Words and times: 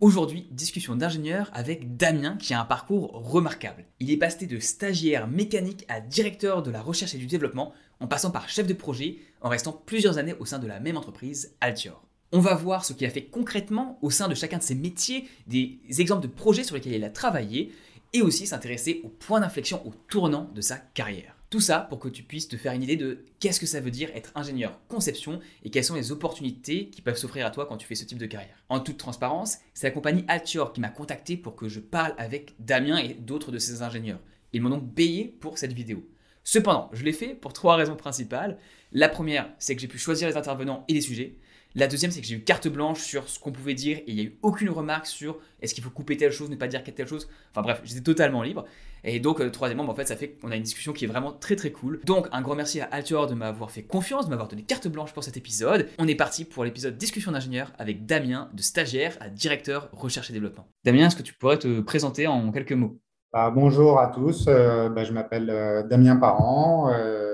Aujourd'hui, 0.00 0.46
discussion 0.52 0.94
d'ingénieur 0.94 1.50
avec 1.52 1.96
Damien 1.96 2.36
qui 2.36 2.54
a 2.54 2.60
un 2.60 2.64
parcours 2.64 3.10
remarquable. 3.14 3.84
Il 3.98 4.12
est 4.12 4.16
passé 4.16 4.46
de 4.46 4.60
stagiaire 4.60 5.26
mécanique 5.26 5.84
à 5.88 6.00
directeur 6.00 6.62
de 6.62 6.70
la 6.70 6.80
recherche 6.80 7.16
et 7.16 7.18
du 7.18 7.26
développement 7.26 7.72
en 7.98 8.06
passant 8.06 8.30
par 8.30 8.48
chef 8.48 8.68
de 8.68 8.74
projet 8.74 9.18
en 9.40 9.48
restant 9.48 9.72
plusieurs 9.72 10.18
années 10.18 10.36
au 10.38 10.44
sein 10.44 10.60
de 10.60 10.68
la 10.68 10.78
même 10.78 10.96
entreprise, 10.96 11.56
Altior. 11.60 12.00
On 12.30 12.38
va 12.38 12.54
voir 12.54 12.84
ce 12.84 12.92
qu'il 12.92 13.08
a 13.08 13.10
fait 13.10 13.24
concrètement 13.24 13.98
au 14.00 14.10
sein 14.10 14.28
de 14.28 14.36
chacun 14.36 14.58
de 14.58 14.62
ses 14.62 14.76
métiers, 14.76 15.28
des 15.48 15.80
exemples 15.98 16.22
de 16.22 16.32
projets 16.32 16.62
sur 16.62 16.76
lesquels 16.76 16.94
il 16.94 17.02
a 17.02 17.10
travaillé 17.10 17.72
et 18.12 18.22
aussi 18.22 18.46
s'intéresser 18.46 19.00
aux 19.02 19.08
points 19.08 19.40
d'inflexion 19.40 19.84
au 19.84 19.92
tournant 20.08 20.48
de 20.54 20.60
sa 20.60 20.76
carrière. 20.76 21.37
Tout 21.50 21.60
ça 21.60 21.80
pour 21.80 21.98
que 21.98 22.10
tu 22.10 22.22
puisses 22.22 22.46
te 22.46 22.58
faire 22.58 22.74
une 22.74 22.82
idée 22.82 22.96
de 22.96 23.24
qu'est-ce 23.40 23.58
que 23.58 23.64
ça 23.64 23.80
veut 23.80 23.90
dire 23.90 24.10
être 24.14 24.32
ingénieur 24.34 24.78
conception 24.88 25.40
et 25.64 25.70
quelles 25.70 25.84
sont 25.84 25.94
les 25.94 26.12
opportunités 26.12 26.90
qui 26.90 27.00
peuvent 27.00 27.16
s'offrir 27.16 27.46
à 27.46 27.50
toi 27.50 27.64
quand 27.64 27.78
tu 27.78 27.86
fais 27.86 27.94
ce 27.94 28.04
type 28.04 28.18
de 28.18 28.26
carrière. 28.26 28.62
En 28.68 28.80
toute 28.80 28.98
transparence, 28.98 29.56
c'est 29.72 29.86
la 29.86 29.92
compagnie 29.92 30.26
Altior 30.28 30.74
qui 30.74 30.80
m'a 30.80 30.90
contacté 30.90 31.38
pour 31.38 31.56
que 31.56 31.68
je 31.68 31.80
parle 31.80 32.14
avec 32.18 32.54
Damien 32.58 32.98
et 32.98 33.14
d'autres 33.14 33.50
de 33.50 33.58
ses 33.58 33.80
ingénieurs. 33.80 34.20
Ils 34.52 34.60
m'ont 34.60 34.68
donc 34.68 34.94
payé 34.94 35.24
pour 35.24 35.56
cette 35.56 35.72
vidéo. 35.72 36.06
Cependant, 36.44 36.90
je 36.92 37.02
l'ai 37.02 37.12
fait 37.12 37.34
pour 37.34 37.54
trois 37.54 37.76
raisons 37.76 37.96
principales. 37.96 38.58
La 38.92 39.08
première, 39.08 39.50
c'est 39.58 39.74
que 39.74 39.80
j'ai 39.80 39.88
pu 39.88 39.98
choisir 39.98 40.28
les 40.28 40.36
intervenants 40.36 40.84
et 40.88 40.92
les 40.92 41.00
sujets. 41.00 41.38
La 41.78 41.86
deuxième, 41.86 42.10
c'est 42.10 42.20
que 42.20 42.26
j'ai 42.26 42.34
eu 42.34 42.40
carte 42.40 42.66
blanche 42.66 42.98
sur 42.98 43.28
ce 43.28 43.38
qu'on 43.38 43.52
pouvait 43.52 43.74
dire 43.74 43.98
et 43.98 44.04
il 44.08 44.14
n'y 44.16 44.20
a 44.22 44.24
eu 44.24 44.38
aucune 44.42 44.68
remarque 44.68 45.06
sur 45.06 45.38
est-ce 45.62 45.74
qu'il 45.74 45.84
faut 45.84 45.90
couper 45.90 46.16
telle 46.16 46.32
chose, 46.32 46.50
ne 46.50 46.56
pas 46.56 46.66
dire 46.66 46.82
telle 46.82 47.06
chose. 47.06 47.28
Enfin 47.52 47.62
bref, 47.62 47.80
j'étais 47.84 48.00
totalement 48.00 48.42
libre. 48.42 48.64
Et 49.04 49.20
donc, 49.20 49.40
euh, 49.40 49.48
troisièmement, 49.48 49.88
en 49.88 49.94
fait, 49.94 50.08
ça 50.08 50.16
fait 50.16 50.30
qu'on 50.30 50.50
a 50.50 50.56
une 50.56 50.64
discussion 50.64 50.92
qui 50.92 51.04
est 51.04 51.08
vraiment 51.08 51.30
très 51.30 51.54
très 51.54 51.70
cool. 51.70 52.00
Donc, 52.04 52.26
un 52.32 52.42
grand 52.42 52.56
merci 52.56 52.80
à 52.80 52.86
Altior 52.86 53.28
de 53.28 53.34
m'avoir 53.34 53.70
fait 53.70 53.84
confiance, 53.84 54.24
de 54.24 54.30
m'avoir 54.30 54.48
donné 54.48 54.62
carte 54.62 54.88
blanche 54.88 55.12
pour 55.12 55.22
cet 55.22 55.36
épisode. 55.36 55.88
On 56.00 56.08
est 56.08 56.16
parti 56.16 56.44
pour 56.44 56.64
l'épisode 56.64 56.96
discussion 56.96 57.30
d'ingénieur 57.30 57.70
avec 57.78 58.06
Damien, 58.06 58.50
de 58.54 58.62
stagiaire 58.62 59.16
à 59.20 59.28
directeur 59.28 59.88
recherche 59.92 60.30
et 60.30 60.32
développement. 60.32 60.66
Damien, 60.84 61.06
est-ce 61.06 61.14
que 61.14 61.22
tu 61.22 61.34
pourrais 61.34 61.60
te 61.60 61.80
présenter 61.80 62.26
en 62.26 62.50
quelques 62.50 62.72
mots? 62.72 62.98
Bah, 63.32 63.52
bonjour 63.54 64.00
à 64.00 64.08
tous, 64.08 64.46
euh, 64.48 64.88
bah, 64.88 65.04
je 65.04 65.12
m'appelle 65.12 65.48
euh, 65.50 65.84
Damien 65.84 66.16
Parent, 66.16 66.88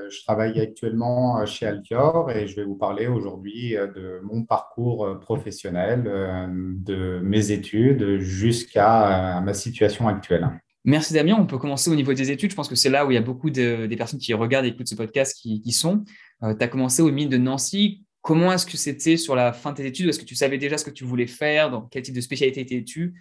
je 0.08 0.22
travaille 0.24 0.60
actuellement 0.60 1.44
chez 1.46 1.66
Altior 1.66 2.30
et 2.30 2.46
je 2.46 2.56
vais 2.56 2.64
vous 2.64 2.76
parler 2.76 3.06
aujourd'hui 3.06 3.72
de 3.72 4.20
mon 4.22 4.44
parcours 4.44 5.18
professionnel, 5.20 6.02
de 6.04 7.20
mes 7.22 7.50
études 7.50 8.18
jusqu'à 8.18 9.40
ma 9.40 9.54
situation 9.54 10.08
actuelle. 10.08 10.48
Merci 10.84 11.14
Damien, 11.14 11.36
on 11.38 11.46
peut 11.46 11.58
commencer 11.58 11.90
au 11.90 11.94
niveau 11.94 12.12
des 12.12 12.30
études, 12.30 12.50
je 12.50 12.56
pense 12.56 12.68
que 12.68 12.74
c'est 12.74 12.90
là 12.90 13.06
où 13.06 13.10
il 13.10 13.14
y 13.14 13.18
a 13.18 13.22
beaucoup 13.22 13.50
de, 13.50 13.86
des 13.86 13.96
personnes 13.96 14.20
qui 14.20 14.34
regardent 14.34 14.66
et 14.66 14.68
écoutent 14.68 14.88
ce 14.88 14.94
podcast 14.94 15.36
qui, 15.40 15.60
qui 15.62 15.72
sont. 15.72 16.04
tu 16.42 16.56
as 16.60 16.68
commencé 16.68 17.02
au 17.02 17.10
mine 17.10 17.28
de 17.28 17.38
Nancy, 17.38 18.04
comment 18.24 18.52
est-ce 18.52 18.66
que 18.66 18.76
c'était 18.76 19.16
sur 19.16 19.36
la 19.36 19.52
fin 19.52 19.70
de 19.70 19.76
tes 19.76 19.86
études? 19.86 20.08
Est-ce 20.08 20.18
que 20.18 20.24
tu 20.24 20.34
savais 20.34 20.58
déjà 20.58 20.78
ce 20.78 20.84
que 20.84 20.90
tu 20.90 21.04
voulais 21.04 21.26
faire? 21.26 21.70
Dans 21.70 21.82
quel 21.82 22.02
type 22.02 22.14
de 22.14 22.20
spécialité 22.20 22.62
étais-tu? 22.62 23.14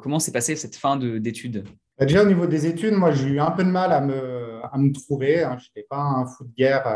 Comment 0.00 0.18
s'est 0.20 0.32
passée 0.32 0.56
cette 0.56 0.76
fin 0.76 0.96
d'études? 0.96 1.64
Bah, 1.98 2.06
déjà, 2.06 2.22
au 2.22 2.26
niveau 2.26 2.46
des 2.46 2.66
études, 2.66 2.92
moi, 2.92 3.10
j'ai 3.10 3.28
eu 3.28 3.40
un 3.40 3.50
peu 3.50 3.64
de 3.64 3.70
mal 3.70 3.92
à 3.92 4.00
me, 4.00 4.35
à 4.72 4.78
me 4.78 4.92
trouver. 4.92 5.42
Hein. 5.42 5.56
Je 5.58 5.68
n'étais 5.68 5.86
pas 5.88 6.00
un 6.00 6.26
fou 6.26 6.44
de 6.44 6.52
guerre 6.56 6.86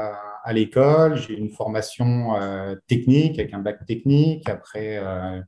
à, 0.44 0.52
l'école. 0.52 1.16
J'ai 1.16 1.36
une 1.36 1.50
formation 1.50 2.36
euh, 2.36 2.74
technique 2.88 3.38
avec 3.38 3.54
un 3.54 3.58
bac 3.58 3.84
technique. 3.86 4.48
Après, 4.48 4.98
euh, 4.98 5.40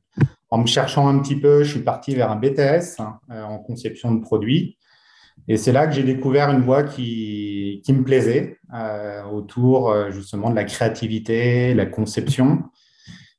en 0.49 0.59
me 0.59 0.67
cherchant 0.67 1.07
un 1.07 1.19
petit 1.19 1.35
peu, 1.35 1.63
je 1.63 1.71
suis 1.71 1.81
parti 1.81 2.15
vers 2.15 2.31
un 2.31 2.35
BTS 2.35 2.99
hein, 2.99 3.19
euh, 3.31 3.43
en 3.43 3.59
conception 3.59 4.13
de 4.13 4.21
produits. 4.21 4.77
Et 5.47 5.57
c'est 5.57 5.71
là 5.71 5.87
que 5.87 5.93
j'ai 5.93 6.03
découvert 6.03 6.51
une 6.51 6.61
voie 6.61 6.83
qui 6.83 7.81
me 7.89 8.03
plaisait 8.03 8.59
autour 9.31 9.93
justement 10.11 10.51
de 10.51 10.55
la 10.55 10.63
créativité, 10.63 11.73
la 11.73 11.87
conception. 11.87 12.63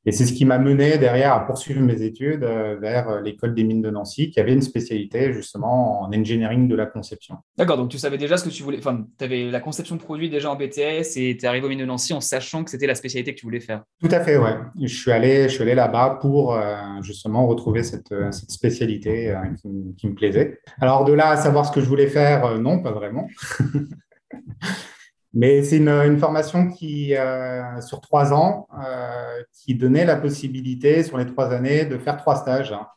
Et 0.05 0.11
c'est 0.11 0.25
ce 0.25 0.33
qui 0.33 0.45
m'a 0.45 0.59
mené 0.59 0.97
derrière 0.97 1.33
à 1.33 1.45
poursuivre 1.45 1.81
mes 1.81 2.03
études 2.03 2.43
euh, 2.43 2.77
vers 2.79 3.09
euh, 3.09 3.21
l'école 3.21 3.55
des 3.55 3.63
mines 3.63 3.81
de 3.81 3.89
Nancy, 3.89 4.29
qui 4.29 4.39
avait 4.39 4.53
une 4.53 4.61
spécialité 4.61 5.33
justement 5.33 6.01
en 6.01 6.13
engineering 6.13 6.67
de 6.67 6.75
la 6.75 6.85
conception. 6.85 7.37
D'accord, 7.57 7.77
donc 7.77 7.89
tu 7.89 7.97
savais 7.97 8.17
déjà 8.17 8.37
ce 8.37 8.43
que 8.43 8.49
tu 8.49 8.61
voulais, 8.61 8.77
enfin, 8.77 9.05
tu 9.17 9.23
avais 9.23 9.49
la 9.49 9.59
conception 9.59 9.95
de 9.95 10.01
produits 10.01 10.29
déjà 10.29 10.51
en 10.51 10.55
BTS 10.55 11.17
et 11.17 11.37
tu 11.37 11.43
es 11.43 11.45
arrivé 11.45 11.65
aux 11.65 11.69
mines 11.69 11.79
de 11.79 11.85
Nancy 11.85 12.13
en 12.13 12.21
sachant 12.21 12.63
que 12.63 12.69
c'était 12.69 12.87
la 12.87 12.95
spécialité 12.95 13.33
que 13.33 13.39
tu 13.39 13.45
voulais 13.45 13.59
faire. 13.59 13.83
Tout 13.99 14.09
à 14.11 14.19
fait, 14.19 14.37
ouais. 14.37 14.55
Je 14.79 14.95
suis 14.95 15.11
allé, 15.11 15.43
je 15.43 15.53
suis 15.53 15.63
allé 15.63 15.73
là-bas 15.73 16.19
pour 16.21 16.53
euh, 16.53 16.75
justement 17.01 17.47
retrouver 17.47 17.81
cette, 17.81 18.13
cette 18.31 18.51
spécialité 18.51 19.35
qui, 19.61 19.95
qui, 19.97 20.07
me 20.07 20.13
plaisait. 20.13 20.59
Alors 20.79 21.05
de 21.05 21.13
là 21.13 21.29
à 21.29 21.37
savoir 21.37 21.65
ce 21.65 21.71
que 21.71 21.81
je 21.81 21.87
voulais 21.87 22.07
faire, 22.07 22.59
non, 22.59 22.79
pas 22.81 22.91
vraiment. 22.91 23.27
Mais 25.35 25.63
c'est 25.63 25.77
une, 25.77 26.17
formation 26.17 26.69
qui, 26.69 27.13
euh, 27.13 27.81
sur 27.81 27.99
trois 27.99 28.33
ans, 28.33 28.67
euh, 28.73 29.43
qui 29.51 29.75
donnait 29.75 30.05
la 30.05 30.15
possibilité, 30.15 31.03
sur 31.03 31.17
les 31.17 31.25
trois 31.25 31.51
années, 31.51 31.83
de 31.83 31.97
faire 31.97 32.15
trois 32.15 32.37
stages. 32.37 32.71
Hein. 32.71 32.87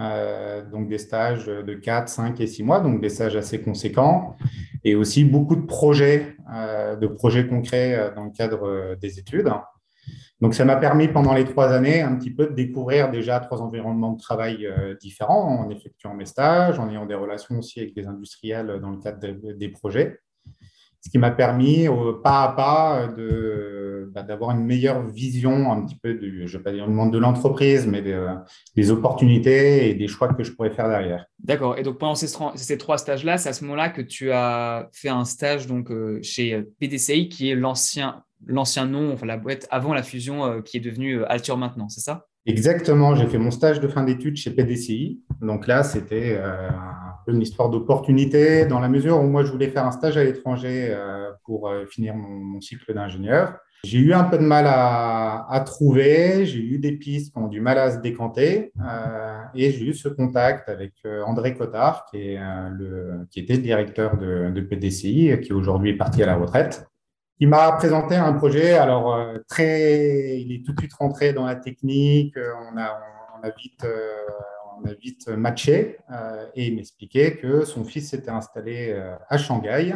Euh, 0.00 0.64
donc 0.70 0.88
des 0.88 0.96
stages 0.96 1.44
de 1.44 1.74
4, 1.74 2.08
5 2.08 2.40
et 2.40 2.46
6 2.46 2.62
mois, 2.62 2.80
donc 2.80 3.02
des 3.02 3.10
stages 3.10 3.36
assez 3.36 3.60
conséquents, 3.60 4.34
et 4.82 4.94
aussi 4.94 5.24
beaucoup 5.24 5.56
de 5.56 5.66
projets, 5.66 6.36
de 6.48 7.06
projets 7.06 7.46
concrets 7.46 8.12
dans 8.16 8.24
le 8.24 8.30
cadre 8.30 8.94
des 8.96 9.18
études. 9.18 9.50
Donc 10.40 10.54
ça 10.54 10.64
m'a 10.64 10.76
permis 10.76 11.08
pendant 11.08 11.34
les 11.34 11.44
trois 11.44 11.72
années 11.72 12.00
un 12.00 12.14
petit 12.16 12.30
peu 12.30 12.46
de 12.46 12.54
découvrir 12.54 13.10
déjà 13.10 13.40
trois 13.40 13.60
environnements 13.60 14.12
de 14.12 14.20
travail 14.20 14.66
différents 15.00 15.64
en 15.64 15.70
effectuant 15.70 16.14
mes 16.14 16.26
stages, 16.26 16.78
en 16.78 16.88
ayant 16.88 17.04
des 17.06 17.14
relations 17.14 17.58
aussi 17.58 17.80
avec 17.80 17.94
des 17.94 18.06
industriels 18.06 18.78
dans 18.80 18.90
le 18.90 18.98
cadre 18.98 19.18
des 19.54 19.68
projets 19.68 20.20
ce 21.08 21.12
qui 21.12 21.18
m'a 21.18 21.30
permis 21.30 21.86
pas 22.22 22.42
à 22.42 22.52
pas 22.52 23.08
bah, 24.12 24.22
d'avoir 24.22 24.50
une 24.50 24.64
meilleure 24.64 25.06
vision 25.06 25.72
un 25.72 25.82
petit 25.82 25.96
peu 25.96 26.12
du, 26.12 26.46
je 26.46 26.58
vais 26.58 26.62
pas 26.62 26.72
dire 26.72 26.86
du 26.86 26.92
monde 26.92 27.12
de 27.12 27.18
l'entreprise, 27.18 27.86
mais 27.86 28.02
des, 28.02 28.90
opportunités 28.90 29.88
et 29.88 29.94
des 29.94 30.06
choix 30.06 30.28
que 30.34 30.44
je 30.44 30.52
pourrais 30.52 30.70
faire 30.70 30.88
derrière. 30.88 31.24
D'accord. 31.42 31.78
Et 31.78 31.82
donc 31.82 31.98
pendant 31.98 32.14
ces, 32.14 32.78
trois 32.78 32.98
stages-là, 32.98 33.38
c'est 33.38 33.48
à 33.48 33.52
ce 33.54 33.64
moment-là 33.64 33.88
que 33.88 34.02
tu 34.02 34.32
as 34.32 34.90
fait 34.92 35.08
un 35.08 35.24
stage 35.24 35.66
donc 35.66 35.90
euh, 35.90 36.18
chez 36.22 36.62
PDCI, 36.78 37.30
qui 37.30 37.50
est 37.50 37.54
l'ancien 37.54 38.22
l'ancien 38.46 38.86
nom, 38.86 39.12
enfin 39.12 39.26
la 39.26 39.36
boîte 39.36 39.66
avant 39.70 39.94
la 39.94 40.02
fusion 40.02 40.44
euh, 40.44 40.60
qui 40.60 40.76
est 40.76 40.80
devenue 40.80 41.20
euh, 41.20 41.32
Alture 41.32 41.56
maintenant, 41.56 41.88
c'est 41.88 42.02
ça? 42.02 42.26
Exactement. 42.46 43.14
J'ai 43.14 43.26
fait 43.26 43.38
mon 43.38 43.50
stage 43.50 43.80
de 43.80 43.88
fin 43.88 44.04
d'études 44.04 44.36
chez 44.36 44.50
PDCI. 44.50 45.20
Donc 45.40 45.66
là, 45.66 45.82
c'était 45.82 46.40
une 47.32 47.42
histoire 47.42 47.68
d'opportunité 47.70 48.66
dans 48.66 48.80
la 48.80 48.88
mesure 48.88 49.18
où 49.20 49.24
moi, 49.24 49.44
je 49.44 49.52
voulais 49.52 49.68
faire 49.68 49.84
un 49.84 49.90
stage 49.90 50.16
à 50.16 50.24
l'étranger 50.24 50.88
euh, 50.90 51.30
pour 51.44 51.68
euh, 51.68 51.86
finir 51.86 52.14
mon, 52.14 52.60
cycle 52.60 52.92
d'ingénieur. 52.92 53.58
J'ai 53.84 53.98
eu 53.98 54.12
un 54.12 54.24
peu 54.24 54.38
de 54.38 54.42
mal 54.42 54.66
à, 54.66 55.62
trouver, 55.64 56.44
j'ai 56.44 56.58
eu 56.58 56.78
des 56.78 56.92
pistes 56.92 57.32
qui 57.32 57.38
ont 57.38 57.46
du 57.46 57.60
mal 57.60 57.78
à 57.78 57.92
se 57.92 57.98
décanter 57.98 58.72
euh, 58.80 59.42
et 59.54 59.70
j'ai 59.70 59.84
eu 59.84 59.94
ce 59.94 60.08
contact 60.08 60.68
avec 60.68 60.94
André 61.24 61.54
Cotard, 61.54 62.06
qui, 62.10 62.36
était 63.36 63.54
le 63.54 63.62
directeur 63.62 64.16
de, 64.16 64.60
PDCI, 64.60 65.38
qui 65.40 65.52
aujourd'hui 65.52 65.90
est 65.90 65.96
parti 65.96 66.24
à 66.24 66.26
la 66.26 66.34
retraite. 66.34 66.88
Il 67.38 67.48
m'a 67.48 67.70
présenté 67.72 68.16
un 68.16 68.32
projet, 68.32 68.72
alors 68.72 69.16
très, 69.46 70.40
il 70.40 70.52
est 70.52 70.66
tout 70.66 70.72
de 70.72 70.80
suite 70.80 70.94
rentré 70.94 71.32
dans 71.32 71.46
la 71.46 71.54
technique, 71.54 72.34
on 72.36 72.76
a 72.76 72.98
vite 73.56 73.86
on 74.82 74.88
a 74.88 74.94
vite 74.94 75.28
matché 75.28 75.98
euh, 76.12 76.46
et 76.54 76.66
il 76.66 76.76
m'expliquait 76.76 77.36
que 77.36 77.64
son 77.64 77.84
fils 77.84 78.10
s'était 78.10 78.30
installé 78.30 78.90
euh, 78.90 79.14
à 79.28 79.38
Shanghai 79.38 79.94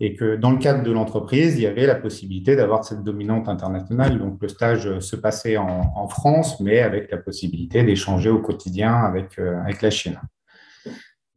et 0.00 0.14
que 0.14 0.36
dans 0.36 0.50
le 0.50 0.58
cadre 0.58 0.82
de 0.82 0.90
l'entreprise, 0.90 1.56
il 1.56 1.62
y 1.62 1.66
avait 1.66 1.86
la 1.86 1.94
possibilité 1.94 2.56
d'avoir 2.56 2.84
cette 2.84 3.04
dominante 3.04 3.48
internationale. 3.48 4.18
Donc 4.18 4.38
le 4.40 4.48
stage 4.48 4.98
se 4.98 5.16
passait 5.16 5.56
en, 5.56 6.08
France, 6.08 6.58
mais 6.60 6.80
avec 6.80 7.10
la 7.10 7.18
possibilité 7.18 7.84
d'échanger 7.84 8.30
au 8.30 8.40
quotidien 8.40 8.94
avec, 8.94 9.38
euh, 9.38 9.60
avec 9.62 9.80
la 9.80 9.90
Chine. 9.90 10.18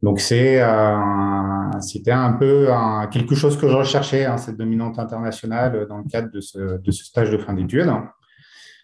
Donc 0.02 0.20
c'était 0.20 0.60
un 0.60 2.32
peu 2.38 2.68
quelque 3.10 3.34
chose 3.34 3.56
que 3.56 3.68
je 3.68 3.74
recherchais, 3.74 4.24
hein, 4.24 4.36
cette 4.36 4.56
dominante 4.56 4.98
internationale 4.98 5.86
dans 5.88 5.98
le 5.98 6.04
cadre 6.04 6.30
de 6.30 6.40
ce, 6.40 6.78
de 6.78 6.90
ce 6.90 7.04
stage 7.04 7.30
de 7.30 7.38
fin 7.38 7.54
d'études. 7.54 7.90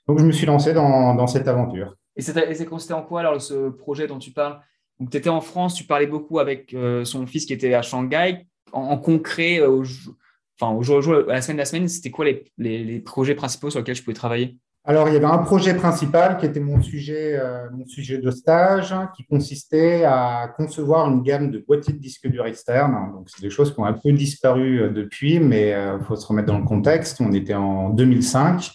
Donc 0.08 0.18
je 0.18 0.24
me 0.24 0.32
suis 0.32 0.46
lancé 0.46 0.72
dans 0.72 1.26
cette 1.26 1.48
aventure. 1.48 1.96
Et 2.16 2.22
c'est 2.22 2.66
consisté 2.66 2.94
en 2.94 3.02
quoi 3.02 3.20
alors 3.20 3.40
ce 3.40 3.70
projet 3.70 4.06
dont 4.06 4.18
tu 4.18 4.32
parles? 4.32 4.60
Donc 5.00 5.10
tu 5.10 5.16
étais 5.16 5.30
en 5.30 5.40
France, 5.40 5.74
tu 5.74 5.84
parlais 5.84 6.06
beaucoup 6.06 6.38
avec 6.38 6.74
euh, 6.74 7.04
son 7.04 7.26
fils 7.26 7.46
qui 7.46 7.52
était 7.52 7.74
à 7.74 7.82
Shanghai. 7.82 8.46
En, 8.72 8.96
concret, 8.96 9.60
euh, 9.60 9.68
au, 9.68 9.82
enfin, 10.58 10.72
au 10.72 10.82
jour 10.82 10.96
au 10.96 11.02
jour, 11.02 11.14
à 11.28 11.34
la 11.34 11.42
semaine 11.42 11.56
de 11.56 11.62
la 11.62 11.66
semaine, 11.66 11.88
c'était 11.88 12.10
quoi 12.10 12.24
les, 12.24 12.44
les, 12.56 13.00
projets 13.00 13.34
principaux 13.34 13.68
sur 13.68 13.80
lesquels 13.80 13.96
je 13.96 14.02
pouvais 14.02 14.14
travailler? 14.14 14.56
Alors, 14.84 15.08
il 15.08 15.14
y 15.14 15.16
avait 15.16 15.26
un 15.26 15.38
projet 15.38 15.74
principal 15.74 16.38
qui 16.38 16.46
était 16.46 16.58
mon 16.58 16.80
sujet, 16.80 17.38
euh, 17.38 17.68
mon 17.70 17.84
sujet 17.86 18.18
de 18.18 18.30
stage, 18.30 18.94
qui 19.14 19.24
consistait 19.26 20.04
à 20.04 20.50
concevoir 20.56 21.10
une 21.10 21.22
gamme 21.22 21.50
de 21.50 21.58
boîtiers 21.58 21.92
de 21.92 21.98
disques 21.98 22.28
durs 22.28 22.46
externes. 22.46 23.12
Donc, 23.12 23.28
c'est 23.28 23.42
des 23.42 23.50
choses 23.50 23.74
qui 23.74 23.80
ont 23.80 23.84
un 23.84 23.92
peu 23.92 24.10
disparu 24.12 24.90
depuis, 24.90 25.38
mais 25.38 25.70
il 25.70 26.04
faut 26.06 26.16
se 26.16 26.26
remettre 26.26 26.48
dans 26.48 26.58
le 26.58 26.64
contexte. 26.64 27.20
On 27.20 27.32
était 27.32 27.54
en 27.54 27.90
2005 27.90 28.74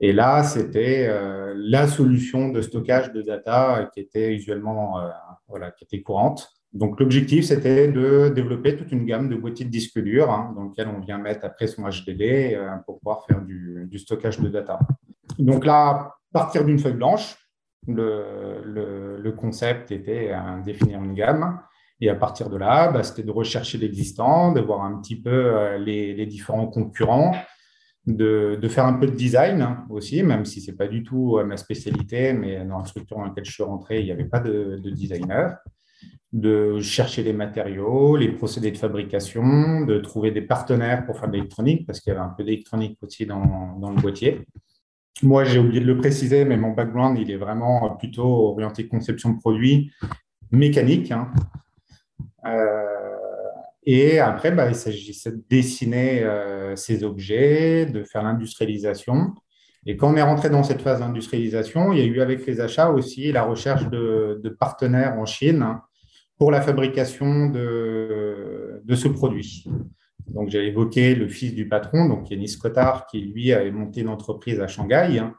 et 0.00 0.12
là, 0.12 0.44
c'était 0.44 1.06
euh, 1.08 1.54
la 1.56 1.88
solution 1.88 2.50
de 2.50 2.62
stockage 2.62 3.12
de 3.12 3.22
data 3.22 3.90
qui 3.92 4.00
était 4.00 4.32
usuellement 4.32 5.00
euh, 5.00 5.08
voilà, 5.48 5.72
qui 5.72 5.84
était 5.84 6.02
courante. 6.02 6.48
Donc, 6.72 7.00
l'objectif, 7.00 7.46
c'était 7.46 7.88
de 7.88 8.28
développer 8.28 8.76
toute 8.76 8.92
une 8.92 9.06
gamme 9.06 9.28
de 9.28 9.34
boîtiers 9.34 9.64
de 9.64 9.70
disques 9.70 9.98
durs 9.98 10.30
hein, 10.30 10.52
dans 10.54 10.64
lequel 10.64 10.88
on 10.88 11.00
vient 11.00 11.18
mettre 11.18 11.44
après 11.44 11.66
son 11.66 11.82
HDD 11.82 12.54
euh, 12.54 12.76
pour 12.86 12.98
pouvoir 12.98 13.24
faire 13.26 13.40
du, 13.40 13.86
du, 13.90 13.98
stockage 13.98 14.38
de 14.38 14.48
data. 14.48 14.78
Donc 15.38 15.64
là, 15.64 16.12
partir 16.32 16.64
d'une 16.64 16.78
feuille 16.78 16.92
blanche, 16.92 17.36
Le, 17.86 19.32
concept 19.36 19.90
était 19.92 20.30
de 20.30 20.64
définir 20.64 21.02
une 21.02 21.14
gamme. 21.14 21.60
Et 22.00 22.08
à 22.08 22.14
partir 22.14 22.48
de 22.50 22.56
là, 22.56 22.90
bah, 22.90 23.02
c'était 23.02 23.22
de 23.22 23.30
rechercher 23.30 23.78
l'existant, 23.78 24.52
de 24.52 24.60
voir 24.60 24.82
un 24.82 25.00
petit 25.00 25.20
peu 25.20 25.76
les, 25.76 26.26
différents 26.26 26.66
concurrents, 26.66 27.34
de, 28.16 28.68
faire 28.68 28.86
un 28.86 28.94
peu 28.94 29.06
de 29.06 29.14
design 29.14 29.76
aussi, 29.90 30.22
même 30.22 30.44
si 30.44 30.60
ce 30.60 30.70
n'est 30.70 30.76
pas 30.76 30.88
du 30.88 31.02
tout 31.02 31.38
ma 31.44 31.56
spécialité, 31.56 32.32
mais 32.32 32.64
dans 32.64 32.78
la 32.78 32.84
structure 32.84 33.16
dans 33.16 33.24
laquelle 33.24 33.44
je 33.44 33.52
suis 33.52 33.62
rentré, 33.62 34.00
il 34.00 34.06
n'y 34.06 34.12
avait 34.12 34.24
pas 34.24 34.40
de, 34.40 34.78
de 34.82 34.90
designer 34.90 35.58
de 36.32 36.80
chercher 36.80 37.22
les 37.22 37.32
matériaux, 37.32 38.16
les 38.16 38.28
procédés 38.28 38.70
de 38.70 38.76
fabrication, 38.76 39.80
de 39.86 39.98
trouver 39.98 40.30
des 40.30 40.42
partenaires 40.42 41.06
pour 41.06 41.18
faire 41.18 41.28
de 41.28 41.34
l'électronique, 41.34 41.86
parce 41.86 42.00
qu'il 42.00 42.12
y 42.12 42.16
avait 42.16 42.24
un 42.24 42.28
peu 42.28 42.44
d'électronique 42.44 42.98
aussi 43.02 43.24
dans, 43.24 43.78
le 43.80 44.00
boîtier. 44.00 44.46
Moi, 45.22 45.44
j'ai 45.44 45.58
oublié 45.58 45.80
de 45.80 45.86
le 45.86 45.96
préciser, 45.96 46.44
mais 46.44 46.56
mon 46.56 46.72
background, 46.72 47.18
il 47.18 47.30
est 47.30 47.36
vraiment 47.36 47.96
plutôt 47.96 48.50
orienté 48.50 48.86
conception 48.86 49.30
de 49.30 49.38
produits 49.38 49.90
mécanique. 50.52 51.10
Hein. 51.10 51.30
Euh, 52.44 52.97
et 53.90 54.18
après, 54.18 54.50
bah, 54.50 54.68
il 54.68 54.74
s'agissait 54.74 55.32
de 55.32 55.42
dessiner 55.48 56.22
euh, 56.22 56.76
ces 56.76 57.04
objets, 57.04 57.86
de 57.86 58.04
faire 58.04 58.22
l'industrialisation. 58.22 59.32
Et 59.86 59.96
quand 59.96 60.12
on 60.12 60.16
est 60.16 60.22
rentré 60.22 60.50
dans 60.50 60.62
cette 60.62 60.82
phase 60.82 61.00
d'industrialisation, 61.00 61.94
il 61.94 61.98
y 61.98 62.02
a 62.02 62.04
eu 62.04 62.20
avec 62.20 62.44
les 62.46 62.60
achats 62.60 62.90
aussi 62.90 63.32
la 63.32 63.44
recherche 63.44 63.88
de, 63.88 64.56
partenaires 64.60 65.18
en 65.18 65.24
Chine 65.24 65.78
pour 66.36 66.50
la 66.50 66.60
fabrication 66.60 67.46
de, 67.46 68.82
de 68.84 68.94
ce 68.94 69.08
produit. 69.08 69.64
Donc, 70.26 70.50
j'ai 70.50 70.66
évoqué 70.66 71.14
le 71.14 71.26
fils 71.26 71.54
du 71.54 71.66
patron, 71.66 72.10
donc 72.10 72.28
Yanis 72.28 72.58
Cotard, 72.60 73.06
qui 73.06 73.22
lui 73.22 73.54
avait 73.54 73.72
monté 73.72 74.02
une 74.02 74.10
entreprise 74.10 74.60
à 74.60 74.66
Shanghai, 74.66 75.18
hein, 75.18 75.32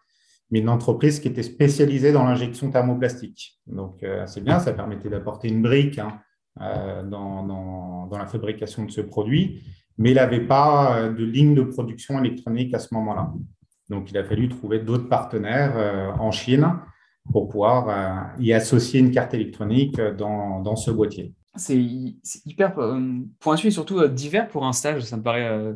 mais 0.49 0.57
une 0.57 0.69
entreprise 0.69 1.19
qui 1.19 1.27
était 1.27 1.43
spécialisée 1.43 2.11
dans 2.11 2.23
l'injection 2.23 2.71
thermoplastique. 2.71 3.59
Donc, 3.67 4.01
euh, 4.01 4.25
c'est 4.25 4.43
bien, 4.43 4.57
ça 4.57 4.73
permettait 4.73 5.09
d'apporter 5.09 5.49
une 5.49 5.61
brique 5.61 5.99
hein, 5.99 6.19
euh, 6.61 7.03
dans, 7.03 8.07
la 8.11 8.25
fabrication 8.25 8.85
de 8.85 8.91
ce 8.91 9.01
produit, 9.01 9.63
mais 9.97 10.11
il 10.11 10.15
n'avait 10.15 10.45
pas 10.45 10.97
euh, 10.97 11.13
de 11.13 11.23
ligne 11.23 11.55
de 11.55 11.63
production 11.63 12.19
électronique 12.23 12.73
à 12.73 12.79
ce 12.79 12.93
moment-là. 12.93 13.33
Donc, 13.89 14.11
il 14.11 14.17
a 14.17 14.23
fallu 14.23 14.49
trouver 14.49 14.79
d'autres 14.79 15.09
partenaires 15.09 16.13
en 16.19 16.31
Chine 16.31 16.73
pour 17.31 17.47
pouvoir 17.47 17.89
euh, 17.89 18.41
y 18.41 18.53
associer 18.53 18.99
une 18.99 19.11
carte 19.11 19.33
électronique 19.33 19.99
dans, 19.99 20.61
dans 20.61 20.75
ce 20.75 20.91
boîtier. 20.91 21.33
C'est 21.55 21.79
hyper 22.45 22.77
euh, 22.79 23.19
pointu 23.39 23.67
et 23.67 23.71
surtout 23.71 23.99
euh, 23.99 24.07
divers 24.07 24.47
pour 24.47 24.65
un 24.65 24.73
stage, 24.73 25.03
ça 25.03 25.17
me 25.17 25.23
paraît. 25.23 25.75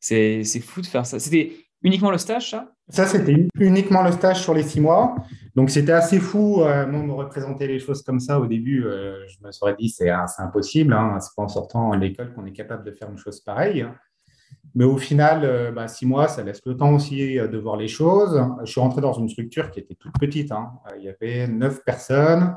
c'est 0.00 0.60
fou 0.60 0.80
de 0.80 0.86
faire 0.86 1.06
ça. 1.06 1.18
C'était 1.18 1.52
uniquement 1.82 2.10
le 2.10 2.18
stage, 2.18 2.50
ça? 2.50 2.72
Ça, 2.88 3.06
c'était 3.06 3.48
uniquement 3.58 4.02
le 4.02 4.12
stage 4.12 4.42
sur 4.42 4.54
les 4.54 4.62
six 4.62 4.80
mois. 4.80 5.16
Donc, 5.56 5.70
c'était 5.70 5.92
assez 5.92 6.20
fou, 6.20 6.58
moi, 6.58 6.86
me 6.86 7.12
représenter 7.12 7.66
les 7.66 7.80
choses 7.80 8.02
comme 8.02 8.20
ça. 8.20 8.38
Au 8.38 8.46
début, 8.46 8.82
je 8.82 9.44
me 9.44 9.50
serais 9.50 9.74
dit, 9.76 9.88
c'est 9.88 10.10
impossible. 10.38 10.92
Hein. 10.92 11.18
C'est 11.20 11.34
pas 11.34 11.42
en 11.42 11.48
sortant 11.48 11.90
de 11.90 12.00
l'école 12.00 12.32
qu'on 12.32 12.46
est 12.46 12.52
capable 12.52 12.84
de 12.84 12.92
faire 12.92 13.10
une 13.10 13.18
chose 13.18 13.40
pareille. 13.40 13.86
Mais 14.76 14.84
au 14.84 14.98
final, 14.98 15.40
euh, 15.44 15.72
bah, 15.72 15.88
six 15.88 16.04
mois, 16.04 16.28
ça 16.28 16.42
laisse 16.42 16.60
le 16.66 16.76
temps 16.76 16.92
aussi 16.92 17.38
euh, 17.38 17.48
de 17.48 17.56
voir 17.56 17.78
les 17.78 17.88
choses. 17.88 18.38
Je 18.62 18.70
suis 18.70 18.80
rentré 18.80 19.00
dans 19.00 19.14
une 19.14 19.28
structure 19.28 19.70
qui 19.70 19.80
était 19.80 19.94
toute 19.94 20.12
petite. 20.20 20.52
Hein. 20.52 20.72
Euh, 20.86 20.96
il 20.98 21.04
y 21.04 21.08
avait 21.08 21.48
neuf 21.48 21.82
personnes, 21.82 22.56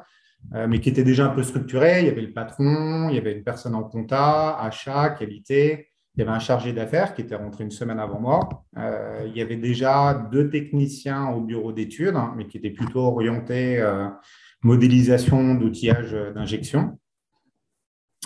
mais 0.54 0.80
qui 0.80 0.90
était 0.90 1.04
déjà 1.04 1.26
un 1.26 1.30
peu 1.30 1.44
structurée. 1.44 2.00
Il 2.00 2.06
y 2.06 2.10
avait 2.10 2.22
le 2.22 2.34
patron, 2.34 3.10
il 3.10 3.16
y 3.16 3.18
avait 3.18 3.34
une 3.34 3.44
personne 3.44 3.76
en 3.76 3.84
compta, 3.84 4.58
achat, 4.58 5.10
qualité. 5.12 5.89
Il 6.19 6.24
y 6.24 6.27
avait 6.27 6.36
un 6.36 6.39
chargé 6.39 6.74
d'affaires 6.74 7.13
qui 7.13 7.21
était 7.21 7.36
rentré 7.36 7.63
une 7.63 7.71
semaine 7.71 7.98
avant 7.98 8.19
moi. 8.19 8.66
il 8.75 9.31
y 9.38 9.42
avait 9.42 9.56
déjà 9.56 10.27
deux 10.33 10.50
techniciens 10.50 11.30
au 11.30 11.39
bureau 11.39 11.71
d'études, 11.71 12.18
hein, 12.18 12.33
mais 12.36 12.45
qui 12.45 12.57
étaient 12.57 12.71
plutôt 12.71 13.00
orientés 13.00 13.81
modélisation 14.62 15.56
d'outillage 15.56 16.12
d'injection 16.36 17.00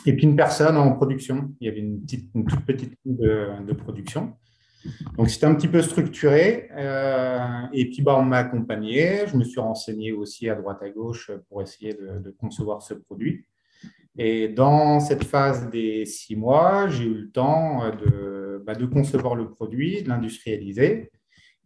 et 0.05 0.13
puis 0.13 0.23
une 0.25 0.35
personne 0.35 0.77
en 0.77 0.91
production. 0.93 1.53
Il 1.59 1.67
y 1.67 1.69
avait 1.69 1.79
une, 1.79 2.01
petite, 2.01 2.29
une 2.35 2.45
toute 2.45 2.65
petite 2.65 2.97
de, 3.05 3.49
de 3.65 3.73
production. 3.73 4.33
Donc, 5.17 5.29
c'était 5.29 5.45
un 5.45 5.55
petit 5.55 5.67
peu 5.67 5.81
structuré. 5.81 6.69
Euh, 6.75 7.61
et 7.71 7.89
puis, 7.89 8.01
bah, 8.01 8.17
on 8.17 8.23
m'a 8.23 8.37
accompagné. 8.37 9.27
Je 9.27 9.37
me 9.37 9.43
suis 9.43 9.61
renseigné 9.61 10.11
aussi 10.11 10.49
à 10.49 10.55
droite 10.55 10.81
à 10.81 10.89
gauche 10.89 11.31
pour 11.49 11.61
essayer 11.61 11.93
de, 11.93 12.35
concevoir 12.37 12.81
ce 12.81 12.93
produit. 12.93 13.45
Et 14.17 14.47
dans 14.47 14.99
cette 14.99 15.23
phase 15.23 15.69
des 15.69 16.05
six 16.05 16.35
mois, 16.35 16.87
j'ai 16.87 17.05
eu 17.05 17.13
le 17.13 17.31
temps 17.31 17.89
de, 17.89 18.63
bah, 18.65 18.75
de 18.75 18.85
concevoir 18.85 19.35
le 19.35 19.49
produit, 19.49 20.03
de 20.03 20.09
l'industrialiser 20.09 21.11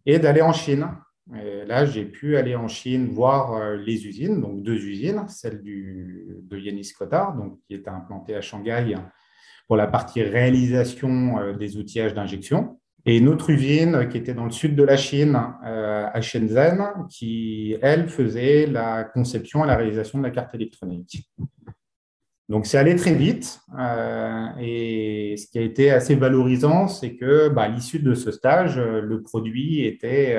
et 0.05 0.19
d'aller 0.19 0.41
en 0.41 0.53
Chine 0.53 0.87
là, 1.67 1.85
j'ai 1.85 2.05
pu 2.05 2.37
aller 2.37 2.55
en 2.55 2.67
Chine 2.67 3.07
voir 3.07 3.53
euh, 3.53 3.75
les 3.75 4.07
usines, 4.07 4.41
donc 4.41 4.63
deux 4.63 4.85
usines, 4.85 5.25
celle 5.27 5.61
de 5.61 6.57
Yanis 6.57 6.93
Cotard, 6.97 7.35
donc, 7.35 7.59
qui 7.67 7.73
est 7.73 7.87
implantée 7.87 8.35
à 8.35 8.41
Shanghai 8.41 8.95
pour 9.67 9.75
la 9.75 9.87
partie 9.87 10.23
réalisation 10.23 11.39
euh, 11.39 11.53
des 11.53 11.77
outillages 11.77 12.13
d'injection, 12.13 12.79
et 13.05 13.17
une 13.17 13.29
autre 13.29 13.49
usine 13.49 14.09
qui 14.09 14.17
était 14.17 14.33
dans 14.33 14.45
le 14.45 14.51
sud 14.51 14.75
de 14.75 14.83
la 14.83 14.97
Chine, 14.97 15.39
euh, 15.65 16.07
à 16.11 16.21
Shenzhen, 16.21 17.05
qui, 17.09 17.77
elle, 17.81 18.09
faisait 18.09 18.65
la 18.65 19.03
conception 19.03 19.63
et 19.63 19.67
la 19.67 19.77
réalisation 19.77 20.19
de 20.19 20.23
la 20.23 20.31
carte 20.31 20.53
électronique. 20.55 21.29
Donc, 22.49 22.65
c'est 22.65 22.77
allé 22.77 22.95
très 22.95 23.13
vite. 23.13 23.59
et 24.59 25.35
ce 25.37 25.47
qui 25.47 25.59
a 25.59 25.61
été 25.61 25.91
assez 25.91 26.15
valorisant, 26.15 26.87
c'est 26.87 27.15
que, 27.15 27.49
bah, 27.49 27.63
à 27.63 27.67
l'issue 27.67 27.99
de 27.99 28.13
ce 28.13 28.31
stage, 28.31 28.77
le 28.77 29.21
produit 29.21 29.85
était 29.85 30.37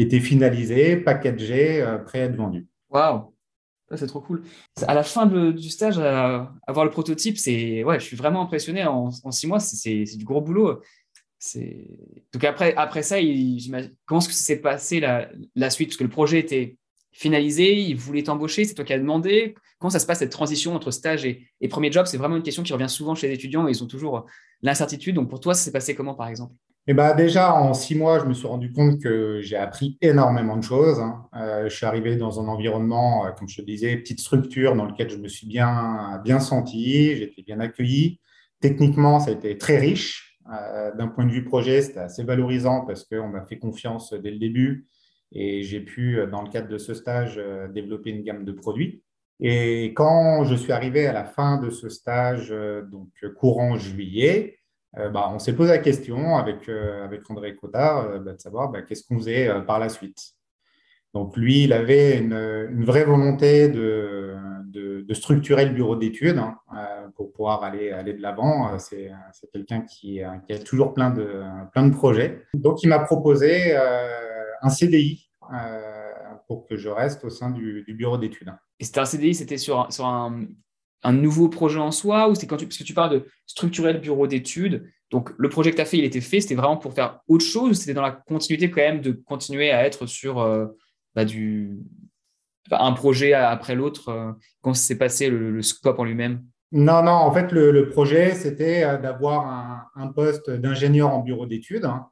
était 0.00 0.20
finalisé, 0.20 0.96
packagé, 0.96 1.82
euh, 1.82 1.98
prêt 1.98 2.22
à 2.22 2.24
être 2.24 2.36
vendu. 2.36 2.66
Waouh, 2.88 3.32
c'est 3.94 4.06
trop 4.06 4.20
cool. 4.20 4.42
À 4.86 4.94
la 4.94 5.02
fin 5.02 5.26
du 5.26 5.70
stage, 5.70 5.98
avoir 5.98 6.84
le 6.84 6.90
prototype, 6.90 7.38
c'est 7.38 7.84
ouais, 7.84 8.00
je 8.00 8.04
suis 8.04 8.16
vraiment 8.16 8.42
impressionné. 8.42 8.84
En, 8.84 9.10
six 9.30 9.46
mois, 9.46 9.60
c'est 9.60 10.04
du 10.16 10.24
gros 10.24 10.40
boulot. 10.40 10.80
Donc 12.32 12.44
après, 12.44 12.74
après 12.74 13.02
ça, 13.02 13.16
comment 14.06 14.20
est-ce 14.20 14.28
que 14.28 14.34
s'est 14.34 14.60
passé 14.60 15.00
la, 15.00 15.28
la, 15.54 15.70
suite? 15.70 15.90
Parce 15.90 15.96
que 15.96 16.04
le 16.04 16.10
projet 16.10 16.38
était 16.38 16.76
finalisé, 17.12 17.78
il 17.78 17.96
voulait 17.96 18.22
t'embaucher, 18.22 18.64
c'est 18.64 18.74
toi 18.74 18.84
qui 18.84 18.92
as 18.92 18.98
demandé. 18.98 19.54
Comment 19.78 19.90
ça 19.90 19.98
se 19.98 20.06
passe 20.06 20.18
cette 20.18 20.30
transition 20.30 20.74
entre 20.74 20.90
stage 20.90 21.24
et, 21.24 21.68
premier 21.68 21.90
job? 21.90 22.06
C'est 22.06 22.18
vraiment 22.18 22.36
une 22.36 22.42
question 22.42 22.62
qui 22.62 22.72
revient 22.72 22.88
souvent 22.88 23.14
chez 23.14 23.28
les 23.28 23.34
étudiants 23.34 23.66
et 23.66 23.70
ils 23.70 23.82
ont 23.82 23.86
toujours 23.86 24.26
l'incertitude. 24.62 25.14
Donc 25.14 25.30
pour 25.30 25.40
toi, 25.40 25.54
ça 25.54 25.62
s'est 25.62 25.72
passé 25.72 25.94
comment 25.94 26.14
par 26.14 26.28
exemple? 26.28 26.54
Eh 26.86 26.94
ben, 26.94 27.14
déjà, 27.14 27.54
en 27.54 27.74
six 27.74 27.94
mois, 27.94 28.18
je 28.18 28.24
me 28.24 28.32
suis 28.32 28.46
rendu 28.46 28.72
compte 28.72 29.00
que 29.00 29.40
j'ai 29.42 29.56
appris 29.56 29.98
énormément 30.00 30.56
de 30.56 30.62
choses. 30.62 30.98
Hein. 30.98 31.26
Euh, 31.36 31.68
je 31.68 31.76
suis 31.76 31.86
arrivé 31.86 32.16
dans 32.16 32.40
un 32.40 32.48
environnement, 32.48 33.26
euh, 33.26 33.30
comme 33.32 33.48
je 33.48 33.60
te 33.60 33.62
disais, 33.62 33.96
petite 33.96 34.18
structure 34.18 34.74
dans 34.74 34.86
lequel 34.86 35.10
je 35.10 35.18
me 35.18 35.28
suis 35.28 35.46
bien, 35.46 36.20
bien 36.24 36.40
senti, 36.40 37.06
été 37.10 37.42
bien 37.42 37.60
accueilli. 37.60 38.18
Techniquement, 38.60 39.20
ça 39.20 39.30
a 39.30 39.34
été 39.34 39.56
très 39.56 39.78
riche. 39.78 40.38
Euh, 40.52 40.90
d'un 40.96 41.06
point 41.06 41.26
de 41.26 41.30
vue 41.30 41.44
projet, 41.44 41.82
c'était 41.82 42.00
assez 42.00 42.24
valorisant 42.24 42.84
parce 42.86 43.04
qu'on 43.04 43.28
m'a 43.28 43.44
fait 43.44 43.58
confiance 43.58 44.12
dès 44.14 44.30
le 44.30 44.38
début 44.38 44.88
et 45.32 45.62
j'ai 45.62 45.80
pu, 45.80 46.18
dans 46.30 46.42
le 46.42 46.50
cadre 46.50 46.68
de 46.68 46.78
ce 46.78 46.94
stage, 46.94 47.40
développer 47.72 48.10
une 48.10 48.22
gamme 48.22 48.44
de 48.44 48.52
produits. 48.52 49.02
Et 49.38 49.94
quand 49.94 50.44
je 50.44 50.54
suis 50.54 50.72
arrivé 50.72 51.06
à 51.06 51.12
la 51.12 51.24
fin 51.24 51.58
de 51.58 51.70
ce 51.70 51.88
stage, 51.88 52.54
donc 52.90 53.08
courant 53.36 53.76
juillet, 53.76 54.60
euh, 54.98 55.08
bah, 55.08 55.30
on 55.32 55.38
s'est 55.38 55.54
posé 55.54 55.70
la 55.70 55.78
question 55.78 56.36
avec, 56.36 56.68
euh, 56.68 57.04
avec 57.04 57.28
André 57.30 57.54
Cotard 57.54 58.06
euh, 58.06 58.18
bah, 58.18 58.32
de 58.32 58.40
savoir 58.40 58.70
bah, 58.70 58.82
qu'est-ce 58.82 59.06
qu'on 59.06 59.18
faisait 59.18 59.48
par 59.66 59.78
la 59.78 59.88
suite. 59.88 60.32
Donc 61.14 61.36
lui, 61.36 61.64
il 61.64 61.72
avait 61.72 62.18
une, 62.18 62.84
vraie 62.84 63.04
volonté 63.04 63.68
de, 63.68 64.36
de, 64.66 65.14
structurer 65.14 65.64
le 65.64 65.72
bureau 65.72 65.96
d'études 65.96 66.38
hein, 66.38 66.56
pour 67.16 67.32
pouvoir 67.32 67.64
aller, 67.64 67.90
aller 67.90 68.12
de 68.12 68.22
l'avant. 68.22 68.78
C'est 68.78 69.10
quelqu'un 69.52 69.80
qui, 69.80 70.20
qui, 70.46 70.52
a 70.52 70.58
toujours 70.60 70.94
plein 70.94 71.10
de, 71.10 71.42
plein 71.72 71.84
de 71.88 71.92
projets. 71.92 72.44
Donc 72.54 72.84
il 72.84 72.88
m'a 72.88 73.00
proposé 73.00 73.76
un 74.62 74.70
CDI 74.70 75.30
pour 76.46 76.66
que 76.66 76.76
je 76.76 76.88
reste 76.88 77.24
au 77.24 77.30
sein 77.30 77.50
du, 77.50 77.84
du 77.86 77.94
bureau 77.94 78.18
d'études. 78.18 78.52
Et 78.78 78.84
c'était 78.84 79.00
un 79.00 79.04
CDI, 79.04 79.34
c'était 79.34 79.58
sur, 79.58 79.92
sur 79.92 80.06
un, 80.06 80.46
un 81.02 81.12
nouveau 81.12 81.48
projet 81.48 81.78
en 81.78 81.90
soi 81.90 82.28
ou 82.28 82.34
c'est 82.34 82.46
quand 82.46 82.56
tu, 82.56 82.66
parce 82.66 82.78
que 82.78 82.84
tu 82.84 82.94
parles 82.94 83.12
de 83.12 83.26
structurer 83.46 83.92
le 83.92 83.98
bureau 83.98 84.26
d'études. 84.26 84.90
Donc, 85.10 85.30
le 85.38 85.48
projet 85.48 85.70
que 85.70 85.76
tu 85.76 85.82
as 85.82 85.86
fait, 85.86 85.98
il 85.98 86.04
était 86.04 86.20
fait, 86.20 86.40
c'était 86.40 86.54
vraiment 86.54 86.76
pour 86.76 86.94
faire 86.94 87.20
autre 87.26 87.44
chose 87.44 87.70
ou 87.70 87.74
c'était 87.74 87.94
dans 87.94 88.02
la 88.02 88.12
continuité 88.12 88.70
quand 88.70 88.82
même 88.82 89.00
de 89.00 89.12
continuer 89.12 89.70
à 89.70 89.84
être 89.84 90.06
sur 90.06 90.40
euh, 90.40 90.66
bah, 91.14 91.24
du, 91.24 91.78
un 92.70 92.92
projet 92.92 93.32
après 93.32 93.74
l'autre 93.74 94.08
euh, 94.10 94.32
Comment 94.62 94.74
s'est 94.74 94.98
passé 94.98 95.28
le, 95.30 95.62
scope 95.62 95.98
en 95.98 96.04
lui-même? 96.04 96.44
Non, 96.72 97.02
non, 97.02 97.12
en 97.12 97.32
fait, 97.32 97.50
le, 97.50 97.88
projet, 97.88 98.34
c'était 98.34 98.84
euh, 98.84 98.98
d'avoir 98.98 99.46
un, 99.46 99.86
un, 99.96 100.08
poste 100.08 100.50
d'ingénieur 100.50 101.12
en 101.12 101.20
bureau 101.20 101.46
d'études. 101.46 101.84
Hein, 101.84 102.06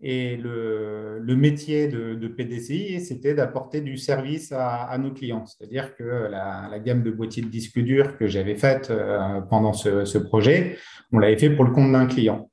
et 0.00 0.36
le, 0.36 1.22
métier 1.36 1.88
de, 1.88 2.28
PDCI, 2.28 3.00
c'était 3.00 3.34
d'apporter 3.34 3.80
du 3.80 3.96
service 3.96 4.52
à, 4.52 4.96
nos 4.98 5.12
clients. 5.12 5.46
C'est-à-dire 5.46 5.94
que 5.96 6.28
la, 6.30 6.78
gamme 6.78 7.02
de 7.02 7.10
boîtiers 7.10 7.42
de 7.42 7.48
disques 7.48 7.80
durs 7.80 8.16
que 8.16 8.26
j'avais 8.26 8.54
faite 8.54 8.90
euh, 8.90 9.40
pendant 9.42 9.72
ce, 9.72 10.18
projet, 10.18 10.76
on 11.12 11.18
l'avait 11.18 11.38
fait 11.38 11.50
pour 11.50 11.64
le 11.64 11.72
compte 11.72 11.92
d'un 11.92 12.06
client. 12.06 12.50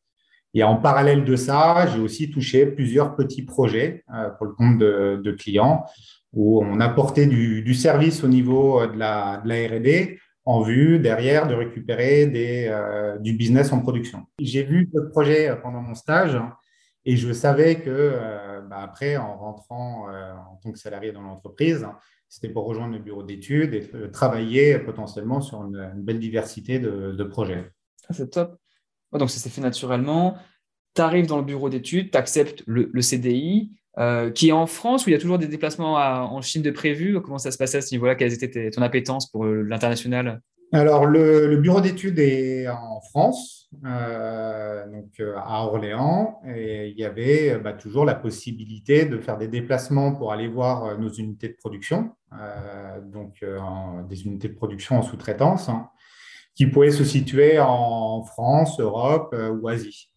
Et 0.53 0.63
en 0.63 0.75
parallèle 0.75 1.24
de 1.24 1.36
ça, 1.36 1.88
j'ai 1.88 2.00
aussi 2.00 2.29
touché 2.29 2.65
plusieurs 2.65 3.15
petits 3.15 3.43
projets 3.43 4.03
pour 4.38 4.48
le 4.48 4.53
compte 4.53 4.79
de, 4.79 5.31
clients 5.31 5.86
où 6.33 6.62
on 6.62 6.79
apportait 6.81 7.25
du, 7.25 7.74
service 7.74 8.24
au 8.24 8.27
niveau 8.27 8.86
de 8.86 8.98
la, 8.98 9.41
de 9.43 9.50
la 9.50 9.55
R&D 9.55 10.19
en 10.45 10.62
vue 10.62 11.00
derrière 11.00 11.48
de 11.48 11.53
récupérer 11.53 12.29
euh, 12.69 13.17
du 13.19 13.33
business 13.33 13.71
en 13.71 13.79
production. 13.79 14.25
J'ai 14.39 14.63
vu 14.63 14.89
ce 14.93 15.00
projet 15.10 15.50
euh, 15.50 15.55
pendant 15.55 15.81
mon 15.81 15.93
stage 15.93 16.38
et 17.05 17.17
je 17.17 17.31
savais 17.34 17.81
que 17.81 17.89
euh, 17.89 18.62
bah, 18.62 18.79
après, 18.79 19.17
en 19.17 19.38
rentrant 19.38 20.08
en 20.10 20.55
tant 20.62 20.72
que 20.72 20.79
salarié 20.79 21.12
dans 21.12 21.22
l'entreprise, 21.22 21.88
c'était 22.29 22.50
pour 22.50 22.65
rejoindre 22.65 22.93
le 22.93 23.00
bureau 23.00 23.24
d'études 23.24 23.74
et 23.74 24.12
travailler 24.12 24.77
potentiellement 24.79 25.41
sur 25.41 25.63
une, 25.63 25.91
belle 25.96 26.20
diversité 26.20 26.79
de, 26.79 27.24
projets. 27.24 27.72
Ah, 28.08 28.13
c'est 28.13 28.29
top. 28.29 28.58
donc 29.12 29.29
ça 29.29 29.39
s'est 29.39 29.50
fait 29.50 29.62
naturellement. 29.62 30.38
Tu 30.96 31.01
arrives 31.01 31.27
dans 31.27 31.38
le 31.38 31.43
bureau 31.43 31.70
d'études, 31.70 32.12
tu 32.12 32.17
acceptes 32.17 32.63
le, 32.67 33.01
CDI. 33.01 33.72
qui 34.36 34.50
est 34.50 34.53
en 34.53 34.67
France, 34.67 35.05
où 35.05 35.10
il 35.10 35.13
y 35.13 35.15
a 35.15 35.20
toujours 35.20 35.39
des 35.39 35.48
déplacements 35.48 35.96
en 35.96 36.41
Chine 36.41 36.62
de 36.62 36.72
prévu 36.72 37.20
Comment 37.22 37.38
ça 37.38 37.51
se 37.51 37.58
passait 37.58 37.79
à 37.79 37.81
ce 37.81 37.93
niveau-là? 37.93 38.15
Quelle 38.15 38.31
était 38.31 38.70
ton 38.70 38.81
appétence 38.81 39.29
pour 39.29 39.46
l'international? 39.46 40.41
Alors, 40.73 41.05
le, 41.05 41.57
bureau 41.57 41.81
d'études 41.81 42.17
est 42.17 42.69
en 42.69 43.01
France, 43.01 43.69
euh, 43.85 44.87
donc 44.87 45.19
euh, 45.19 45.35
à 45.35 45.65
Orléans, 45.65 46.39
et 46.47 46.87
il 46.87 46.97
y 46.97 47.03
avait 47.03 47.57
bah, 47.59 47.73
toujours 47.73 48.05
la 48.05 48.15
possibilité 48.15 49.05
de 49.05 49.17
faire 49.17 49.37
des 49.37 49.49
déplacements 49.49 50.13
pour 50.15 50.31
aller 50.31 50.47
voir 50.47 50.85
euh, 50.85 50.97
nos 50.97 51.09
unités 51.09 51.49
de 51.49 51.55
production, 51.55 52.11
donc 53.03 53.43
des 54.07 54.23
unités 54.23 54.47
de 54.47 54.53
production 54.53 54.97
en 54.97 55.01
sous-traitance, 55.01 55.67
hein, 55.67 55.89
qui 56.55 56.65
pouvaient 56.67 56.91
se 56.91 57.03
situer 57.03 57.59
en 57.59 58.23
France, 58.23 58.79
Europe 58.79 59.35
ou 59.35 59.67
Asie. 59.67 60.13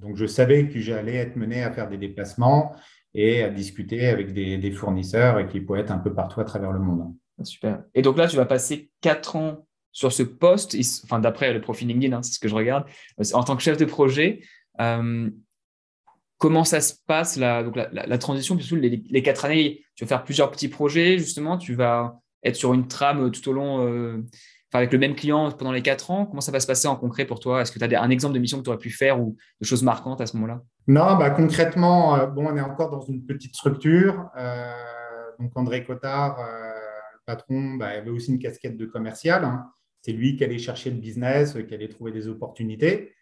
donc, 0.00 0.16
je 0.16 0.24
savais 0.24 0.68
que 0.68 0.80
j'allais 0.80 1.16
être 1.16 1.36
mené 1.36 1.62
à 1.62 1.70
faire 1.70 1.90
des 1.90 1.98
déplacements 1.98 2.74
et 3.12 3.42
à 3.42 3.50
discuter 3.50 4.06
avec 4.06 4.32
des, 4.32 4.56
des 4.56 4.70
fournisseurs 4.70 5.46
qui 5.48 5.60
pouvaient 5.60 5.80
être 5.80 5.92
un 5.92 5.98
peu 5.98 6.14
partout 6.14 6.40
à 6.40 6.44
travers 6.44 6.72
le 6.72 6.80
monde. 6.80 7.12
Super. 7.44 7.82
Et 7.94 8.02
donc 8.02 8.16
là, 8.16 8.26
tu 8.26 8.36
vas 8.36 8.46
passer 8.46 8.90
quatre 9.00 9.36
ans 9.36 9.66
sur 9.92 10.10
ce 10.10 10.22
poste, 10.22 10.74
enfin 11.04 11.20
d'après 11.20 11.52
le 11.52 11.60
profil 11.60 11.88
LinkedIn, 11.88 12.16
hein, 12.16 12.22
c'est 12.22 12.32
ce 12.32 12.40
que 12.40 12.48
je 12.48 12.54
regarde, 12.54 12.84
euh, 13.20 13.24
en 13.34 13.44
tant 13.44 13.56
que 13.56 13.62
chef 13.62 13.76
de 13.76 13.84
projet. 13.84 14.40
Euh, 14.80 15.30
comment 16.38 16.64
ça 16.64 16.80
se 16.80 16.94
passe 17.06 17.36
la, 17.36 17.62
transition? 18.18 18.56
Puisque 18.56 18.72
les, 18.72 19.02
les, 19.08 19.22
quatre 19.22 19.44
années, 19.44 19.84
tu 19.94 20.04
vas 20.04 20.08
faire 20.08 20.24
plusieurs 20.24 20.50
petits 20.50 20.68
projets, 20.68 21.18
justement, 21.18 21.58
tu 21.58 21.74
vas 21.74 22.18
être 22.42 22.56
sur 22.56 22.72
une 22.74 22.88
trame 22.88 23.30
tout 23.30 23.46
au 23.50 23.52
long, 23.52 23.86
euh, 23.86 24.24
avec 24.72 24.90
le 24.90 24.98
même 24.98 25.14
client 25.14 25.52
pendant 25.52 25.72
les 25.72 25.82
quatre 25.82 26.10
ans. 26.10 26.24
Comment 26.24 26.40
ça 26.40 26.50
va 26.50 26.58
se 26.58 26.66
passer 26.66 26.88
en 26.88 26.96
concret 26.96 27.26
pour 27.26 27.38
toi? 27.38 27.60
Est-ce 27.60 27.70
que 27.70 27.78
tu 27.78 27.94
as 27.94 28.02
un 28.02 28.10
exemple 28.10 28.34
de 28.34 28.38
mission 28.38 28.58
que 28.58 28.64
tu 28.64 28.70
aurais 28.70 28.78
pu 28.78 28.90
faire 28.90 29.20
ou 29.20 29.36
de 29.60 29.66
choses 29.66 29.82
marquantes 29.82 30.22
à 30.22 30.26
ce 30.26 30.34
moment-là? 30.38 30.62
Non, 30.88 31.16
bah, 31.16 31.30
concrètement, 31.30 32.26
bon, 32.28 32.46
on 32.48 32.56
est 32.56 32.62
encore 32.62 32.90
dans 32.90 33.02
une 33.02 33.22
petite 33.26 33.54
structure. 33.54 34.30
donc 35.38 35.52
André 35.54 35.84
Cotard 35.84 36.38
patron 37.32 37.74
bah, 37.74 37.88
avait 37.88 38.10
aussi 38.10 38.30
une 38.32 38.38
casquette 38.38 38.76
de 38.76 38.86
commercial. 38.86 39.44
Hein. 39.44 39.66
C'est 40.02 40.12
lui 40.12 40.36
qui 40.36 40.44
allait 40.44 40.58
chercher 40.58 40.90
le 40.90 40.96
business, 40.96 41.56
qui 41.66 41.74
allait 41.74 41.88
trouver 41.88 42.12
des 42.12 42.28
opportunités. 42.28 43.12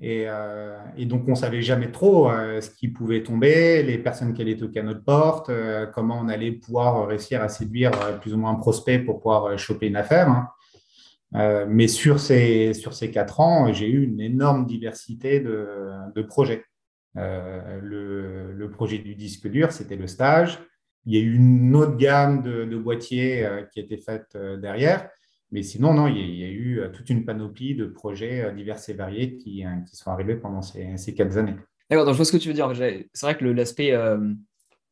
Et, 0.00 0.24
euh, 0.26 0.78
donc, 1.00 1.24
on 1.26 1.32
ne 1.32 1.36
savait 1.36 1.60
jamais 1.60 1.90
trop 1.90 2.30
euh, 2.30 2.60
ce 2.60 2.70
qui 2.70 2.88
pouvait 2.88 3.22
tomber, 3.22 3.82
les 3.82 3.98
personnes 3.98 4.32
qui 4.32 4.40
allaient 4.40 4.56
toquer 4.56 4.80
à 4.80 4.82
notre 4.82 5.04
porte, 5.04 5.50
euh, 5.50 5.86
comment 5.86 6.18
on 6.18 6.28
allait 6.28 6.52
pouvoir 6.52 7.06
réussir 7.06 7.42
à 7.42 7.48
séduire 7.48 7.90
plus 8.20 8.32
ou 8.32 8.38
moins 8.38 8.52
un 8.52 8.54
prospect 8.54 9.00
pour 9.00 9.18
pouvoir 9.18 9.58
choper 9.58 9.88
une 9.88 9.96
affaire. 9.96 10.28
Hein. 10.28 11.66
mais 11.68 11.86
sur 11.86 12.18
ces, 12.18 12.72
sur 12.72 12.94
ces 12.94 13.10
quatre 13.10 13.40
ans, 13.40 13.72
j'ai 13.72 13.88
eu 13.88 14.02
une 14.04 14.20
énorme 14.20 14.66
diversité 14.66 15.40
de, 15.40 16.22
projets. 16.22 16.64
Le, 17.14 18.52
le, 18.52 18.70
projet 18.70 18.98
du 18.98 19.14
disque 19.14 19.48
dur, 19.48 19.70
c'était 19.72 19.96
le 19.96 20.06
stage. 20.06 20.58
Il 21.06 21.14
y 21.14 21.18
a 21.18 21.20
eu 21.20 21.34
une 21.34 21.74
autre 21.76 21.96
gamme 21.96 22.42
de, 22.42 22.76
boîtiers 22.76 23.44
euh, 23.44 23.62
qui 23.62 23.80
a 23.80 23.82
été 23.82 23.96
faite 23.96 24.32
euh, 24.36 24.56
derrière. 24.56 25.08
Mais 25.50 25.62
sinon, 25.62 25.94
non, 25.94 26.06
il 26.06 26.16
y, 26.16 26.44
a, 26.44 26.48
eu 26.48 26.80
euh, 26.80 26.90
toute 26.90 27.10
une 27.10 27.24
panoplie 27.24 27.74
de 27.74 27.86
projets 27.86 28.52
divers 28.54 28.78
et 28.88 28.92
variés 28.92 29.36
qui, 29.36 29.64
sont 29.92 30.10
arrivés 30.10 30.36
pendant 30.36 30.62
ces, 30.62 30.96
ces 30.96 31.14
quatre 31.14 31.36
années. 31.36 31.56
D'accord, 31.88 32.04
donc 32.04 32.14
je 32.14 32.18
vois 32.18 32.24
ce 32.24 32.32
que 32.32 32.36
tu 32.36 32.48
veux 32.48 32.54
dire. 32.54 32.72
C'est 33.12 33.26
vrai 33.26 33.36
que 33.36 33.44
l'aspect 33.44 33.92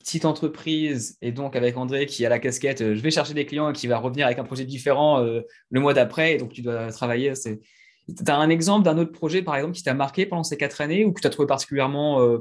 petite 0.00 0.24
entreprise 0.24 1.16
et 1.22 1.30
donc 1.30 1.54
avec 1.54 1.76
André 1.76 2.06
qui 2.06 2.26
a 2.26 2.28
la 2.28 2.40
casquette, 2.40 2.78
je 2.94 3.00
vais 3.00 3.12
chercher 3.12 3.34
des 3.34 3.46
clients 3.46 3.70
et 3.70 3.72
qui 3.72 3.86
va 3.86 3.98
revenir 3.98 4.26
avec 4.26 4.38
un 4.40 4.44
projet 4.44 4.64
différent 4.64 5.20
le 5.20 5.80
mois 5.80 5.94
d'après, 5.94 6.38
donc 6.38 6.52
tu 6.52 6.62
dois 6.62 6.90
travailler. 6.90 7.34
Tu 7.34 7.60
as 8.26 8.36
un 8.36 8.50
exemple 8.50 8.84
d'un 8.84 8.98
autre 8.98 9.12
projet, 9.12 9.42
par 9.42 9.54
exemple, 9.54 9.76
qui 9.76 9.84
t'a 9.84 9.94
marqué 9.94 10.26
pendant 10.26 10.42
ces 10.42 10.56
quatre 10.56 10.80
années 10.80 11.04
ou 11.04 11.12
que 11.12 11.20
tu 11.20 11.26
as 11.28 11.30
trouvé 11.30 11.46
particulièrement 11.46 12.40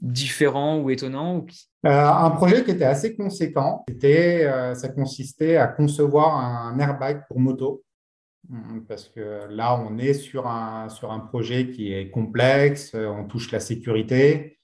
différent 0.00 0.78
ou 0.78 0.90
étonnant 0.90 1.38
euh, 1.38 1.46
Un 1.84 2.30
projet 2.30 2.64
qui 2.64 2.72
était 2.72 2.84
assez 2.84 3.14
conséquent, 3.14 3.84
c'était, 3.88 4.44
euh, 4.44 4.74
ça 4.74 4.88
consistait 4.88 5.56
à 5.56 5.68
concevoir 5.68 6.36
un 6.36 6.78
airbag 6.78 7.24
pour 7.28 7.38
moto. 7.38 7.84
Hum, 8.50 8.84
parce 8.88 9.08
que 9.08 9.46
là, 9.48 9.78
on 9.78 9.98
est 9.98 10.14
sur 10.14 10.48
un, 10.48 10.88
sur 10.88 11.12
un 11.12 11.20
projet 11.20 11.70
qui 11.70 11.92
est 11.92 12.10
complexe, 12.10 12.94
on 12.94 13.24
touche 13.24 13.52
la 13.52 13.60
sécurité. 13.60 14.58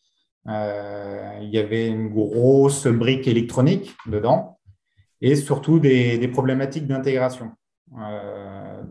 Euh, 0.48 1.38
il 1.42 1.50
y 1.50 1.58
avait 1.58 1.86
une 1.88 2.08
grosse 2.08 2.86
brique 2.86 3.28
électronique 3.28 3.94
dedans 4.06 4.58
et 5.20 5.36
surtout 5.36 5.78
des 5.78 6.28
problématiques 6.28 6.86
d'intégration. 6.86 7.52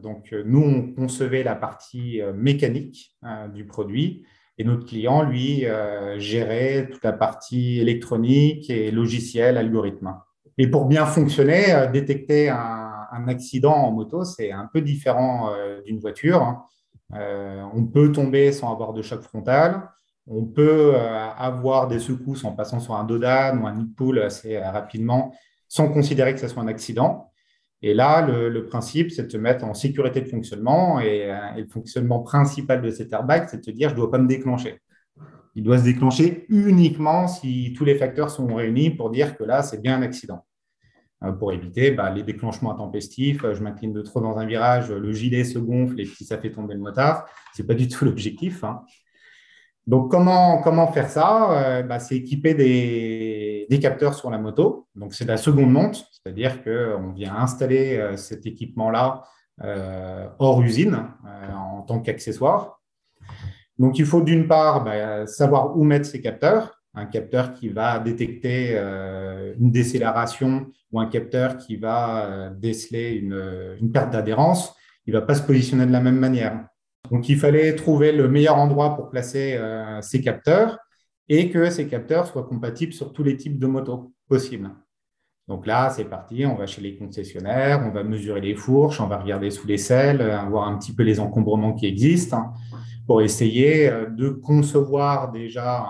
donc, 0.01 0.33
nous, 0.45 0.61
on 0.61 0.93
concevait 0.93 1.43
la 1.43 1.55
partie 1.55 2.21
mécanique 2.33 3.15
du 3.53 3.65
produit 3.65 4.25
et 4.57 4.63
notre 4.63 4.85
client, 4.85 5.23
lui, 5.23 5.65
euh, 5.65 6.19
gérait 6.19 6.87
toute 6.91 7.03
la 7.03 7.13
partie 7.13 7.79
électronique 7.79 8.69
et 8.69 8.91
logiciel, 8.91 9.57
algorithme. 9.57 10.15
Et 10.57 10.67
pour 10.67 10.85
bien 10.85 11.05
fonctionner, 11.05 11.73
euh, 11.73 11.87
détecter 11.87 12.49
un, 12.49 12.81
accident 13.27 13.73
en 13.73 13.91
moto, 13.91 14.23
c'est 14.23 14.51
un 14.51 14.67
peu 14.73 14.81
différent 14.81 15.51
euh, 15.51 15.81
d'une 15.83 15.99
voiture. 15.99 16.65
on 17.11 17.85
peut 17.85 18.11
tomber 18.11 18.51
sans 18.51 18.73
avoir 18.73 18.91
de 18.91 19.03
choc 19.03 19.21
frontal. 19.21 19.87
On 20.25 20.45
peut 20.45 20.95
avoir 21.37 21.87
des 21.87 21.99
secousses 21.99 22.43
en 22.43 22.53
passant 22.53 22.79
sur 22.79 22.95
un 22.95 23.03
dodan 23.03 23.59
ou 23.61 23.67
un 23.67 23.75
nid 23.75 24.19
assez 24.23 24.57
rapidement 24.57 25.31
sans 25.67 25.89
considérer 25.89 26.33
que 26.33 26.39
ce 26.39 26.47
soit 26.47 26.63
un 26.63 26.67
accident. 26.67 27.31
Et 27.85 27.93
là, 27.93 28.25
le, 28.25 28.65
principe, 28.65 29.11
c'est 29.11 29.23
de 29.23 29.31
se 29.31 29.37
mettre 29.37 29.65
en 29.65 29.73
sécurité 29.73 30.21
de 30.21 30.29
fonctionnement. 30.29 30.99
Euh, 30.99 31.01
et, 31.03 31.61
le 31.61 31.67
fonctionnement 31.67 32.19
principal 32.21 32.81
de 32.81 32.89
cet 32.89 33.11
airbag, 33.11 33.47
c'est 33.49 33.57
de 33.57 33.65
se 33.65 33.71
dire, 33.71 33.89
je 33.89 33.95
ne 33.95 33.99
dois 33.99 34.09
pas 34.09 34.19
me 34.19 34.27
déclencher. 34.27 34.79
Il 35.55 35.63
doit 35.63 35.77
se 35.77 35.83
déclencher 35.83 36.45
uniquement 36.47 37.27
si 37.27 37.73
tous 37.77 37.83
les 37.83 37.95
facteurs 37.95 38.29
sont 38.29 38.47
réunis 38.55 38.89
pour 38.89 39.09
dire 39.09 39.37
que 39.37 39.43
là, 39.43 39.61
c'est 39.61 39.81
bien 39.81 39.97
un 39.97 40.01
accident. 40.01 40.45
Euh, 41.25 41.33
pour 41.33 41.51
éviter 41.51 41.91
bah, 41.91 42.09
les 42.09 42.23
déclenchements 42.23 42.71
intempestifs, 42.71 43.45
je 43.51 43.61
m'incline 43.61 43.91
de 43.91 44.01
trop 44.01 44.21
dans 44.21 44.37
un 44.37 44.45
virage, 44.45 44.89
le 44.89 45.11
gilet 45.11 45.43
se 45.43 45.59
gonfle 45.59 45.99
et 45.99 46.05
puis 46.05 46.23
ça 46.23 46.37
fait 46.37 46.51
tomber 46.51 46.75
le 46.75 46.79
motard. 46.79 47.25
Ce 47.53 47.61
n'est 47.61 47.67
pas 47.67 47.75
du 47.75 47.89
tout 47.89 48.05
l'objectif. 48.05 48.63
Hein. 48.63 48.81
Donc, 49.85 50.09
comment, 50.09 50.61
comment 50.61 50.87
faire 50.87 51.09
ça? 51.09 51.51
Euh, 51.51 51.83
bah, 51.83 51.99
C'est 51.99 52.15
équiper 52.15 52.53
des, 52.53 53.67
des, 53.69 53.79
capteurs 53.79 54.13
sur 54.13 54.29
la 54.29 54.37
moto. 54.37 54.87
Donc, 54.95 55.13
c'est 55.13 55.25
la 55.25 55.37
seconde 55.37 55.71
monte, 55.71 56.05
c'est-à-dire 56.11 56.63
qu'on 56.63 57.11
vient 57.11 57.35
installer 57.35 57.97
euh, 57.97 58.15
cet 58.15 58.45
équipement-là 58.45 59.23
euh, 59.61 60.27
hors 60.39 60.61
usine 60.61 61.05
en 61.53 61.81
tant 61.81 61.99
qu'accessoire. 61.99 62.79
Donc, 63.77 63.99
il 63.99 64.05
faut 64.05 64.21
d'une 64.21 64.47
part 64.47 64.85
bah, 64.85 65.27
savoir 65.27 65.77
où 65.77 65.83
mettre 65.83 66.05
ces 66.05 66.21
capteurs. 66.21 66.79
Un 66.95 67.07
capteur 67.07 67.53
qui 67.53 67.69
va 67.69 67.97
détecter 67.97 68.77
une 69.59 69.71
décélération 69.71 70.67
ou 70.91 70.99
un 70.99 71.07
capteur 71.07 71.57
qui 71.57 71.75
va 71.75 72.51
déceler 72.55 73.13
une, 73.13 73.75
une 73.81 73.91
perte 73.91 74.11
d'adhérence, 74.11 74.75
il 75.07 75.13
ne 75.15 75.19
va 75.19 75.25
pas 75.25 75.33
se 75.33 75.41
positionner 75.41 75.87
de 75.87 75.91
la 75.91 76.01
même 76.01 76.19
manière. 76.19 76.67
Donc, 77.11 77.27
il 77.29 77.37
fallait 77.37 77.75
trouver 77.75 78.11
le 78.11 78.27
meilleur 78.27 78.57
endroit 78.57 78.95
pour 78.95 79.09
placer 79.09 79.55
euh, 79.55 80.01
ces 80.01 80.21
capteurs 80.21 80.79
et 81.27 81.49
que 81.49 81.69
ces 81.69 81.87
capteurs 81.87 82.27
soient 82.27 82.43
compatibles 82.43 82.93
sur 82.93 83.13
tous 83.13 83.23
les 83.23 83.37
types 83.37 83.59
de 83.59 83.67
motos 83.67 84.13
possibles. 84.27 84.71
Donc 85.49 85.67
là, 85.67 85.89
c'est 85.89 86.05
parti, 86.05 86.45
on 86.45 86.55
va 86.55 86.65
chez 86.65 86.81
les 86.81 86.95
concessionnaires, 86.95 87.83
on 87.85 87.91
va 87.91 88.03
mesurer 88.03 88.39
les 88.39 88.55
fourches, 88.55 89.01
on 89.01 89.07
va 89.07 89.17
regarder 89.17 89.51
sous 89.51 89.67
les 89.67 89.77
selles, 89.77 90.21
euh, 90.21 90.41
voir 90.43 90.67
un 90.67 90.77
petit 90.77 90.93
peu 90.93 91.03
les 91.03 91.19
encombrements 91.19 91.73
qui 91.73 91.85
existent 91.85 92.37
hein, 92.37 92.53
pour 93.05 93.21
essayer 93.21 93.89
euh, 93.89 94.09
de 94.09 94.29
concevoir 94.29 95.31
déjà 95.31 95.85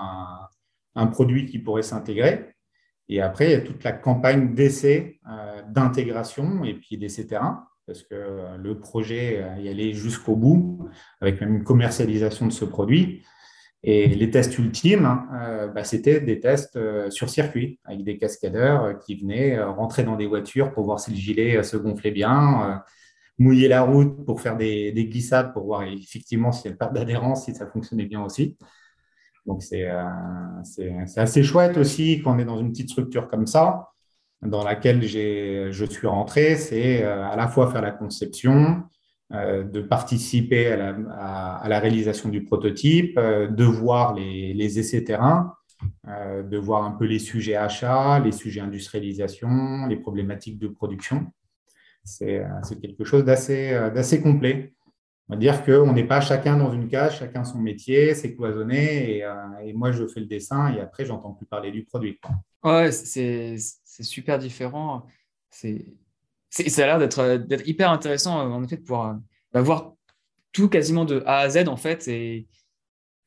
un, 0.96 1.06
produit 1.06 1.46
qui 1.46 1.58
pourrait 1.58 1.82
s'intégrer. 1.82 2.54
Et 3.08 3.20
après, 3.20 3.46
il 3.46 3.50
y 3.52 3.54
a 3.54 3.60
toute 3.60 3.84
la 3.84 3.92
campagne 3.92 4.54
d'essai, 4.54 5.20
d'intégration 5.68 6.64
et 6.64 6.74
puis 6.74 6.96
d'essai 6.96 7.26
terrain 7.26 7.66
parce 7.86 8.02
que 8.02 8.14
euh, 8.14 8.56
le 8.56 8.78
projet 8.78 9.42
euh, 9.42 9.60
y 9.60 9.68
allait 9.68 9.92
jusqu'au 9.92 10.36
bout, 10.36 10.88
avec 11.20 11.40
même 11.40 11.56
une 11.56 11.64
commercialisation 11.64 12.46
de 12.46 12.52
ce 12.52 12.64
produit. 12.64 13.24
Et 13.82 14.08
les 14.08 14.30
tests 14.30 14.58
ultimes, 14.58 15.04
hein, 15.04 15.28
euh, 15.34 15.68
bah, 15.68 15.84
c'était 15.84 16.20
des 16.20 16.40
tests 16.40 16.78
sur 17.10 17.28
circuit, 17.28 17.80
avec 17.84 18.02
des 18.02 18.16
cascadeurs 18.16 18.98
qui 19.00 19.16
venaient 19.16 19.62
rentrer 19.62 20.04
dans 20.04 20.16
des 20.16 20.26
voitures 20.26 20.72
pour 20.72 20.84
voir 20.84 21.00
si 21.00 21.10
le 21.10 21.16
gilet 21.16 21.62
se 21.62 21.76
gonflait 21.76 22.10
bien, 22.10 22.82
mouiller 23.38 23.68
la 23.68 23.82
route 23.82 24.24
pour 24.24 24.40
faire 24.40 24.56
des, 24.56 24.92
glissades 25.10 25.52
pour 25.52 25.64
voir 25.64 25.82
effectivement 25.82 26.50
si 26.50 26.66
elle 26.66 26.78
perd 26.78 26.94
d'adhérence, 26.94 27.44
si 27.44 27.54
ça 27.54 27.66
fonctionnait 27.66 28.06
bien 28.06 28.22
aussi. 28.22 28.56
Donc, 29.44 29.62
c'est 29.62 29.86
assez 31.16 31.42
chouette 31.42 31.76
aussi 31.76 32.22
qu'on 32.22 32.38
est 32.38 32.46
dans 32.46 32.58
une 32.58 32.70
petite 32.70 32.88
structure 32.88 33.28
comme 33.28 33.46
ça, 33.46 33.90
dans 34.44 34.62
laquelle 34.62 35.02
je 35.02 35.84
suis 35.88 36.06
rentré. 36.06 36.56
C'est 36.56 37.02
à 37.02 37.36
la 37.36 37.48
fois 37.48 37.70
faire 37.70 37.82
la 37.82 37.90
conception, 37.90 38.84
euh, 39.32 39.64
de 39.64 39.80
participer 39.80 40.70
à 40.70 41.66
la, 41.66 41.80
réalisation 41.80 42.28
du 42.28 42.44
prototype, 42.44 43.16
euh, 43.16 43.48
de 43.48 43.64
voir 43.64 44.14
les, 44.14 44.78
essais 44.78 45.02
terrain, 45.02 45.54
euh, 46.06 46.42
de 46.42 46.58
voir 46.58 46.84
un 46.84 46.90
peu 46.90 47.06
les 47.06 47.18
sujets 47.18 47.56
achats, 47.56 48.20
les 48.20 48.32
sujets 48.32 48.60
industrialisation, 48.60 49.86
les 49.88 49.96
problématiques 49.96 50.58
de 50.58 50.68
production. 50.68 51.32
C'est 52.04 52.44
quelque 52.82 53.02
chose 53.04 53.24
d'assez 53.24 54.20
complet. 54.22 54.74
On 55.28 55.34
va 55.34 55.38
dire 55.38 55.64
qu'on 55.64 55.92
n'est 55.92 56.06
pas 56.06 56.20
chacun 56.20 56.56
dans 56.56 56.72
une 56.72 56.88
case, 56.88 57.16
chacun 57.16 57.44
son 57.44 57.58
métier, 57.58 58.14
c'est 58.14 58.34
cloisonné, 58.34 59.18
et, 59.64 59.72
moi 59.72 59.90
je 59.90 60.06
fais 60.06 60.20
le 60.20 60.26
dessin, 60.26 60.74
et 60.74 60.80
après 60.80 61.06
j'entends 61.06 61.32
plus 61.32 61.46
parler 61.46 61.70
du 61.70 61.84
produit. 61.84 62.20
Ouais, 62.62 62.92
c'est 62.92 63.56
super 64.02 64.38
différent. 64.38 65.06
C'est 65.50 65.86
ça 66.50 66.84
a 66.84 66.86
l'air 66.86 66.98
d'être 66.98 67.66
hyper 67.66 67.90
intéressant, 67.90 68.38
en 68.38 68.62
effet, 68.62 68.76
de 68.76 68.82
pouvoir 68.82 69.18
bah, 69.52 69.60
voir 69.60 69.94
tout 70.52 70.68
quasiment 70.68 71.04
de 71.04 71.22
A 71.26 71.38
à 71.38 71.48
Z, 71.48 71.68
en 71.68 71.76
fait, 71.76 72.06
et, 72.08 72.46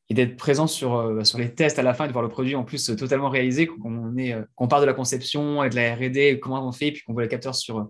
d'être 0.10 0.38
présent 0.38 0.68
sur, 0.68 0.96
euh, 0.96 1.26
sur 1.26 1.38
les 1.38 1.54
tests 1.54 1.78
à 1.80 1.84
la 1.84 1.94
fin 1.94 2.06
et 2.06 2.08
de 2.08 2.14
voir 2.14 2.24
le 2.24 2.30
produit 2.30 2.56
en 2.56 2.64
plus 2.64 2.96
totalement 2.96 3.30
réalisé, 3.30 3.68
qu'on 3.68 4.18
euh, 4.18 4.42
qu'on 4.56 4.70
part 4.70 4.80
de 4.80 4.86
la 4.86 4.94
conception 4.94 5.62
et 5.66 5.70
de 5.70 5.76
la 5.76 5.96
R&D, 5.96 6.40
comment 6.42 6.66
on 6.66 6.72
fait, 6.72 6.94
puis 6.94 7.04
qu'on 7.04 7.12
voit 7.12 7.24
les 7.24 7.28
capteurs 7.28 7.56
sur, 7.56 7.90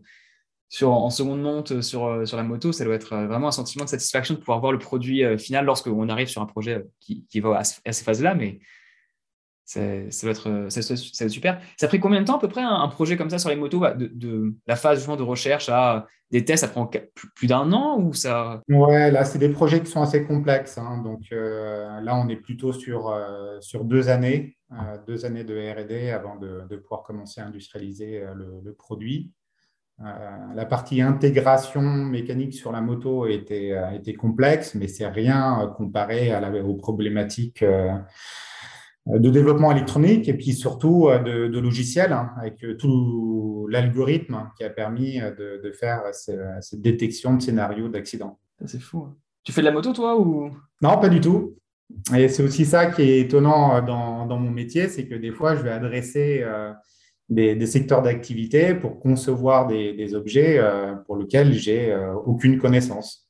sur, 0.69 0.91
en 0.91 1.09
seconde 1.09 1.41
monte 1.41 1.81
sur, 1.81 2.27
sur 2.27 2.37
la 2.37 2.43
moto, 2.43 2.71
ça 2.71 2.83
doit 2.83 2.95
être 2.95 3.15
vraiment 3.15 3.47
un 3.47 3.51
sentiment 3.51 3.85
de 3.85 3.89
satisfaction 3.89 4.33
de 4.33 4.39
pouvoir 4.39 4.59
voir 4.59 4.71
le 4.71 4.79
produit 4.79 5.23
euh, 5.23 5.37
final 5.37 5.65
lorsqu'on 5.65 6.09
arrive 6.09 6.27
sur 6.27 6.41
un 6.41 6.45
projet 6.45 6.83
qui, 6.99 7.25
qui 7.29 7.39
va 7.39 7.59
à, 7.59 7.63
ces 7.63 8.03
phases-là. 8.03 8.35
Mais 8.35 8.59
ça 9.65 9.81
doit, 10.21 10.31
être, 10.31 10.67
ça, 10.69 11.29
super. 11.29 11.61
Ça 11.77 11.85
a 11.85 11.89
pris 11.89 11.99
combien 11.99 12.21
de 12.21 12.25
temps 12.25 12.37
à 12.37 12.39
peu 12.39 12.47
près 12.47 12.61
un, 12.61 12.87
projet 12.87 13.17
comme 13.17 13.29
ça 13.29 13.37
sur 13.37 13.49
les 13.49 13.55
motos, 13.55 13.79
bah, 13.79 13.93
de, 13.93 14.53
la 14.65 14.75
phase 14.75 14.99
justement 14.99 15.17
de 15.17 15.23
recherche 15.23 15.69
à 15.69 16.07
des 16.31 16.43
tests, 16.43 16.61
ça 16.61 16.67
prend 16.69 16.89
plus 17.35 17.47
d'un 17.47 17.71
an 17.71 17.99
ou 17.99 18.13
ça? 18.13 18.61
Ouais, 18.67 19.11
là, 19.11 19.23
c'est 19.23 19.39
des 19.39 19.49
projets 19.49 19.81
qui 19.81 19.89
sont 19.89 20.01
assez 20.01 20.25
complexes. 20.25 20.77
Hein. 20.77 21.01
donc 21.03 21.21
euh, 21.31 22.01
là, 22.01 22.15
on 22.17 22.27
est 22.27 22.35
plutôt 22.35 22.73
sur, 22.73 23.09
euh, 23.09 23.59
sur 23.61 23.85
deux 23.85 24.09
années, 24.09 24.57
euh, 24.73 24.97
deux 25.07 25.25
années 25.25 25.43
de 25.43 25.55
RD 25.55 26.13
avant 26.13 26.35
de, 26.35 26.63
de, 26.69 26.75
pouvoir 26.77 27.03
commencer 27.03 27.39
à 27.39 27.45
industrialiser 27.45 28.25
le, 28.35 28.73
produit. 28.73 29.31
La 29.99 30.65
partie 30.65 31.01
intégration 31.01 31.81
mécanique 31.81 32.53
sur 32.53 32.71
la 32.71 32.81
moto 32.81 33.25
était, 33.25 33.73
était 33.95 34.13
complexe, 34.13 34.75
mais 34.75 34.87
c'est 34.87 35.07
rien 35.07 35.73
comparé 35.75 36.31
à 36.31 36.39
la, 36.39 36.63
aux 36.63 36.75
problématiques 36.75 37.63
euh, 39.09 39.19
de 39.19 39.29
développement 39.29 39.71
électronique 39.71 40.27
et 40.27 40.33
puis 40.33 40.53
surtout 40.53 41.07
euh, 41.07 41.19
de, 41.19 41.47
de 41.47 41.59
logiciels 41.59 42.11
hein, 42.11 42.31
avec 42.37 42.63
euh, 42.63 42.75
tout 42.75 43.67
l'algorithme 43.69 44.49
qui 44.57 44.63
a 44.63 44.69
permis 44.69 45.19
de, 45.19 45.71
faire 45.71 46.01
cette 46.11 46.81
détection 46.81 47.35
de 47.35 47.41
scénarios 47.41 47.89
d'accident. 47.89 48.39
C'est 48.65 48.81
fou. 48.81 49.05
Hein. 49.07 49.15
Tu 49.43 49.51
fais 49.51 49.61
de 49.61 49.65
la 49.65 49.71
moto 49.71 49.93
toi 49.93 50.19
ou? 50.19 50.51
Non, 50.81 50.97
pas 50.97 51.09
du 51.09 51.21
tout. 51.21 51.55
Et 52.15 52.27
c'est 52.27 52.43
aussi 52.43 52.65
ça 52.65 52.87
qui 52.87 53.01
est 53.01 53.19
étonnant 53.19 53.81
dans, 53.81 54.25
dans 54.25 54.37
mon 54.37 54.51
métier, 54.51 54.87
c'est 54.87 55.07
que 55.07 55.15
des 55.15 55.31
fois, 55.31 55.55
je 55.55 55.61
vais 55.61 55.71
adresser 55.71 56.43
des, 57.29 57.65
secteurs 57.65 58.01
d'activité 58.01 58.73
pour 58.73 58.99
concevoir 58.99 59.67
des, 59.67 59.93
des 59.93 60.15
objets 60.15 60.61
pour 61.05 61.17
lesquels 61.17 61.53
j'ai 61.53 61.95
aucune 62.25 62.57
connaissance. 62.57 63.27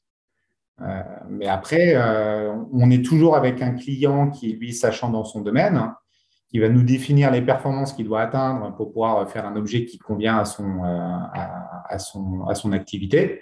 Euh, 0.82 1.02
mais 1.30 1.48
après, 1.48 1.96
euh, 1.96 2.54
on 2.72 2.92
est 2.92 3.04
toujours 3.04 3.36
avec 3.36 3.62
un 3.62 3.72
client 3.72 4.30
qui, 4.30 4.54
lui, 4.54 4.74
sachant 4.74 5.10
dans 5.10 5.24
son 5.24 5.42
domaine, 5.42 5.76
hein, 5.76 5.96
qui 6.50 6.60
va 6.60 6.70
nous 6.70 6.84
définir 6.84 7.32
les 7.32 7.42
performances 7.42 7.94
qu'il 7.94 8.06
doit 8.06 8.22
atteindre 8.22 8.76
pour 8.76 8.94
pouvoir 8.94 9.30
faire 9.30 9.46
un 9.46 9.56
objet 9.56 9.86
qui 9.86 9.98
convient 9.98 10.38
à 10.38 10.46
son, 10.46 10.84
euh, 10.84 11.18
à, 11.90 12.00
son, 12.00 12.46
à 12.48 12.56
son 12.56 12.72
activité. 12.72 13.42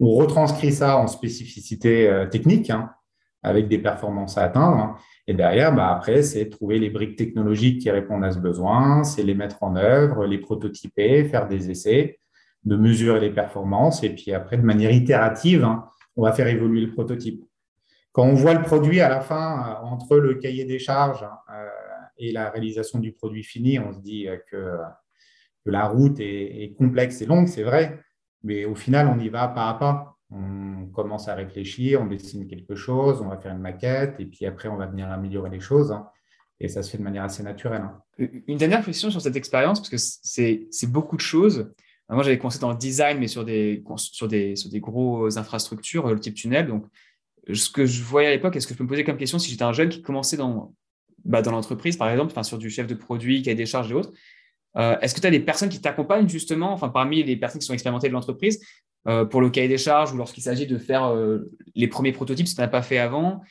On 0.00 0.10
retranscrit 0.14 0.72
ça 0.72 0.98
en 0.98 1.06
spécificité 1.06 2.26
technique, 2.30 2.70
hein, 2.70 2.90
avec 3.42 3.68
des 3.68 3.78
performances 3.78 4.36
à 4.36 4.42
atteindre. 4.42 4.98
Hein. 5.22 5.32
Et 5.32 5.34
derrière, 5.34 5.74
bah, 5.74 5.90
après, 5.90 6.22
c'est 6.22 6.48
trouver 6.48 6.78
les 6.78 6.90
briques 6.90 7.16
technologiques 7.16 7.80
qui 7.80 7.90
répondent 7.90 8.24
à 8.24 8.32
ce 8.32 8.38
besoin, 8.38 9.04
c'est 9.04 9.22
les 9.22 9.34
mettre 9.34 9.62
en 9.62 9.76
œuvre, 9.76 10.26
les 10.26 10.38
prototyper, 10.38 11.24
faire 11.24 11.48
des 11.48 11.70
essais, 11.70 12.18
de 12.64 12.76
mesurer 12.76 13.20
les 13.20 13.30
performances, 13.30 14.02
et 14.04 14.10
puis 14.10 14.32
après, 14.32 14.56
de 14.56 14.62
manière 14.62 14.92
itérative, 14.92 15.68
on 16.16 16.22
va 16.22 16.32
faire 16.32 16.46
évoluer 16.46 16.80
le 16.80 16.92
prototype. 16.92 17.44
Quand 18.12 18.24
on 18.24 18.34
voit 18.34 18.54
le 18.54 18.62
produit 18.62 19.00
à 19.00 19.08
la 19.08 19.20
fin, 19.20 19.80
euh, 19.82 19.86
entre 19.86 20.18
le 20.18 20.34
cahier 20.34 20.64
des 20.64 20.78
charges 20.78 21.24
euh, 21.50 21.68
et 22.18 22.30
la 22.30 22.50
réalisation 22.50 22.98
du 22.98 23.12
produit 23.12 23.42
fini, 23.42 23.78
on 23.78 23.92
se 23.92 24.00
dit 24.00 24.28
euh, 24.28 24.36
que, 24.50 24.78
la 25.64 25.86
route 25.86 26.18
est, 26.18 26.74
complexe 26.76 27.22
et 27.22 27.26
longue, 27.26 27.46
c'est 27.46 27.62
vrai, 27.62 28.00
mais 28.42 28.64
au 28.64 28.74
final, 28.74 29.06
on 29.06 29.16
y 29.20 29.28
va 29.28 29.46
pas 29.46 29.68
à 29.68 29.74
pas. 29.74 30.11
On 30.34 30.86
commence 30.86 31.28
à 31.28 31.34
réfléchir, 31.34 32.00
on 32.00 32.06
dessine 32.06 32.46
quelque 32.46 32.74
chose, 32.74 33.20
on 33.20 33.28
va 33.28 33.36
faire 33.36 33.52
une 33.52 33.60
maquette, 33.60 34.18
et 34.18 34.24
puis 34.24 34.46
après, 34.46 34.68
on 34.68 34.76
va 34.76 34.86
venir 34.86 35.10
améliorer 35.10 35.50
les 35.50 35.60
choses. 35.60 35.92
Hein. 35.92 36.08
et 36.60 36.68
ça 36.68 36.82
se 36.82 36.90
fait 36.90 36.98
de 36.98 37.02
manière 37.02 37.24
assez 37.24 37.42
naturelle. 37.42 37.82
Hein. 37.82 38.30
Une 38.46 38.56
dernière 38.56 38.84
question 38.84 39.10
sur 39.10 39.20
cette 39.20 39.36
expérience, 39.36 39.80
parce 39.80 39.90
que 39.90 39.96
c'est 39.98 40.90
beaucoup 40.90 41.16
de 41.16 41.20
choses. 41.20 41.72
Moi, 42.08 42.22
j'avais 42.22 42.38
commencé 42.38 42.58
dans 42.58 42.70
le 42.70 42.76
design, 42.76 43.18
mais 43.18 43.28
sur 43.28 43.44
des, 43.44 43.82
sur 44.06 44.28
grosses 44.80 45.36
infrastructures, 45.36 46.08
le 46.08 46.20
type 46.20 46.34
tunnel. 46.34 46.66
Donc, 46.66 46.86
ce 47.52 47.70
que 47.70 47.86
je 47.86 48.02
voyais 48.02 48.28
à 48.28 48.30
l'époque, 48.30 48.54
est-ce 48.54 48.66
que 48.66 48.74
je 48.74 48.78
peux 48.78 48.84
me 48.84 48.88
poser 48.88 49.04
comme 49.04 49.16
question 49.16 49.38
si 49.38 49.50
j'étais 49.50 49.62
un 49.64 49.72
jeune 49.72 49.88
qui 49.88 50.02
commençait 50.02 50.36
dans, 50.36 50.74
bah, 51.24 51.40
l'entreprise, 51.42 51.96
par 51.96 52.10
exemple, 52.10 52.32
sur 52.44 52.58
du 52.58 52.70
chef 52.70 52.86
de 52.86 52.94
produit, 52.94 53.42
qui 53.42 53.50
a 53.50 53.54
des 53.54 53.66
charges 53.66 53.90
et 53.90 53.94
autres, 53.94 54.12
euh, 54.76 54.98
est-ce 55.00 55.14
que 55.14 55.20
tu 55.20 55.26
as 55.26 55.30
des 55.30 55.40
personnes 55.40 55.68
qui 55.68 55.80
t'accompagnent 55.80 56.28
justement, 56.28 56.72
enfin, 56.72 56.88
parmi 56.88 57.22
les 57.22 57.36
personnes 57.36 57.60
qui 57.60 57.66
sont 57.66 57.74
expérimentées 57.74 58.08
de 58.08 58.12
l'entreprise, 58.12 58.60
euh, 59.08 59.24
pour 59.24 59.40
le 59.40 59.50
cahier 59.50 59.68
des 59.68 59.78
charges 59.78 60.12
ou 60.12 60.16
lorsqu'il 60.16 60.42
s'agit 60.42 60.66
de 60.66 60.78
faire 60.78 61.04
euh, 61.06 61.50
les 61.74 61.88
premiers 61.88 62.12
prototypes, 62.12 62.46
si 62.46 62.54
tu 62.54 62.60
n'as 62.60 62.68
pas 62.68 62.82
fait 62.82 62.98
avant 62.98 63.42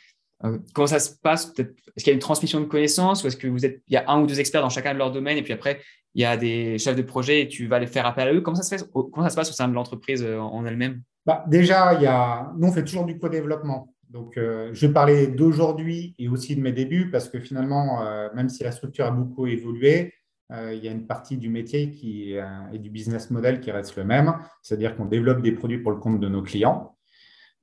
Comment 0.74 0.88
ça 0.88 1.00
se 1.00 1.12
passe? 1.22 1.54
Est-ce 1.58 2.04
qu'il 2.04 2.08
y 2.08 2.10
a 2.10 2.14
une 2.14 2.20
transmission 2.20 2.60
de 2.60 2.66
connaissances 2.66 3.24
ou 3.24 3.28
est-ce 3.28 3.38
que 3.38 3.48
vous 3.48 3.66
êtes, 3.66 3.82
y 3.88 3.96
a 3.96 4.10
un 4.10 4.22
ou 4.22 4.26
deux 4.26 4.40
experts 4.40 4.62
dans 4.62 4.70
chacun 4.70 4.94
de 4.94 4.98
leurs 4.98 5.12
domaines 5.12 5.38
et 5.38 5.44
puis 5.44 5.54
après, 5.54 5.82
il 6.16 6.22
y 6.22 6.26
a 6.26 6.36
des 6.36 6.78
chefs 6.78 6.96
de 6.96 7.02
projet 7.02 7.42
et 7.42 7.48
tu 7.48 7.68
vas 7.68 7.80
les 7.80 7.88
faire 7.88 8.06
appel 8.06 8.28
à 8.28 8.34
eux? 8.34 8.42
Comment 8.42 8.56
ça 8.56 8.64
se, 8.64 8.76
fait, 8.76 8.92
comment 8.92 9.24
ça 9.24 9.30
se 9.30 9.36
passe 9.36 9.50
au 9.50 9.54
sein 9.54 9.68
de 9.68 9.74
l'entreprise 9.74 10.24
euh, 10.24 10.40
en 10.40 10.66
elle-même? 10.66 11.02
Bah, 11.26 11.44
Déjà, 11.48 11.94
il 11.94 12.02
y 12.02 12.08
a, 12.08 12.52
nous, 12.58 12.68
on 12.68 12.72
fait 12.72 12.84
toujours 12.84 13.06
du 13.06 13.18
co-développement. 13.18 13.94
Donc, 14.10 14.38
euh, 14.38 14.72
je 14.74 14.88
parler 14.88 15.28
d'aujourd'hui 15.28 16.16
et 16.20 16.28
aussi 16.28 16.56
de 16.56 16.62
mes 16.62 16.74
débuts 16.74 17.12
parce 17.12 17.30
que 17.30 17.40
finalement, 17.40 18.06
euh, 18.06 18.28
même 18.36 18.50
si 18.50 18.64
la 18.64 18.72
structure 18.72 19.06
a 19.06 19.12
beaucoup 19.12 19.48
évolué, 19.48 20.14
il 20.52 20.84
y 20.84 20.88
a 20.88 20.92
une 20.92 21.08
partie 21.08 21.38
du 21.38 21.50
métier 21.50 21.92
qui, 21.92 22.34
et 22.74 22.78
du 22.78 22.90
business 22.90 23.32
model 23.32 23.62
qui 23.62 23.72
reste 23.72 23.96
le 23.96 24.04
même, 24.04 24.34
c'est-à-dire 24.62 24.98
qu'on 24.98 25.06
développe 25.06 25.42
des 25.42 25.54
produits 25.54 25.80
pour 25.80 25.92
le 25.92 25.98
compte 25.98 26.20
de 26.20 26.28
nos 26.28 26.42
clients. 26.42 26.98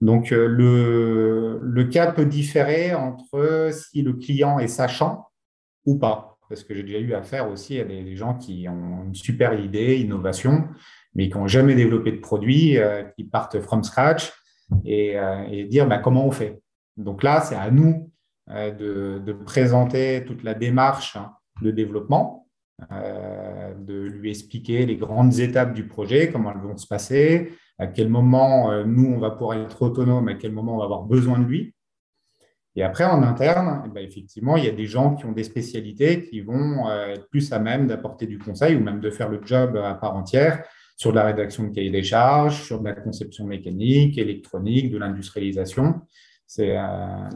Donc, 0.01 0.31
le, 0.31 1.61
le 1.63 1.85
cas 1.85 2.13
peut 2.13 2.25
différer 2.25 2.95
entre 2.95 3.71
si 3.73 4.01
le 4.01 4.15
client 4.15 4.59
est 4.59 4.69
sachant 4.69 5.27
ou 5.85 5.99
pas 5.99 6.39
parce 6.49 6.65
que 6.65 6.75
j'ai 6.75 6.83
déjà 6.83 6.99
eu 6.99 7.15
affaire 7.15 7.51
aussi 7.51 7.79
à 7.79 7.85
des, 7.85 8.17
gens 8.17 8.35
qui 8.35 8.67
ont 8.69 9.05
une 9.05 9.15
super 9.15 9.59
idée, 9.59 9.99
innovation, 9.99 10.69
mais 11.15 11.29
qui 11.29 11.37
n'ont 11.37 11.49
jamais 11.49 11.75
développé 11.75 12.13
de 12.13 12.21
produit, 12.21 12.79
euh, 12.79 13.05
qui 13.17 13.25
partent 13.25 13.61
from 13.61 13.85
scratch 13.85 14.33
et, 14.85 15.19
euh, 15.19 15.67
dire 15.67 15.87
bah, 15.87 15.99
comment 15.99 16.27
on 16.27 16.31
fait? 16.31 16.61
Donc 16.97 17.23
là, 17.23 17.41
c'est 17.41 17.55
à 17.55 17.71
nous 17.71 18.11
euh, 18.51 19.19
de, 19.19 19.33
présenter 19.33 20.25
toute 20.27 20.43
la 20.43 20.55
démarche 20.55 21.17
hein, 21.17 21.33
de 21.63 21.71
développement, 21.71 22.48
de 22.91 24.05
lui 24.05 24.31
expliquer 24.31 24.87
les 24.87 24.97
grandes 24.97 25.41
étapes 25.41 25.75
du 25.75 25.87
projet, 25.87 26.31
comment 26.31 26.53
elles 26.53 26.61
vont 26.61 26.77
se 26.77 26.87
passer, 26.87 27.53
à 27.79 27.89
quel 27.89 28.09
moment 28.09 28.85
nous, 28.85 29.13
on 29.13 29.19
va 29.19 29.33
pouvoir 29.33 29.59
être 29.59 29.83
autonome, 29.83 30.29
à 30.29 30.35
quel 30.35 30.53
moment 30.53 30.77
on 30.77 30.79
va 30.79 30.85
avoir 30.85 31.03
besoin 31.03 31.39
de 31.39 31.45
lui. 31.45 31.75
Et 32.79 32.83
après, 32.85 33.03
en 33.03 33.25
interne, 33.25 33.83
eh 33.87 33.89
ben, 33.89 34.05
effectivement, 34.05 34.57
il 34.57 34.65
y 34.65 34.69
a 34.69 34.73
des 34.73 34.87
gens 34.87 35.17
qui 35.17 35.27
ont 35.27 35.33
des 35.33 35.43
spécialités 35.43 36.23
qui 36.23 36.41
vont 36.41 36.89
euh, 36.89 37.09
être 37.09 37.29
plus 37.29 37.53
à 37.53 37.59
même 37.59 37.89
d'apporter 37.89 38.29
du 38.29 38.39
conseil 38.39 38.77
ou 38.77 38.81
même 38.81 39.01
de 39.01 39.11
faire 39.11 39.29
le 39.29 39.41
job 39.45 39.77
à 39.77 39.95
part 39.95 40.15
entière 40.15 40.63
sur 40.97 41.11
de 41.11 41.17
la 41.17 41.25
rédaction 41.25 41.65
de 41.65 41.75
cahiers 41.75 41.91
des 41.91 42.05
charges, 42.05 42.63
sur 42.63 42.79
de 42.79 42.85
la 42.85 42.93
conception 42.93 43.47
mécanique, 43.47 44.17
électronique, 44.17 44.93
de 44.93 44.99
l'industrialisation. 44.99 46.03
Euh, 46.61 46.77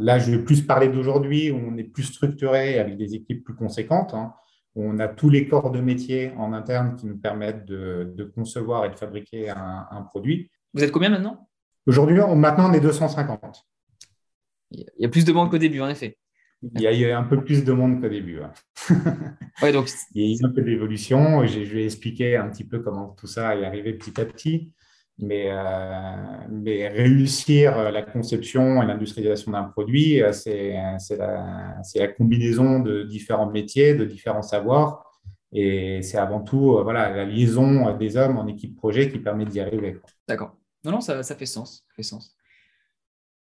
là, 0.00 0.18
je 0.20 0.30
vais 0.30 0.44
plus 0.44 0.62
parler 0.62 0.86
d'aujourd'hui 0.86 1.50
où 1.50 1.56
on 1.56 1.76
est 1.76 1.84
plus 1.84 2.04
structuré 2.04 2.78
avec 2.78 2.96
des 2.96 3.16
équipes 3.16 3.42
plus 3.42 3.56
conséquentes. 3.56 4.14
Hein, 4.14 4.32
on 4.74 4.98
a 4.98 5.08
tous 5.08 5.28
les 5.28 5.48
corps 5.48 5.70
de 5.70 5.80
métier 5.80 6.32
en 6.36 6.52
interne 6.52 6.96
qui 6.96 7.06
nous 7.06 7.18
permettent 7.18 7.66
de, 7.66 8.32
concevoir 8.34 8.84
et 8.86 8.90
de 8.90 8.96
fabriquer 8.96 9.50
un, 9.50 9.86
un, 9.90 10.02
produit. 10.02 10.50
Vous 10.74 10.82
êtes 10.82 10.92
combien 10.92 11.10
maintenant? 11.10 11.48
Aujourd'hui, 11.86 12.18
maintenant, 12.36 12.70
on 12.70 12.72
est 12.72 12.80
250. 12.80 13.66
Il 14.70 14.86
y 14.98 15.04
a 15.04 15.08
plus 15.08 15.24
de 15.24 15.32
monde 15.32 15.50
qu'au 15.50 15.58
début, 15.58 15.80
en 15.80 15.88
effet. 15.88 16.16
Il 16.62 16.80
y 16.80 17.10
a 17.10 17.18
un 17.18 17.24
peu 17.24 17.42
plus 17.42 17.64
de 17.64 17.72
monde 17.72 18.00
qu'au 18.00 18.08
début. 18.08 18.40
Ouais. 19.62 19.72
donc... 19.72 19.90
Il 20.14 20.22
y 20.22 20.32
a 20.32 20.36
eu 20.36 20.46
un 20.46 20.52
peu 20.52 20.62
d'évolution. 20.62 21.44
Je 21.46 21.60
vais 21.60 21.84
expliquer 21.84 22.36
un 22.36 22.48
petit 22.48 22.64
peu 22.64 22.78
comment 22.78 23.08
tout 23.08 23.26
ça 23.26 23.56
est 23.56 23.64
arrivé 23.64 23.92
petit 23.92 24.20
à 24.20 24.24
petit. 24.24 24.72
Mais, 25.24 25.52
mais 26.50 26.88
réussir 26.88 27.92
la 27.92 28.02
conception 28.02 28.82
et 28.82 28.86
l'industrialisation 28.86 29.52
d'un 29.52 29.62
produit, 29.62 30.20
c'est 30.32 30.74
la, 31.16 32.08
combinaison 32.16 32.80
de 32.80 33.04
différents 33.04 33.48
métiers, 33.48 33.94
de 33.94 34.04
différents 34.04 34.42
savoirs. 34.42 35.06
Et 35.52 36.02
c'est 36.02 36.18
avant 36.18 36.40
tout 36.40 36.76
voilà, 36.82 37.14
la 37.14 37.24
liaison 37.24 37.96
des 37.96 38.16
hommes 38.16 38.36
en 38.36 38.48
équipe 38.48 38.74
projet 38.74 39.12
qui 39.12 39.18
permet 39.20 39.44
d'y 39.44 39.60
arriver. 39.60 40.00
D'accord. 40.26 40.56
Non, 40.84 40.92
non, 40.92 41.00
ça, 41.00 41.22
fait 41.22 41.46
sens, 41.46 41.84
fait 41.94 42.02
sens. 42.02 42.34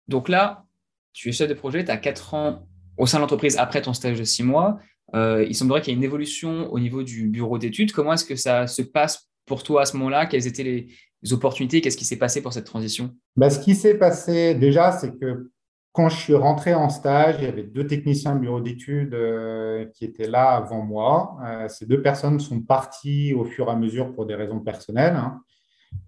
Donc 0.09 0.29
là, 0.29 0.66
tu 1.12 1.29
es 1.29 1.33
chef 1.33 1.48
de 1.48 1.55
projet, 1.55 1.85
tu 1.85 1.90
as 1.90 1.96
4 1.96 2.35
ans 2.35 2.68
au 2.98 3.07
sein 3.07 3.18
de 3.18 3.22
l'entreprise 3.22 3.57
après 3.57 3.81
ton 3.81 3.94
stage 3.94 4.18
de 4.18 4.24
6 4.24 4.42
mois. 4.42 4.79
Euh, 5.14 5.44
il 5.48 5.55
semblerait 5.55 5.81
qu'il 5.81 5.92
y 5.92 5.94
ait 5.94 5.98
une 5.98 6.05
évolution 6.05 6.70
au 6.72 6.79
niveau 6.79 7.03
du 7.03 7.29
bureau 7.29 7.59
d'études. 7.59 7.92
Comment 7.92 8.12
est-ce 8.12 8.24
que 8.24 8.37
ça 8.37 8.66
se 8.66 8.83
passe 8.83 9.31
pour 9.46 9.62
toi 9.62 9.83
à 9.83 9.85
ce 9.87 9.96
moment-là 9.96 10.26
Quelles 10.26 10.46
étaient 10.46 10.62
les, 10.62 10.88
opportunités 11.33 11.80
Qu'est-ce 11.80 11.96
qui 11.96 12.04
s'est 12.04 12.18
passé 12.18 12.42
pour 12.42 12.52
cette 12.52 12.66
transition? 12.66 13.14
Bah, 13.37 13.48
Ce 13.48 13.59
qui 13.59 13.74
s'est 13.74 13.94
passé 13.94 14.54
déjà, 14.54 14.92
c'est 14.92 15.18
que 15.18 15.50
quand 15.92 16.09
je 16.09 16.16
suis 16.16 16.35
rentré 16.35 16.74
en 16.74 16.88
stage, 16.88 17.37
il 17.38 17.44
y 17.44 17.46
avait 17.46 17.62
deux 17.62 17.87
techniciens 17.87 18.35
de 18.35 18.40
bureau 18.40 18.61
d'études 18.61 19.14
euh, 19.14 19.87
qui 19.94 20.04
étaient 20.04 20.26
là 20.26 20.50
avant 20.50 20.83
moi. 20.83 21.37
Euh, 21.46 21.68
ces 21.68 21.87
deux 21.87 22.02
personnes 22.02 22.40
sont 22.40 22.61
parties 22.61 23.33
au 23.33 23.44
fur 23.44 23.68
et 23.68 23.70
à 23.70 23.76
mesure 23.76 24.12
pour 24.12 24.26
des 24.26 24.35
raisons 24.35 24.59
personnelles. 24.59 25.14
Hein, 25.14 25.40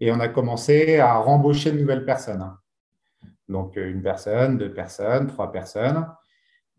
et 0.01 0.11
on 0.11 0.19
a 0.19 0.29
commencé 0.29 0.99
à 0.99 1.19
rembaucher 1.19 1.71
de 1.71 1.79
nouvelles 1.79 2.05
personnes. 2.05 2.43
Hein. 2.43 2.59
Donc, 3.49 3.77
une 3.77 4.03
personne, 4.03 4.59
deux 4.59 4.73
personnes, 4.73 5.29
trois 5.29 5.53
personnes. 5.53 6.05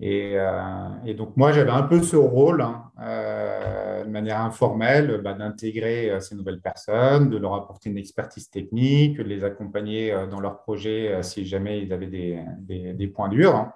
Euh, 0.03 0.89
et, 1.05 1.13
donc, 1.13 1.35
moi, 1.37 1.51
j'avais 1.51 1.71
un 1.71 1.83
peu 1.83 2.01
ce 2.03 2.15
rôle, 2.15 2.61
hein, 2.61 2.91
euh, 3.01 4.03
de 4.05 4.09
manière 4.09 4.41
informelle, 4.41 5.21
bah, 5.23 5.33
d'intégrer 5.33 6.11
euh, 6.11 6.19
ces 6.19 6.35
nouvelles 6.35 6.61
personnes, 6.61 7.29
de 7.29 7.37
leur 7.37 7.55
apporter 7.55 7.89
une 7.89 7.97
expertise 7.97 8.49
technique, 8.49 9.17
de 9.17 9.23
les 9.23 9.43
accompagner 9.43 10.15
dans 10.29 10.39
leurs 10.39 10.59
projets 10.59 11.21
si 11.23 11.45
jamais 11.45 11.81
ils 11.81 11.93
avaient 11.93 12.07
des, 12.07 13.07
points 13.07 13.29
durs. 13.29 13.55
Hein. 13.55 13.73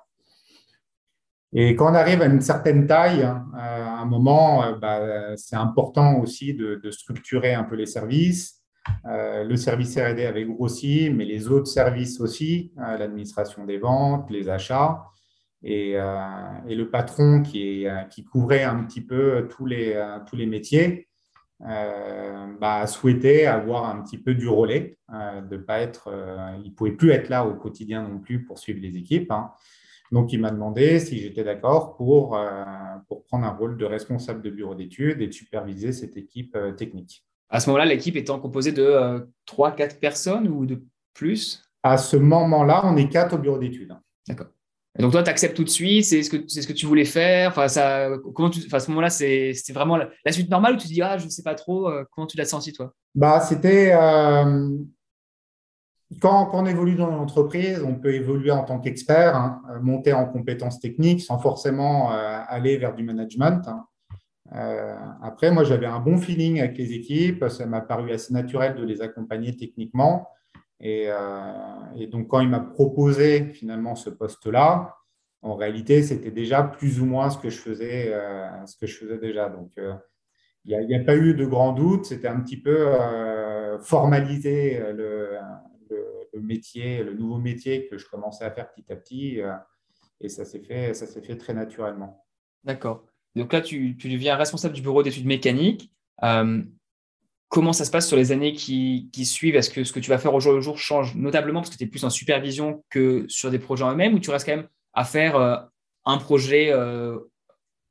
Et 1.53 1.75
quand 1.75 1.91
on 1.91 1.95
arrive 1.95 2.21
à 2.21 2.27
une 2.27 2.39
certaine 2.39 2.87
taille, 2.87 3.23
hein, 3.23 3.45
à 3.55 3.99
un 3.99 4.05
moment, 4.05 4.77
bah, 4.79 5.35
c'est 5.35 5.57
important 5.57 6.19
aussi 6.19 6.53
de, 6.53 6.75
de, 6.75 6.91
structurer 6.91 7.53
un 7.53 7.63
peu 7.63 7.75
les 7.75 7.87
services. 7.87 8.61
le 9.03 9.55
service 9.55 9.97
RD 9.97 10.19
avait 10.19 10.45
grossi, 10.45 11.09
mais 11.13 11.25
les 11.25 11.49
autres 11.49 11.67
services 11.67 12.21
aussi, 12.21 12.71
l'administration 12.77 13.65
des 13.65 13.79
ventes, 13.79 14.29
les 14.29 14.47
achats. 14.47 15.03
Euh, 15.65 16.49
et, 16.67 16.75
le 16.75 16.89
patron 16.89 17.41
qui, 17.41 17.83
est, 17.83 17.89
euh, 17.89 18.03
qui, 18.03 18.23
couvrait 18.23 18.63
un 18.63 18.83
petit 18.83 19.01
peu 19.01 19.47
tous 19.49 19.65
les, 19.65 19.93
euh, 19.93 20.17
tous 20.27 20.35
les 20.35 20.47
métiers 20.47 21.07
bah, 22.59 22.87
souhaitait 22.87 23.45
avoir 23.45 23.87
un 23.87 24.01
petit 24.01 24.17
peu 24.17 24.33
du 24.33 24.47
relais, 24.47 24.97
de 25.11 25.57
pas 25.57 25.79
être, 25.79 26.11
il 26.63 26.71
ne 26.71 26.75
pouvait 26.75 26.93
plus 26.93 27.11
être 27.11 27.29
là 27.29 27.45
au 27.45 27.53
quotidien 27.53 28.01
non 28.01 28.17
plus 28.17 28.43
pour 28.43 28.57
suivre 28.57 28.79
les 28.81 28.97
équipes. 28.97 29.31
Hein. 29.31 29.51
Donc, 30.11 30.33
il 30.33 30.41
m'a 30.41 30.49
demandé 30.49 30.99
si 30.99 31.19
j'étais 31.19 31.43
d'accord 31.43 31.95
pour, 31.97 32.35
pour 33.07 33.23
prendre 33.25 33.45
un 33.45 33.51
rôle 33.51 33.77
de 33.77 33.85
responsable 33.85 34.41
de 34.41 34.49
bureau 34.49 34.73
d'études 34.73 35.21
et 35.21 35.27
de 35.27 35.31
superviser 35.31 35.93
cette 35.93 36.17
équipe 36.17 36.57
technique. 36.77 37.23
À 37.51 37.59
ce 37.59 37.69
moment-là, 37.69 37.85
l'équipe 37.85 38.15
étant 38.15 38.39
composée 38.39 38.71
de 38.71 39.29
3-4 39.45 39.99
personnes 39.99 40.47
ou 40.47 40.65
de 40.65 40.83
plus? 41.13 41.63
À 41.83 41.99
ce 41.99 42.17
moment-là, 42.17 42.81
on 42.85 42.97
est 42.97 43.07
4 43.07 43.35
au 43.35 43.37
bureau 43.37 43.59
d'études. 43.59 43.95
D'accord 44.27 44.47
donc 44.99 45.13
toi, 45.13 45.23
tu 45.23 45.29
acceptes 45.29 45.55
tout 45.55 45.63
de 45.63 45.69
suite, 45.69 46.03
c'est 46.03 46.21
ce 46.21 46.29
que 46.29 46.37
ce 46.47 46.67
que 46.67 46.73
tu 46.73 46.85
voulais 46.85 47.05
faire. 47.05 47.49
Enfin, 47.49 47.67
ça, 47.69 48.09
comment 48.35 48.49
tu, 48.49 48.59
à 48.71 48.79
ce 48.79 48.89
moment-là, 48.89 49.09
c'est 49.09 49.53
vraiment 49.73 49.97
la, 49.97 50.31
suite 50.31 50.49
normale 50.49 50.73
ou 50.73 50.77
tu 50.77 50.87
te 50.87 50.93
dis 50.93 51.01
ah 51.01 51.17
je 51.17 51.25
ne 51.25 51.29
sais 51.29 51.43
pas 51.43 51.55
trop. 51.55 51.89
Euh, 51.89 52.03
comment 52.11 52.27
tu 52.27 52.35
l'as 52.35 52.45
senti 52.45 52.73
toi? 52.73 52.93
Bah 53.15 53.39
c'était 53.39 53.93
euh, 53.93 54.69
quand, 56.21 56.49
on 56.53 56.65
évolue 56.65 56.95
dans 56.95 57.09
l'entreprise, 57.09 57.81
on 57.81 57.95
peut 57.95 58.13
évoluer 58.13 58.51
en 58.51 58.63
tant 58.63 58.79
qu'expert, 58.79 59.35
hein, 59.35 59.61
euh, 59.71 59.79
monter 59.79 60.11
en 60.11 60.25
compétences 60.25 60.79
techniques 60.81 61.21
sans 61.21 61.39
forcément 61.39 62.11
aller 62.11 62.77
vers 62.77 62.93
du 62.93 63.03
management. 63.03 63.65
Hein. 63.67 63.85
après, 65.23 65.51
moi, 65.51 65.63
j'avais 65.63 65.85
un 65.85 65.99
bon 65.99 66.17
feeling 66.17 66.59
avec 66.59 66.77
les 66.77 66.91
équipes. 66.91 67.45
Ça 67.47 67.65
m'a 67.65 67.79
paru 67.79 68.11
assez 68.11 68.33
naturel 68.33 68.75
de 68.75 68.83
les 68.83 69.01
accompagner 69.01 69.55
techniquement. 69.55 70.27
Euh, 70.83 71.93
et, 71.95 72.07
donc, 72.07 72.27
quand 72.27 72.39
il 72.39 72.49
m'a 72.49 72.59
proposé 72.59 73.45
finalement 73.53 73.95
ce 73.95 74.09
poste-là, 74.09 74.95
en 75.41 75.55
réalité, 75.55 76.03
c'était 76.03 76.31
déjà 76.31 76.63
plus 76.63 77.01
ou 77.01 77.05
moins 77.05 77.29
ce 77.29 77.37
que 77.37 77.49
je 77.49 77.57
faisais, 77.57 78.13
euh, 78.13 78.65
ce 78.65 78.77
que 78.77 78.87
je 78.87 78.97
faisais 78.97 79.17
déjà. 79.17 79.49
Donc, 79.49 79.71
euh, 79.77 79.93
il 80.65 80.77
n'y 80.87 80.95
a, 80.95 81.03
pas 81.03 81.15
eu 81.15 81.33
de 81.33 81.45
grand 81.45 81.73
doute. 81.73 82.05
C'était 82.05 82.27
un 82.27 82.39
petit 82.39 82.61
peu 82.61 82.85
formaliser 83.81 84.79
le, 84.93 85.39
métier, 86.39 87.03
le 87.03 87.13
nouveau 87.15 87.39
métier 87.39 87.87
que 87.87 87.97
je 87.97 88.07
commençais 88.07 88.43
à 88.43 88.51
faire 88.51 88.71
petit 88.71 88.85
à 88.91 88.95
petit. 88.95 89.41
et 90.19 90.29
ça 90.29 90.45
s'est 90.45 90.59
fait, 90.59 90.93
fait 90.93 91.35
très 91.35 91.55
naturellement. 91.55 92.23
D'accord. 92.63 93.03
Donc 93.35 93.53
là, 93.53 93.61
tu, 93.61 93.97
tu, 93.97 94.07
deviens 94.07 94.35
responsable 94.35 94.75
du 94.75 94.83
bureau 94.83 95.01
d'études 95.01 95.25
mécaniques 95.25 95.91
comment 97.51 97.73
ça 97.73 97.83
se 97.83 97.91
passe 97.91 98.07
sur 98.07 98.17
les 98.17 98.31
années 98.31 98.53
qui, 98.53 99.25
suivent? 99.25 99.55
Est-ce 99.55 99.69
que 99.69 99.83
ce 99.83 99.91
que 99.91 99.99
tu 99.99 100.09
vas 100.09 100.17
faire 100.17 100.33
au 100.33 100.39
jour 100.39 100.53
le 100.53 100.61
jour 100.61 100.79
change 100.79 101.15
notablement 101.15 101.59
parce 101.59 101.69
que 101.69 101.77
tu 101.77 101.83
es 101.83 101.87
plus 101.87 102.03
en 102.05 102.09
supervision 102.09 102.83
que 102.89 103.25
sur 103.27 103.51
des 103.51 103.59
projets 103.59 103.83
eux-mêmes 103.83 104.15
ou 104.15 104.19
tu 104.19 104.31
restes 104.31 104.47
quand 104.47 104.55
même 104.55 104.67
à 104.93 105.03
faire 105.03 105.35
euh, 105.35 105.57
un 106.05 106.17
projet 106.17 106.71
euh, 106.71 107.19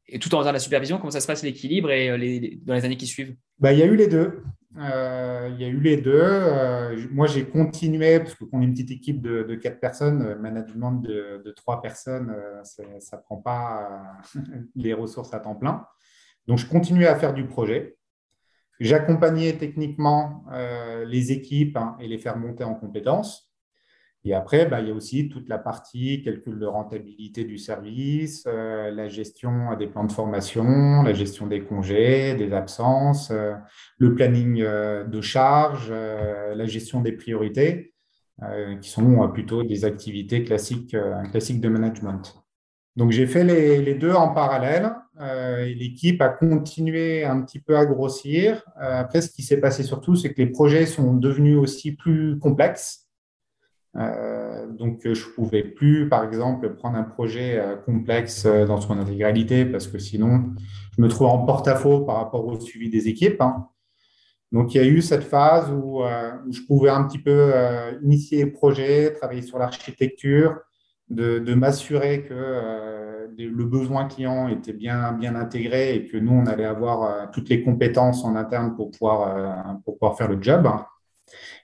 et 0.08 0.18
tout 0.18 0.34
en 0.34 0.38
faisant 0.40 0.52
la 0.52 0.58
supervision? 0.58 0.96
Comment 0.96 1.10
ça 1.10 1.20
se 1.20 1.26
passe 1.26 1.42
l'équilibre 1.42 1.90
euh, 1.90 2.56
dans 2.64 2.74
les 2.74 2.84
années 2.86 2.96
qui 2.96 3.06
suivent? 3.06 3.36
Bah, 3.58 3.74
Il 3.74 3.78
y 3.78 3.82
a 3.82 3.86
eu 3.86 3.96
les 3.96 4.08
deux. 4.08 4.42
il 4.76 5.56
y 5.58 5.64
a 5.64 5.68
eu 5.68 5.80
les 5.80 5.98
deux. 5.98 7.10
moi, 7.12 7.26
j'ai 7.26 7.44
continué, 7.44 8.18
parce 8.18 8.34
qu'on 8.36 8.62
est 8.62 8.64
une 8.64 8.72
petite 8.72 8.92
équipe 8.92 9.20
de, 9.20 9.54
quatre 9.56 9.78
personnes, 9.78 10.36
management 10.36 10.92
de, 10.92 11.42
de 11.44 11.50
trois 11.50 11.82
personnes, 11.82 12.34
ça 12.62 12.82
ne 12.82 13.22
prend 13.22 13.36
pas 13.36 14.02
les 14.74 14.94
ressources 14.94 15.34
à 15.34 15.38
temps 15.38 15.54
plein. 15.54 15.84
Donc, 16.46 16.56
je 16.56 16.66
continuais 16.66 17.08
à 17.08 17.16
faire 17.16 17.34
du 17.34 17.44
projet. 17.44 17.98
J'accompagnais 18.80 19.52
techniquement 19.58 20.44
euh, 20.52 21.04
les 21.04 21.32
équipes 21.32 21.76
hein, 21.76 21.96
et 22.00 22.08
les 22.08 22.16
faire 22.16 22.38
monter 22.38 22.64
en 22.64 22.74
compétences. 22.74 23.52
Et 24.24 24.34
après, 24.34 24.66
bah, 24.66 24.80
il 24.80 24.88
y 24.88 24.90
a 24.90 24.94
aussi 24.94 25.28
toute 25.28 25.48
la 25.48 25.58
partie 25.58 26.22
calcul 26.22 26.58
de 26.58 26.66
rentabilité 26.66 27.44
du 27.44 27.58
service, 27.58 28.44
euh, 28.46 28.90
la 28.90 29.08
gestion 29.08 29.76
des 29.78 29.86
plans 29.86 30.04
de 30.04 30.12
formation, 30.12 31.02
la 31.02 31.12
gestion 31.12 31.46
des 31.46 31.62
congés, 31.62 32.34
des 32.34 32.52
absences, 32.52 33.30
euh, 33.30 33.54
le 33.98 34.14
planning 34.14 34.62
de 34.62 35.20
charge, 35.20 35.90
la 35.90 36.66
gestion 36.66 37.00
des 37.00 37.12
priorités, 37.12 37.94
qui 38.80 38.88
sont 38.88 39.28
plutôt 39.28 39.62
des 39.62 39.84
activités 39.84 40.44
classiques, 40.44 40.96
classiques 41.30 41.60
de 41.60 41.68
management. 41.68 42.42
Donc 42.96 43.10
j'ai 43.12 43.26
fait 43.26 43.44
les, 43.44 43.94
deux 43.94 44.12
en 44.12 44.28
parallèle. 44.28 44.92
Euh, 45.20 45.66
l'équipe 45.66 46.22
a 46.22 46.28
continué 46.30 47.24
un 47.24 47.42
petit 47.42 47.58
peu 47.58 47.76
à 47.76 47.84
grossir. 47.84 48.64
Euh, 48.80 49.00
après, 49.00 49.20
ce 49.20 49.30
qui 49.30 49.42
s'est 49.42 49.58
passé 49.60 49.82
surtout, 49.82 50.16
c'est 50.16 50.32
que 50.32 50.40
les 50.40 50.46
projets 50.46 50.86
sont 50.86 51.14
devenus 51.14 51.58
aussi 51.58 51.92
plus 51.92 52.38
complexes. 52.38 53.06
Euh, 53.96 54.66
donc, 54.68 55.00
je 55.04 55.10
ne 55.10 55.34
pouvais 55.34 55.62
plus, 55.62 56.08
par 56.08 56.24
exemple, 56.24 56.74
prendre 56.74 56.96
un 56.96 57.02
projet 57.02 57.62
complexe 57.84 58.46
dans 58.46 58.80
son 58.80 58.98
intégralité 58.98 59.66
parce 59.66 59.88
que 59.88 59.98
sinon, 59.98 60.54
je 60.96 61.02
me 61.02 61.08
trouve 61.08 61.26
en 61.26 61.44
porte-à-faux 61.44 62.00
par 62.00 62.16
rapport 62.16 62.46
au 62.46 62.58
suivi 62.58 62.88
des 62.88 63.08
équipes. 63.08 63.40
Hein. 63.42 63.66
Donc, 64.52 64.74
il 64.74 64.78
y 64.78 64.80
a 64.80 64.86
eu 64.86 65.02
cette 65.02 65.24
phase 65.24 65.70
où, 65.70 66.02
je 66.50 66.60
pouvais 66.66 66.90
un 66.90 67.04
petit 67.04 67.18
peu 67.18 67.52
initier 68.02 68.44
le 68.44 68.52
projet, 68.52 69.12
travailler 69.12 69.42
sur 69.42 69.58
l'architecture, 69.58 70.56
de, 71.10 71.54
m'assurer 71.54 72.22
que 72.22 72.99
le 73.38 73.64
besoin 73.64 74.06
client 74.06 74.48
était 74.48 74.72
bien, 74.72 75.12
bien 75.12 75.34
intégré 75.34 75.94
et 75.94 76.06
que 76.06 76.16
nous, 76.16 76.32
on 76.32 76.46
allait 76.46 76.64
avoir 76.64 77.02
euh, 77.02 77.26
toutes 77.32 77.48
les 77.48 77.62
compétences 77.62 78.24
en 78.24 78.36
interne 78.36 78.74
pour 78.74 78.90
pouvoir, 78.90 79.36
euh, 79.36 79.74
pour 79.84 79.98
pouvoir 79.98 80.16
faire 80.16 80.28
le 80.28 80.40
job. 80.40 80.68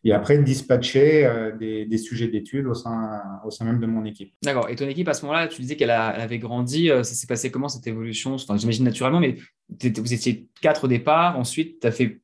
Et 0.04 0.12
après, 0.12 0.38
dispatcher 0.38 1.28
des, 1.58 1.98
sujets 1.98 2.28
d'études 2.28 2.66
au 2.68 2.74
sein, 2.74 3.20
au 3.44 3.50
sein 3.50 3.64
même 3.64 3.80
de 3.80 3.86
mon 3.86 4.04
équipe. 4.04 4.32
D'accord. 4.44 4.68
Et 4.68 4.76
ton 4.76 4.86
équipe, 4.86 5.08
à 5.08 5.14
ce 5.14 5.22
moment-là, 5.22 5.48
tu 5.48 5.60
disais 5.60 5.74
qu'elle 5.74 5.90
avait 5.90 6.38
grandi. 6.38 6.86
Ça 6.88 7.02
s'est 7.02 7.26
passé 7.26 7.50
comment 7.50 7.68
cette 7.68 7.88
évolution? 7.88 8.36
J'imagine 8.36 8.84
naturellement, 8.84 9.18
mais 9.18 9.34
vous 9.68 10.14
étiez 10.14 10.46
quatre 10.62 10.84
au 10.84 10.86
départ. 10.86 11.36
Ensuite, 11.36 11.80
tu 11.80 11.86
as 11.88 11.90
fait 11.90 12.20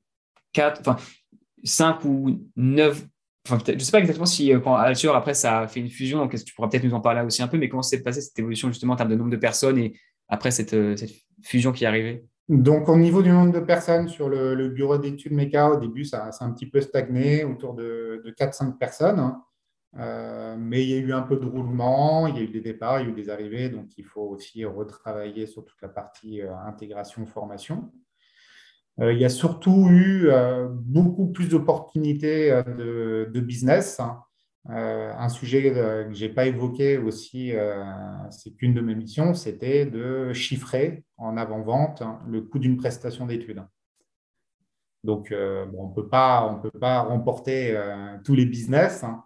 quatre, 0.52 0.80
enfin, 0.82 0.96
cinq 1.64 2.04
ou 2.04 2.46
neuf 2.54 3.04
je 3.44 3.72
ne 3.72 3.78
sais 3.78 3.90
pas 3.90 3.98
exactement 3.98 4.26
si 4.26 4.52
euh, 4.52 4.60
quand 4.60 4.74
Alture, 4.74 5.16
après, 5.16 5.34
ça 5.34 5.60
a 5.60 5.68
fait 5.68 5.80
une 5.80 5.88
fusion, 5.88 6.18
donc 6.18 6.34
tu 6.34 6.54
pourras 6.54 6.68
peut-être 6.68 6.84
nous 6.84 6.94
en 6.94 7.00
parler 7.00 7.22
aussi 7.22 7.42
un 7.42 7.48
peu, 7.48 7.58
mais 7.58 7.68
comment 7.68 7.82
s'est 7.82 8.02
passée 8.02 8.20
cette 8.20 8.38
évolution 8.38 8.68
justement 8.68 8.92
en 8.94 8.96
termes 8.96 9.10
de 9.10 9.16
nombre 9.16 9.30
de 9.30 9.36
personnes 9.36 9.78
et 9.78 9.98
après 10.28 10.50
cette, 10.50 10.74
euh, 10.74 10.94
fusion 11.42 11.72
qui 11.72 11.84
est 11.84 11.88
arrivée? 11.88 12.24
Donc, 12.48 12.88
au 12.88 12.96
niveau 12.96 13.22
du 13.22 13.30
nombre 13.30 13.52
de 13.52 13.60
personnes 13.60 14.08
sur 14.08 14.28
le, 14.28 14.68
bureau 14.68 14.98
d'études 14.98 15.32
MECA, 15.32 15.70
au 15.70 15.76
début, 15.76 16.04
ça, 16.04 16.26
a 16.26 16.44
un 16.44 16.52
petit 16.52 16.66
peu 16.66 16.80
stagné, 16.80 17.44
autour 17.44 17.74
de, 17.74 18.22
4-5 18.38 18.78
personnes. 18.78 19.18
Hein. 19.18 19.42
Euh, 19.98 20.56
mais 20.58 20.82
il 20.82 20.88
y 20.90 20.94
a 20.94 20.98
eu 20.98 21.12
un 21.12 21.22
peu 21.22 21.36
de 21.36 21.44
roulement, 21.44 22.26
il 22.26 22.36
y 22.36 22.38
a 22.38 22.42
eu 22.42 22.48
des 22.48 22.60
départs, 22.60 23.00
il 23.00 23.04
y 23.04 23.06
a 23.08 23.10
eu 23.10 23.14
des 23.14 23.28
arrivées, 23.28 23.68
donc 23.68 23.86
il 23.98 24.04
faut 24.04 24.22
aussi 24.22 24.64
retravailler 24.64 25.46
sur 25.46 25.64
toute 25.64 25.80
la 25.82 25.88
partie 25.88 26.40
intégration, 26.66 27.26
formation. 27.26 27.90
Il 29.00 29.18
y 29.18 29.24
a 29.24 29.28
surtout 29.28 29.88
eu 29.88 30.30
beaucoup 30.70 31.28
plus 31.28 31.48
d'opportunités 31.48 32.50
de, 32.66 33.40
business. 33.40 34.00
Hein. 34.00 34.20
un 34.66 35.28
sujet 35.28 35.62
que 35.62 36.08
je 36.12 36.24
n'ai 36.24 36.32
pas 36.32 36.46
évoqué 36.46 36.98
aussi, 36.98 37.52
c'est 38.30 38.50
qu'une 38.52 38.74
de 38.74 38.80
mes 38.80 38.94
missions, 38.94 39.34
c'était 39.34 39.86
de 39.86 40.32
chiffrer 40.32 41.04
en 41.16 41.36
avant-vente 41.36 42.02
le 42.28 42.42
coût 42.42 42.58
d'une 42.58 42.76
prestation 42.76 43.26
d'études. 43.26 43.64
Donc, 45.04 45.32
on 45.32 45.88
ne 45.88 45.94
peut 45.94 46.08
pas 46.08 46.40
remporter 47.00 47.76
tous 48.24 48.34
les 48.34 48.46
business. 48.46 49.04
Hein. 49.04 49.24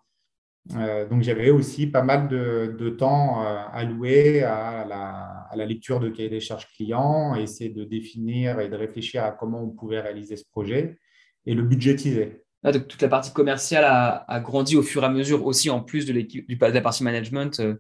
Euh, 0.75 1.09
donc, 1.09 1.23
j'avais 1.23 1.51
aussi 1.51 1.87
pas 1.87 2.03
mal 2.03 2.29
de, 2.29 2.91
temps 2.91 3.45
euh, 3.45 3.59
alloué 3.73 4.43
à 4.43 4.85
la, 4.85 5.47
à 5.51 5.57
la, 5.57 5.67
lecture 5.67 6.01
de 6.01 6.09
cahier 6.09 6.29
des 6.29 6.41
charges 6.41 6.67
clients, 6.75 7.35
essayer 7.37 7.71
de 7.71 7.85
définir 7.85 8.61
et 8.61 8.69
de 8.69 8.77
réfléchir 8.77 9.25
à 9.25 9.31
comment 9.31 9.63
on 9.63 9.71
pouvait 9.71 10.01
réaliser 10.01 10.37
ce 10.37 10.45
projet 10.51 10.99
et 11.45 11.55
le 11.55 11.63
budgétiser. 11.63 12.43
Ah, 12.65 12.73
donc, 12.73 12.89
toute 12.89 13.03
la 13.03 13.09
partie 13.09 13.33
commerciale 13.33 13.85
a, 13.85 14.41
grandi 14.41 14.77
au 14.77 14.83
fur 14.83 15.03
et 15.03 15.07
à 15.07 15.09
mesure 15.09 15.47
aussi, 15.47 15.71
en 15.71 15.81
plus 15.81 16.05
de, 16.05 16.21
du, 16.21 16.59
la 16.61 16.81
partie 16.81 17.05
management, 17.05 17.61
euh, 17.61 17.77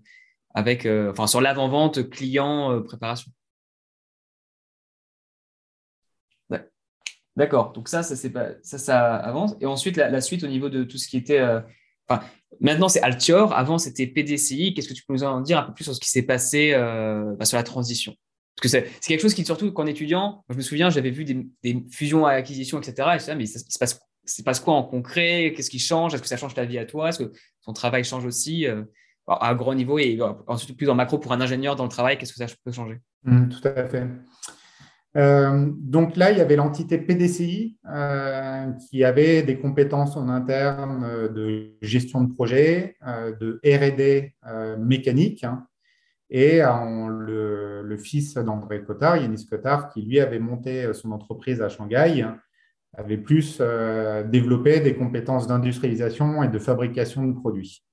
avec, 0.54 0.86
enfin, 0.86 1.26
sur 1.26 1.40
l'avant-vente, 1.40 2.08
client, 2.08 2.82
préparation. 2.82 3.30
D'accord, 7.34 7.72
donc 7.72 7.88
ça, 7.88 8.02
ça, 8.02 8.30
pas, 8.30 8.52
ça, 8.62 8.78
ça 8.78 9.14
avance. 9.16 9.56
Et 9.60 9.66
ensuite, 9.66 9.98
la, 9.98 10.08
la, 10.08 10.22
suite 10.22 10.42
au 10.42 10.46
niveau 10.46 10.70
de 10.70 10.84
tout 10.84 10.96
ce 10.96 11.06
qui 11.06 11.18
était 11.18 11.38
maintenant, 12.60 12.88
c'est 12.88 13.00
Altior. 13.02 13.52
Avant, 13.52 13.78
c'était 13.78 14.06
PDCI. 14.06 14.74
Qu'est-ce 14.74 14.88
que 14.88 14.94
tu 14.94 15.04
peux 15.04 15.14
nous 15.14 15.24
en 15.24 15.40
dire 15.40 15.58
un 15.58 15.62
peu 15.62 15.74
plus 15.74 15.84
sur 15.84 15.94
ce 15.94 16.00
qui 16.00 16.10
s'est 16.10 16.22
passé 16.22 16.72
euh, 16.74 17.34
bah, 17.38 17.44
sur 17.44 17.56
la 17.56 17.62
transition? 17.62 18.14
Parce 18.56 18.72
que 18.72 18.88
c'est 19.00 19.08
quelque 19.08 19.20
chose 19.20 19.34
qui, 19.34 19.44
surtout 19.44 19.70
qu'en 19.72 19.86
étudiant, 19.86 20.44
je 20.48 20.56
me 20.56 20.62
souviens, 20.62 20.88
j'avais 20.88 21.10
vu 21.10 21.24
des, 21.24 21.84
fusions 21.90 22.24
à 22.24 22.32
acquisitions, 22.32 22.80
etc. 22.80 23.10
Et 23.16 23.18
ça, 23.18 23.34
mais 23.34 23.44
ça, 23.44 23.58
se 23.86 24.42
passe, 24.42 24.60
quoi 24.60 24.74
en 24.74 24.82
concret? 24.82 25.52
Qu'est-ce 25.54 25.70
qui 25.70 25.78
change? 25.78 26.14
Est-ce 26.14 26.22
que 26.22 26.28
ça 26.28 26.38
change 26.38 26.54
ta 26.54 26.64
vie 26.64 26.78
à 26.78 26.86
toi? 26.86 27.10
Est-ce 27.10 27.18
que 27.18 27.32
ton 27.64 27.74
travail 27.74 28.02
change 28.02 28.24
aussi 28.24 28.66
euh, 28.66 28.82
à 29.26 29.54
grand 29.54 29.74
niveau? 29.74 29.98
Et 29.98 30.18
ensuite 30.46 30.76
plus 30.76 30.88
en 30.88 30.94
macro 30.94 31.18
pour 31.18 31.32
un 31.32 31.40
ingénieur 31.40 31.76
dans 31.76 31.84
le 31.84 31.90
travail 31.90 32.16
Qu'est-ce 32.16 32.32
que 32.32 32.38
ça 32.38 32.52
peut 32.64 32.72
changer? 32.72 32.98
Mmh, 33.24 33.48
Tout 33.50 33.68
à 33.68 33.84
fait. 33.84 34.06
Euh, 35.16 35.70
donc 35.78 36.16
là, 36.16 36.30
il 36.30 36.38
y 36.38 36.40
avait 36.40 36.56
l'entité 36.56 36.98
PDCI 36.98 37.78
euh, 37.88 38.70
qui 38.72 39.02
avait 39.02 39.42
des 39.42 39.58
compétences 39.58 40.16
en 40.16 40.28
interne 40.28 41.04
euh, 41.04 41.28
de 41.28 41.76
gestion 41.80 42.22
de 42.22 42.32
projet, 42.32 42.96
de 43.40 43.60
RD 43.64 44.78
mécanique, 44.78 45.44
hein, 45.44 45.66
et 46.28 46.60
le, 46.60 47.96
fils 47.98 48.34
d'André 48.34 48.82
Cotard, 48.84 49.16
Yanis 49.16 49.46
Cotard, 49.48 49.88
qui 49.88 50.02
lui 50.02 50.20
avait 50.20 50.38
monté 50.38 50.92
son 50.92 51.12
entreprise 51.12 51.62
à 51.62 51.68
Shanghai, 51.68 52.26
avait 52.92 53.16
plus 53.16 53.60
développé 54.26 54.80
des 54.80 54.94
compétences 54.94 55.46
d'industrialisation 55.46 56.42
et 56.42 56.48
de 56.48 56.58
fabrication 56.58 57.24
de 57.24 57.32
produits. 57.32 57.84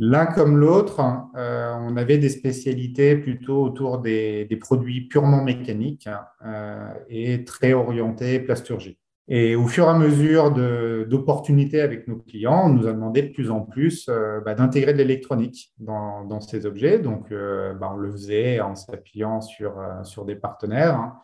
L'un 0.00 0.26
comme 0.26 0.56
l'autre, 0.56 1.00
euh, 1.36 1.72
on 1.80 1.96
avait 1.96 2.18
des 2.18 2.28
spécialités 2.28 3.14
plutôt 3.16 3.62
autour 3.62 3.98
des, 3.98 4.48
produits 4.60 5.02
purement 5.02 5.44
mécaniques 5.44 6.08
euh, 6.44 6.92
et 7.08 7.44
très 7.44 7.74
orientés 7.74 8.40
plasturgie. 8.40 8.98
Et 9.28 9.54
au 9.54 9.66
fur 9.68 9.84
et 9.84 9.88
à 9.88 9.94
mesure 9.94 10.50
d'opportunités 10.50 11.80
avec 11.80 12.08
nos 12.08 12.16
clients, 12.16 12.64
on 12.66 12.70
nous 12.70 12.86
a 12.88 12.92
demandé 12.92 13.22
de 13.22 13.32
plus 13.32 13.50
en 13.50 13.60
plus 13.60 14.06
euh, 14.08 14.40
bah, 14.40 14.54
d'intégrer 14.54 14.92
de 14.92 14.98
l'électronique 14.98 15.72
dans, 15.78 16.40
ces 16.40 16.66
objets. 16.66 16.98
Donc, 16.98 17.30
bah, 17.30 17.92
on 17.94 17.96
le 17.96 18.10
faisait 18.10 18.60
en 18.60 18.74
s'appuyant 18.74 19.40
sur, 19.40 19.80
sur 20.02 20.24
des 20.24 20.34
partenaires. 20.34 20.96
Hein. 20.96 21.14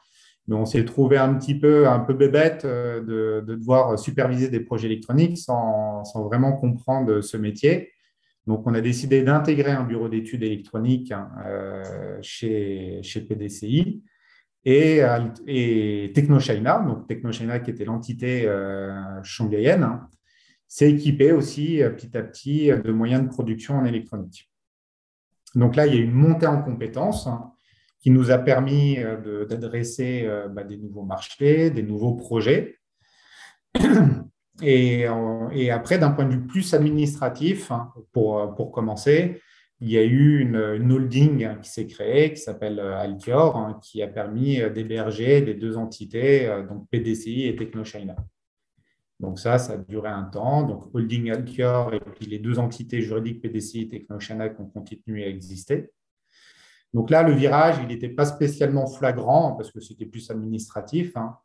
Mais 0.46 0.54
on 0.54 0.64
s'est 0.64 0.84
trouvé 0.84 1.18
un 1.18 1.34
petit 1.34 1.58
peu, 1.58 1.88
un 1.88 1.98
peu 1.98 2.14
bébête 2.14 2.64
de, 2.64 3.44
devoir 3.46 3.98
superviser 3.98 4.48
des 4.48 4.60
projets 4.60 4.86
électroniques 4.86 5.38
sans, 5.38 6.04
sans 6.04 6.24
vraiment 6.24 6.52
comprendre 6.52 7.20
ce 7.20 7.36
métier. 7.36 7.90
Donc, 8.46 8.66
on 8.66 8.74
a 8.74 8.80
décidé 8.80 9.22
d'intégrer 9.22 9.70
un 9.70 9.84
bureau 9.84 10.08
d'études 10.08 10.42
électroniques 10.42 11.12
hein, 11.12 11.30
euh, 11.46 12.18
chez, 12.22 13.00
chez 13.02 13.20
PDCI 13.20 14.02
et, 14.64 15.02
et 15.46 16.12
TechnoChina, 16.14 16.80
donc 16.80 17.06
TechnoChina 17.06 17.60
qui 17.60 17.70
était 17.70 17.84
l'entité 17.84 18.46
euh, 18.46 19.22
shanghaïenne, 19.22 19.82
hein, 19.82 20.08
s'est 20.68 20.90
équipé 20.90 21.32
aussi 21.32 21.82
euh, 21.82 21.90
petit 21.90 22.16
à 22.16 22.22
petit 22.22 22.68
de 22.68 22.92
moyens 22.92 23.22
de 23.22 23.28
production 23.28 23.76
en 23.76 23.84
électronique. 23.84 24.50
Donc 25.54 25.76
là, 25.76 25.86
il 25.86 25.94
y 25.94 25.98
a 25.98 26.00
une 26.00 26.12
montée 26.12 26.46
en 26.46 26.62
compétences 26.62 27.26
hein, 27.26 27.52
qui 28.00 28.10
nous 28.10 28.30
a 28.30 28.38
permis 28.38 28.96
d'adresser 29.48 30.26
bah, 30.50 30.64
des 30.64 30.78
nouveaux 30.78 31.02
marchés, 31.02 31.70
des 31.70 31.82
nouveaux 31.82 32.14
projets. 32.14 32.78
Et, 34.62 35.06
et 35.52 35.70
après, 35.70 35.98
d'un 35.98 36.10
point 36.10 36.24
de 36.24 36.32
vue 36.32 36.46
plus 36.46 36.74
administratif, 36.74 37.70
hein, 37.70 37.92
pour, 38.12 38.54
pour 38.54 38.72
commencer, 38.72 39.40
il 39.80 39.90
y 39.90 39.96
a 39.96 40.04
eu 40.04 40.40
une, 40.40 40.56
holding 40.92 41.58
qui 41.60 41.70
s'est 41.70 41.86
créée, 41.86 42.34
qui 42.34 42.40
s'appelle 42.40 42.78
euh, 42.78 42.98
Altior, 42.98 43.56
hein, 43.56 43.80
qui 43.82 44.02
a 44.02 44.08
permis 44.08 44.60
euh, 44.60 44.68
d'héberger 44.68 45.40
les 45.40 45.54
deux 45.54 45.78
entités, 45.78 46.46
euh, 46.46 46.66
donc 46.66 46.88
PDCI 46.90 47.46
et 47.46 47.56
TechnoChina. 47.56 48.16
Donc 49.20 49.38
ça, 49.38 49.58
ça 49.58 49.74
a 49.74 49.76
duré 49.78 50.10
un 50.10 50.24
temps. 50.24 50.64
Donc 50.64 50.94
holding 50.94 51.30
Altior 51.30 51.94
et 51.94 52.00
puis 52.00 52.26
les 52.26 52.38
deux 52.38 52.58
entités 52.58 53.00
juridiques 53.00 53.40
PDCI 53.40 53.82
et 53.82 53.88
TechnoChina 53.88 54.50
qui 54.50 54.60
ont 54.60 54.66
continué 54.66 55.24
à 55.24 55.28
exister. 55.28 55.90
Donc 56.92 57.08
là, 57.08 57.22
le 57.22 57.32
virage, 57.32 57.76
il 57.80 57.88
n'était 57.88 58.08
pas 58.08 58.26
spécialement 58.26 58.86
flagrant 58.86 59.52
parce 59.52 59.70
que 59.70 59.80
c'était 59.80 60.06
plus 60.06 60.30
administratif. 60.30 61.16
Hein. 61.16 61.36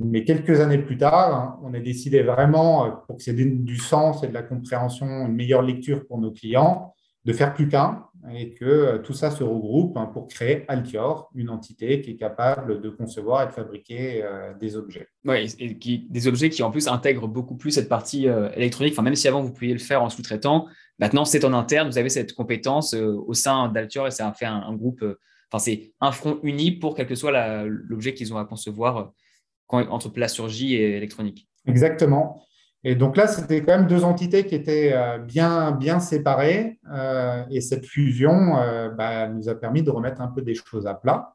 Mais 0.00 0.24
quelques 0.24 0.60
années 0.60 0.78
plus 0.78 0.96
tard, 0.96 1.58
on 1.62 1.74
a 1.74 1.80
décidé 1.80 2.22
vraiment, 2.22 2.86
euh, 2.86 2.90
pour 3.06 3.16
que 3.16 3.22
c'est 3.22 3.34
du 3.34 3.76
sens 3.76 4.22
et 4.22 4.28
de 4.28 4.34
la 4.34 4.42
compréhension, 4.42 5.06
une 5.26 5.34
meilleure 5.34 5.62
lecture 5.62 6.06
pour 6.06 6.18
nos 6.18 6.30
clients, 6.30 6.94
de 7.24 7.32
faire 7.32 7.52
plus 7.52 7.68
qu'un 7.68 8.04
et 8.32 8.54
que 8.54 8.64
euh, 8.64 8.98
tout 8.98 9.12
ça 9.12 9.30
se 9.30 9.42
regroupe 9.42 9.96
hein, 9.96 10.06
pour 10.06 10.28
créer 10.28 10.64
Altior, 10.68 11.30
une 11.34 11.50
entité 11.50 12.00
qui 12.00 12.12
est 12.12 12.16
capable 12.16 12.80
de 12.80 12.90
concevoir 12.90 13.42
et 13.42 13.46
de 13.46 13.52
fabriquer 13.52 14.22
euh, 14.22 14.54
des 14.54 14.76
objets. 14.76 15.08
Oui, 15.24 15.52
et 15.58 15.78
qui, 15.78 16.06
des 16.10 16.28
objets 16.28 16.48
qui 16.48 16.62
en 16.62 16.70
plus 16.70 16.88
intègrent 16.88 17.28
beaucoup 17.28 17.56
plus 17.56 17.72
cette 17.72 17.88
partie 17.88 18.26
électronique. 18.54 18.92
Enfin, 18.94 19.02
même 19.02 19.16
si 19.16 19.26
avant 19.26 19.42
vous 19.42 19.52
pouviez 19.52 19.72
le 19.72 19.78
faire 19.80 20.02
en 20.02 20.08
sous-traitant, 20.08 20.66
maintenant 20.98 21.24
c'est 21.24 21.44
en 21.44 21.52
interne, 21.52 21.88
vous 21.88 21.98
avez 21.98 22.08
cette 22.08 22.34
compétence 22.34 22.94
au 22.94 23.34
sein 23.34 23.68
d'Altior 23.68 24.06
et 24.06 24.10
ça 24.10 24.28
a 24.28 24.32
fait 24.32 24.46
un, 24.46 24.62
un 24.62 24.74
groupe, 24.74 25.04
enfin 25.50 25.62
c'est 25.62 25.92
un 26.00 26.12
front 26.12 26.38
uni 26.42 26.72
pour 26.72 26.94
quel 26.94 27.06
que 27.06 27.14
soit 27.14 27.64
l'objet 27.64 28.14
qu'ils 28.14 28.32
ont 28.32 28.38
à 28.38 28.44
concevoir 28.44 29.12
entre 29.68 30.08
plasturgie 30.08 30.74
et 30.74 30.96
électronique. 30.96 31.48
Exactement. 31.66 32.42
Et 32.84 32.94
donc 32.94 33.16
là, 33.16 33.26
c'était 33.26 33.60
quand 33.60 33.76
même 33.76 33.88
deux 33.88 34.04
entités 34.04 34.46
qui 34.46 34.54
étaient 34.54 34.92
euh, 34.94 35.18
bien, 35.18 35.72
bien 35.72 35.98
séparées. 35.98 36.78
Euh, 36.92 37.42
et 37.50 37.60
cette 37.60 37.86
fusion 37.86 38.56
euh, 38.58 38.88
bah, 38.88 39.28
nous 39.28 39.48
a 39.48 39.54
permis 39.54 39.82
de 39.82 39.90
remettre 39.90 40.20
un 40.20 40.28
peu 40.28 40.42
des 40.42 40.54
choses 40.54 40.86
à 40.86 40.94
plat. 40.94 41.34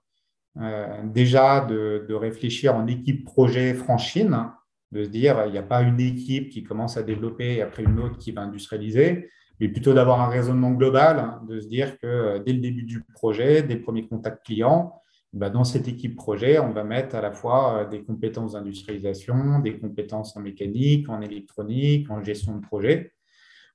déjà, 1.03 1.61
de, 1.61 2.13
réfléchir 2.13 2.75
en 2.75 2.87
équipe 2.87 3.25
projet 3.25 3.73
franchine, 3.73 4.51
de 4.91 5.03
se 5.03 5.09
dire, 5.09 5.43
il 5.47 5.51
n'y 5.51 5.57
a 5.57 5.63
pas 5.63 5.81
une 5.81 5.99
équipe 5.99 6.49
qui 6.49 6.63
commence 6.63 6.95
à 6.97 7.03
développer 7.03 7.55
et 7.55 7.61
après 7.61 7.83
une 7.83 7.99
autre 7.99 8.17
qui 8.17 8.31
va 8.31 8.41
industrialiser, 8.41 9.29
mais 9.59 9.67
plutôt 9.67 9.93
d'avoir 9.93 10.21
un 10.21 10.29
raisonnement 10.29 10.71
global, 10.71 11.19
hein, 11.19 11.41
de 11.47 11.59
se 11.59 11.67
dire 11.67 11.97
que 11.99 12.37
dès 12.45 12.53
le 12.53 12.59
début 12.59 12.83
du 12.83 13.03
projet, 13.03 13.63
dès 13.63 13.75
le 13.75 13.81
premier 13.81 14.07
contact 14.07 14.45
client, 14.45 14.93
bah, 15.33 15.49
dans 15.49 15.63
cette 15.63 15.87
équipe 15.87 16.15
projet, 16.15 16.59
on 16.59 16.71
va 16.71 16.83
mettre 16.83 17.15
à 17.15 17.21
la 17.21 17.31
fois 17.31 17.79
euh, 17.79 17.87
des 17.87 18.03
compétences 18.03 18.53
d'industrialisation, 18.53 19.59
des 19.59 19.79
compétences 19.79 20.37
en 20.37 20.41
mécanique, 20.41 21.09
en 21.09 21.21
électronique, 21.21 22.09
en 22.11 22.21
gestion 22.21 22.55
de 22.55 22.61
projet, 22.61 23.13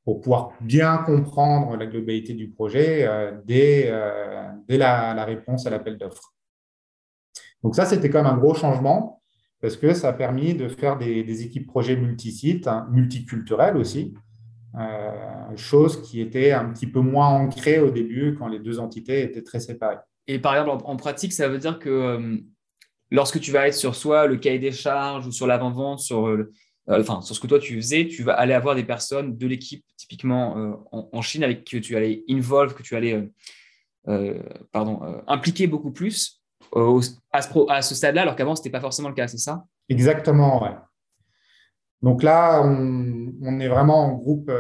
pour 0.05 0.21
pouvoir 0.21 0.53
bien 0.61 0.99
comprendre 0.99 1.77
la 1.77 1.87
globalité 1.87 2.35
du 2.35 2.49
projet 2.49 3.05
euh, 3.09 3.33
dès, 3.45 3.87
euh, 3.89 4.53
la, 4.69 5.25
réponse 5.25 5.67
à 5.67 5.71
l'appel 5.71 5.99
d'offres. 5.99 6.33
Donc 7.65 7.75
ça, 7.75 7.87
c'était 7.87 8.09
quand 8.09 8.23
même 8.23 8.33
un 8.33 8.39
gros 8.39 8.55
changement 8.55 9.21
parce 9.61 9.77
que 9.77 9.93
ça 9.95 10.11
a 10.11 10.13
permis 10.13 10.55
de 10.55 10.69
faire 10.69 10.97
des, 10.97 11.43
équipes 11.43 11.67
projets 11.67 11.97
multisites, 11.97 12.69
hein, 12.69 12.87
multiculturelles 12.93 13.77
aussi, 13.77 14.15
chose 15.57 16.01
qui 16.03 16.21
était 16.21 16.53
un 16.53 16.67
petit 16.67 16.87
peu 16.87 17.01
moins 17.01 17.27
ancrée 17.27 17.81
au 17.81 17.91
début 17.91 18.37
quand 18.39 18.47
les 18.47 18.61
deux 18.61 18.79
entités 18.79 19.23
étaient 19.23 19.43
très 19.43 19.59
séparées. 19.59 19.99
Et 20.29 20.39
par 20.39 20.55
exemple, 20.55 20.85
en, 20.85 20.97
pratique, 20.97 21.33
ça 21.33 21.49
veut 21.49 21.59
dire 21.59 21.79
que 21.79 21.89
euh, 21.89 22.37
lorsque 23.11 23.41
tu 23.41 23.51
vas 23.51 23.67
être 23.67 23.75
sur 23.75 23.97
soit 23.97 24.27
le 24.27 24.37
cahier 24.37 24.59
des 24.59 24.73
charges 24.73 25.27
ou 25.27 25.33
sur 25.33 25.47
l'avant-vente, 25.47 26.01
sur, 26.01 26.29
euh, 26.29 26.53
euh, 26.91 27.01
enfin, 27.01 27.23
sur 27.23 27.35
ce 27.35 27.41
que 27.41 27.47
toi 27.47 27.59
tu 27.59 27.75
faisais, 27.77 28.07
tu 28.07 28.23
vas 28.23 28.35
aller 28.35 28.53
avoir 28.53 28.75
des 28.75 28.85
personnes 28.85 29.37
de 29.37 29.47
l'équipe, 29.47 29.85
typiquement 29.97 30.87
en, 30.93 31.23
Chine, 31.23 31.43
avec 31.43 31.65
qui 31.65 31.81
tu 31.81 31.97
allais 31.97 32.25
involve, 32.31 32.75
que 32.75 32.83
tu 32.83 32.95
allais 32.95 33.29
pardon, 34.73 35.23
impliquer 35.27 35.67
beaucoup 35.67 35.91
plus 35.91 36.43
à 37.33 37.43
ce, 37.43 37.49
à 37.71 37.83
ce 37.83 37.95
stade-là, 37.95 38.23
alors 38.23 38.37
qu'avant, 38.37 38.55
ce 38.55 38.61
n'était 38.61 38.71
pas 38.71 38.81
forcément 38.81 39.09
le 39.09 39.15
cas, 39.15 39.29
c'est 39.29 39.39
ça? 39.39 39.65
Exactement, 39.89 40.63
ouais. 40.63 40.75
Donc 42.03 42.23
là, 42.23 42.63
on, 42.63 43.61
est 43.61 43.69
vraiment 43.69 44.05
en 44.05 44.13
groupe, 44.13 44.51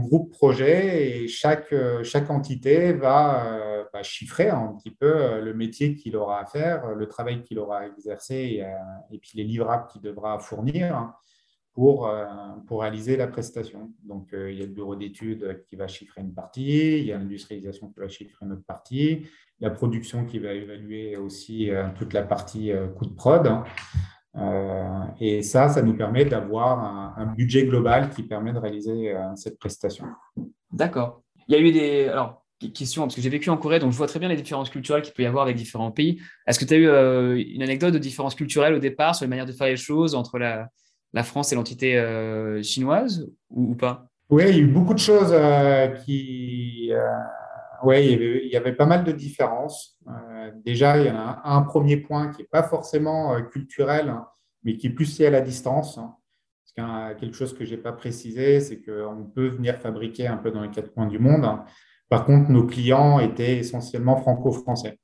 groupe 0.00 0.30
projet 0.30 1.10
et 1.10 1.28
chaque, 1.28 1.74
chaque 2.04 2.30
entité 2.30 2.94
va 2.94 3.86
bah, 3.92 4.02
chiffrer 4.02 4.48
un 4.48 4.74
petit 4.78 4.90
peu 4.90 5.40
le 5.40 5.52
métier 5.52 5.94
qu'il 5.94 6.16
aura 6.16 6.40
à 6.40 6.46
faire, 6.46 6.94
le 6.94 7.06
travail 7.06 7.42
qu'il 7.42 7.58
aura 7.58 7.80
à 7.80 7.86
exercer 7.86 8.64
et, 9.10 9.18
puis 9.18 9.32
les 9.34 9.44
livrables 9.44 9.88
qu'il 9.88 10.00
devra 10.00 10.38
fournir 10.38 11.12
pour, 11.74 12.10
pour 12.66 12.80
réaliser 12.80 13.18
la 13.18 13.26
prestation. 13.26 13.92
Donc, 14.02 14.30
il 14.32 14.58
y 14.58 14.62
a 14.62 14.66
le 14.66 14.72
bureau 14.72 14.96
d'études 14.96 15.62
qui 15.68 15.76
va 15.76 15.86
chiffrer 15.86 16.22
une 16.22 16.32
partie, 16.32 16.98
il 16.98 17.04
y 17.04 17.12
a 17.12 17.18
l'industrialisation 17.18 17.88
qui 17.88 18.00
va 18.00 18.08
chiffrer 18.08 18.46
une 18.46 18.52
autre 18.52 18.64
partie, 18.66 19.28
la 19.60 19.68
production 19.68 20.24
qui 20.24 20.38
va 20.38 20.54
évaluer 20.54 21.18
aussi 21.18 21.68
toute 21.96 22.14
la 22.14 22.22
partie 22.22 22.72
coût 22.96 23.04
de 23.04 23.14
prod. 23.14 23.64
Euh, 24.36 25.04
et 25.20 25.42
ça, 25.42 25.68
ça 25.68 25.82
nous 25.82 25.96
permet 25.96 26.24
d'avoir 26.24 27.18
un, 27.18 27.26
budget 27.26 27.66
global 27.66 28.10
qui 28.10 28.22
permet 28.22 28.52
de 28.52 28.58
réaliser 28.58 29.12
euh, 29.12 29.34
cette 29.34 29.58
prestation. 29.58 30.06
D'accord. 30.72 31.22
Il 31.48 31.54
y 31.54 31.58
a 31.58 31.60
eu 31.60 31.72
des 31.72 32.06
alors, 32.06 32.44
questions, 32.74 33.02
parce 33.02 33.14
que 33.14 33.20
j'ai 33.20 33.28
vécu 33.28 33.50
en 33.50 33.56
Corée, 33.56 33.80
donc 33.80 33.92
je 33.92 33.96
vois 33.96 34.06
très 34.06 34.20
bien 34.20 34.28
les 34.28 34.36
différences 34.36 34.70
culturelles 34.70 35.02
qu'il 35.02 35.14
peut 35.14 35.22
y 35.22 35.26
avoir 35.26 35.44
avec 35.44 35.56
différents 35.56 35.90
pays. 35.90 36.20
Est-ce 36.46 36.58
que 36.58 36.64
tu 36.64 36.74
as 36.74 36.76
eu 36.76 36.86
euh, 36.86 37.42
une 37.54 37.62
anecdote 37.62 37.92
de 37.92 37.98
différence 37.98 38.34
culturelle 38.34 38.74
au 38.74 38.78
départ 38.78 39.14
sur 39.14 39.24
les 39.24 39.28
manières 39.28 39.46
de 39.46 39.52
faire 39.52 39.66
les 39.66 39.76
choses 39.76 40.14
entre 40.14 40.38
la, 40.38 40.68
la 41.12 41.24
France 41.24 41.52
et 41.52 41.56
l'entité 41.56 42.00
chinoise 42.62 43.28
ou, 43.50 43.74
pas? 43.74 44.06
Oui, 44.28 44.44
il 44.48 44.54
y 44.54 44.60
a 44.60 44.62
eu 44.62 44.66
beaucoup 44.66 44.94
de 44.94 45.00
choses 45.00 45.34
qui 46.04 46.92
oui, 47.82 48.12
il 48.12 48.50
y, 48.52 48.56
avait, 48.56 48.72
pas 48.72 48.86
mal 48.86 49.04
de 49.04 49.12
différences. 49.12 49.98
Euh, 50.50 50.60
déjà, 50.64 50.98
il 50.98 51.06
y 51.06 51.08
a 51.08 51.40
un, 51.44 51.62
premier 51.62 51.96
point 51.96 52.28
qui 52.28 52.42
n'est 52.42 52.48
pas 52.48 52.62
forcément 52.62 53.34
euh, 53.34 53.40
culturel, 53.42 54.08
hein, 54.08 54.26
mais 54.62 54.76
qui 54.76 54.88
est 54.88 54.90
plus 54.90 55.18
lié 55.18 55.26
à 55.26 55.30
la 55.30 55.40
distance. 55.40 55.98
Hein. 55.98 56.16
Parce 56.76 57.18
quelque 57.18 57.34
chose 57.34 57.52
que 57.52 57.64
je 57.64 57.74
n'ai 57.74 57.80
pas 57.80 57.92
précisé, 57.92 58.60
c'est 58.60 58.80
qu'on 58.80 59.24
peut 59.34 59.48
venir 59.48 59.76
fabriquer 59.78 60.28
un 60.28 60.36
peu 60.36 60.50
dans 60.52 60.62
les 60.62 60.70
quatre 60.70 60.92
coins 60.92 61.06
du 61.06 61.18
monde. 61.18 61.44
Hein. 61.44 61.64
Par 62.08 62.24
contre, 62.24 62.50
nos 62.50 62.64
clients 62.64 63.18
étaient 63.18 63.58
essentiellement 63.58 64.16
franco-français. 64.16 64.98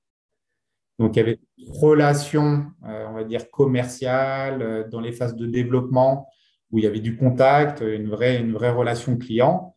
Donc, 0.99 1.17
il 1.17 1.19
y 1.19 1.23
avait 1.23 1.41
une 1.59 1.71
relation, 1.71 2.67
euh, 2.85 3.07
on 3.09 3.15
va 3.15 3.25
dire, 3.25 3.51
commerciale 3.51 4.89
dans 4.91 5.01
les 5.01 5.13
phases 5.13 5.35
de 5.35 5.47
développement 5.47 6.29
où 6.71 6.79
il 6.79 6.85
y 6.85 6.87
avait 6.87 7.01
du 7.01 7.17
contact, 7.17 7.81
une 7.81 8.09
vraie, 8.09 8.41
relation 8.71 9.17
client. 9.17 9.77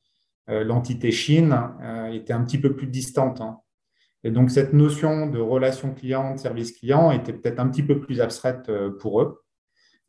Euh, 0.49 0.63
l'entité 0.63 1.11
Chine 1.11 1.55
euh, 1.81 2.11
était 2.11 2.33
un 2.33 2.43
petit 2.43 2.57
peu 2.57 2.75
plus 2.75 2.87
distante. 2.87 3.41
Hein. 4.23 4.27
Et 4.27 4.31
donc, 4.31 4.51
cette 4.51 4.73
notion 4.73 5.27
de 5.27 5.39
relation 5.39 5.93
client, 5.93 6.35
de 6.35 6.39
service 6.39 6.71
client 6.71 7.11
était 7.11 7.33
peut-être 7.33 7.59
un 7.59 7.69
petit 7.69 7.83
peu 7.83 7.99
plus 7.99 8.21
abstraite 8.21 8.69
euh, 8.69 8.91
pour 8.99 9.21
eux. 9.21 9.41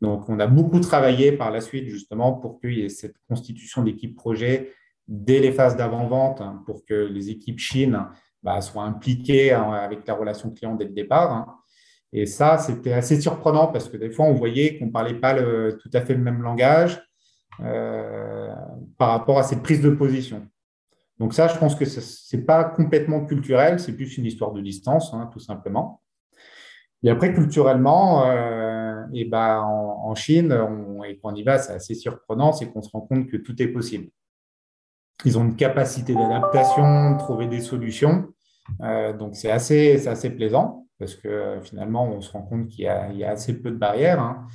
Donc, 0.00 0.28
on 0.28 0.40
a 0.40 0.46
beaucoup 0.46 0.80
travaillé 0.80 1.32
par 1.32 1.50
la 1.50 1.60
suite 1.60 1.88
justement 1.88 2.32
pour 2.32 2.60
qu'il 2.60 2.78
y 2.78 2.82
ait 2.82 2.88
cette 2.88 3.16
constitution 3.28 3.82
d'équipe 3.82 4.16
projet 4.16 4.72
dès 5.06 5.40
les 5.40 5.52
phases 5.52 5.76
d'avant-vente 5.76 6.40
hein, 6.40 6.62
pour 6.64 6.84
que 6.86 6.94
les 6.94 7.30
équipes 7.30 7.58
Chine 7.58 8.06
bah, 8.42 8.60
soient 8.60 8.84
impliquées 8.84 9.52
hein, 9.52 9.72
avec 9.72 10.06
la 10.06 10.14
relation 10.14 10.50
client 10.50 10.74
dès 10.74 10.86
le 10.86 10.92
départ. 10.92 11.58
Et 12.12 12.26
ça, 12.26 12.58
c'était 12.58 12.92
assez 12.92 13.20
surprenant 13.20 13.68
parce 13.68 13.88
que 13.88 13.96
des 13.96 14.10
fois, 14.10 14.24
on 14.24 14.32
voyait 14.32 14.78
qu'on 14.78 14.86
ne 14.86 14.90
parlait 14.90 15.14
pas 15.14 15.34
tout 15.34 15.90
à 15.92 16.00
fait 16.00 16.14
le 16.14 16.20
même 16.20 16.42
langage 16.42 17.00
euh, 17.60 18.48
par 18.96 19.10
rapport 19.10 19.38
à 19.38 19.42
cette 19.42 19.62
prise 19.62 19.82
de 19.82 19.90
position. 19.90 20.48
Donc 21.20 21.34
ça, 21.34 21.48
je 21.48 21.58
pense 21.58 21.74
que 21.74 21.84
ce 21.84 22.36
n'est 22.36 22.42
pas 22.42 22.64
complètement 22.64 23.26
culturel, 23.26 23.78
c'est 23.78 23.92
plus 23.92 24.16
une 24.16 24.24
histoire 24.24 24.52
de 24.52 24.62
distance, 24.62 25.12
hein, 25.12 25.28
tout 25.30 25.38
simplement. 25.38 26.00
Et 27.02 27.10
après, 27.10 27.34
culturellement, 27.34 28.26
euh, 28.26 29.02
et 29.12 29.26
ben, 29.26 29.60
en, 29.60 30.14
Chine, 30.14 30.52
et 31.06 31.18
quand 31.18 31.32
on 31.32 31.34
y 31.34 31.42
va, 31.42 31.58
c'est 31.58 31.74
assez 31.74 31.94
surprenant, 31.94 32.52
c'est 32.52 32.70
qu'on 32.70 32.82
se 32.82 32.90
rend 32.90 33.02
compte 33.02 33.28
que 33.28 33.36
tout 33.36 33.60
est 33.62 33.68
possible. 33.68 34.08
Ils 35.26 35.38
ont 35.38 35.44
une 35.44 35.56
capacité 35.56 36.14
d'adaptation, 36.14 37.12
de 37.12 37.18
trouver 37.18 37.46
des 37.46 37.60
solutions. 37.60 38.28
Euh, 38.82 39.12
donc 39.12 39.36
c'est 39.36 39.50
assez, 39.50 40.08
assez 40.08 40.30
plaisant 40.30 40.86
parce 40.98 41.16
que 41.16 41.58
finalement, 41.62 42.04
on 42.04 42.20
se 42.22 42.30
rend 42.32 42.42
compte 42.42 42.68
qu'il 42.68 42.84
y, 42.84 42.88
a 42.88 43.30
assez 43.30 43.60
peu 43.60 43.70
de 43.70 43.76
barrières. 43.76 44.20
Hein. 44.20 44.46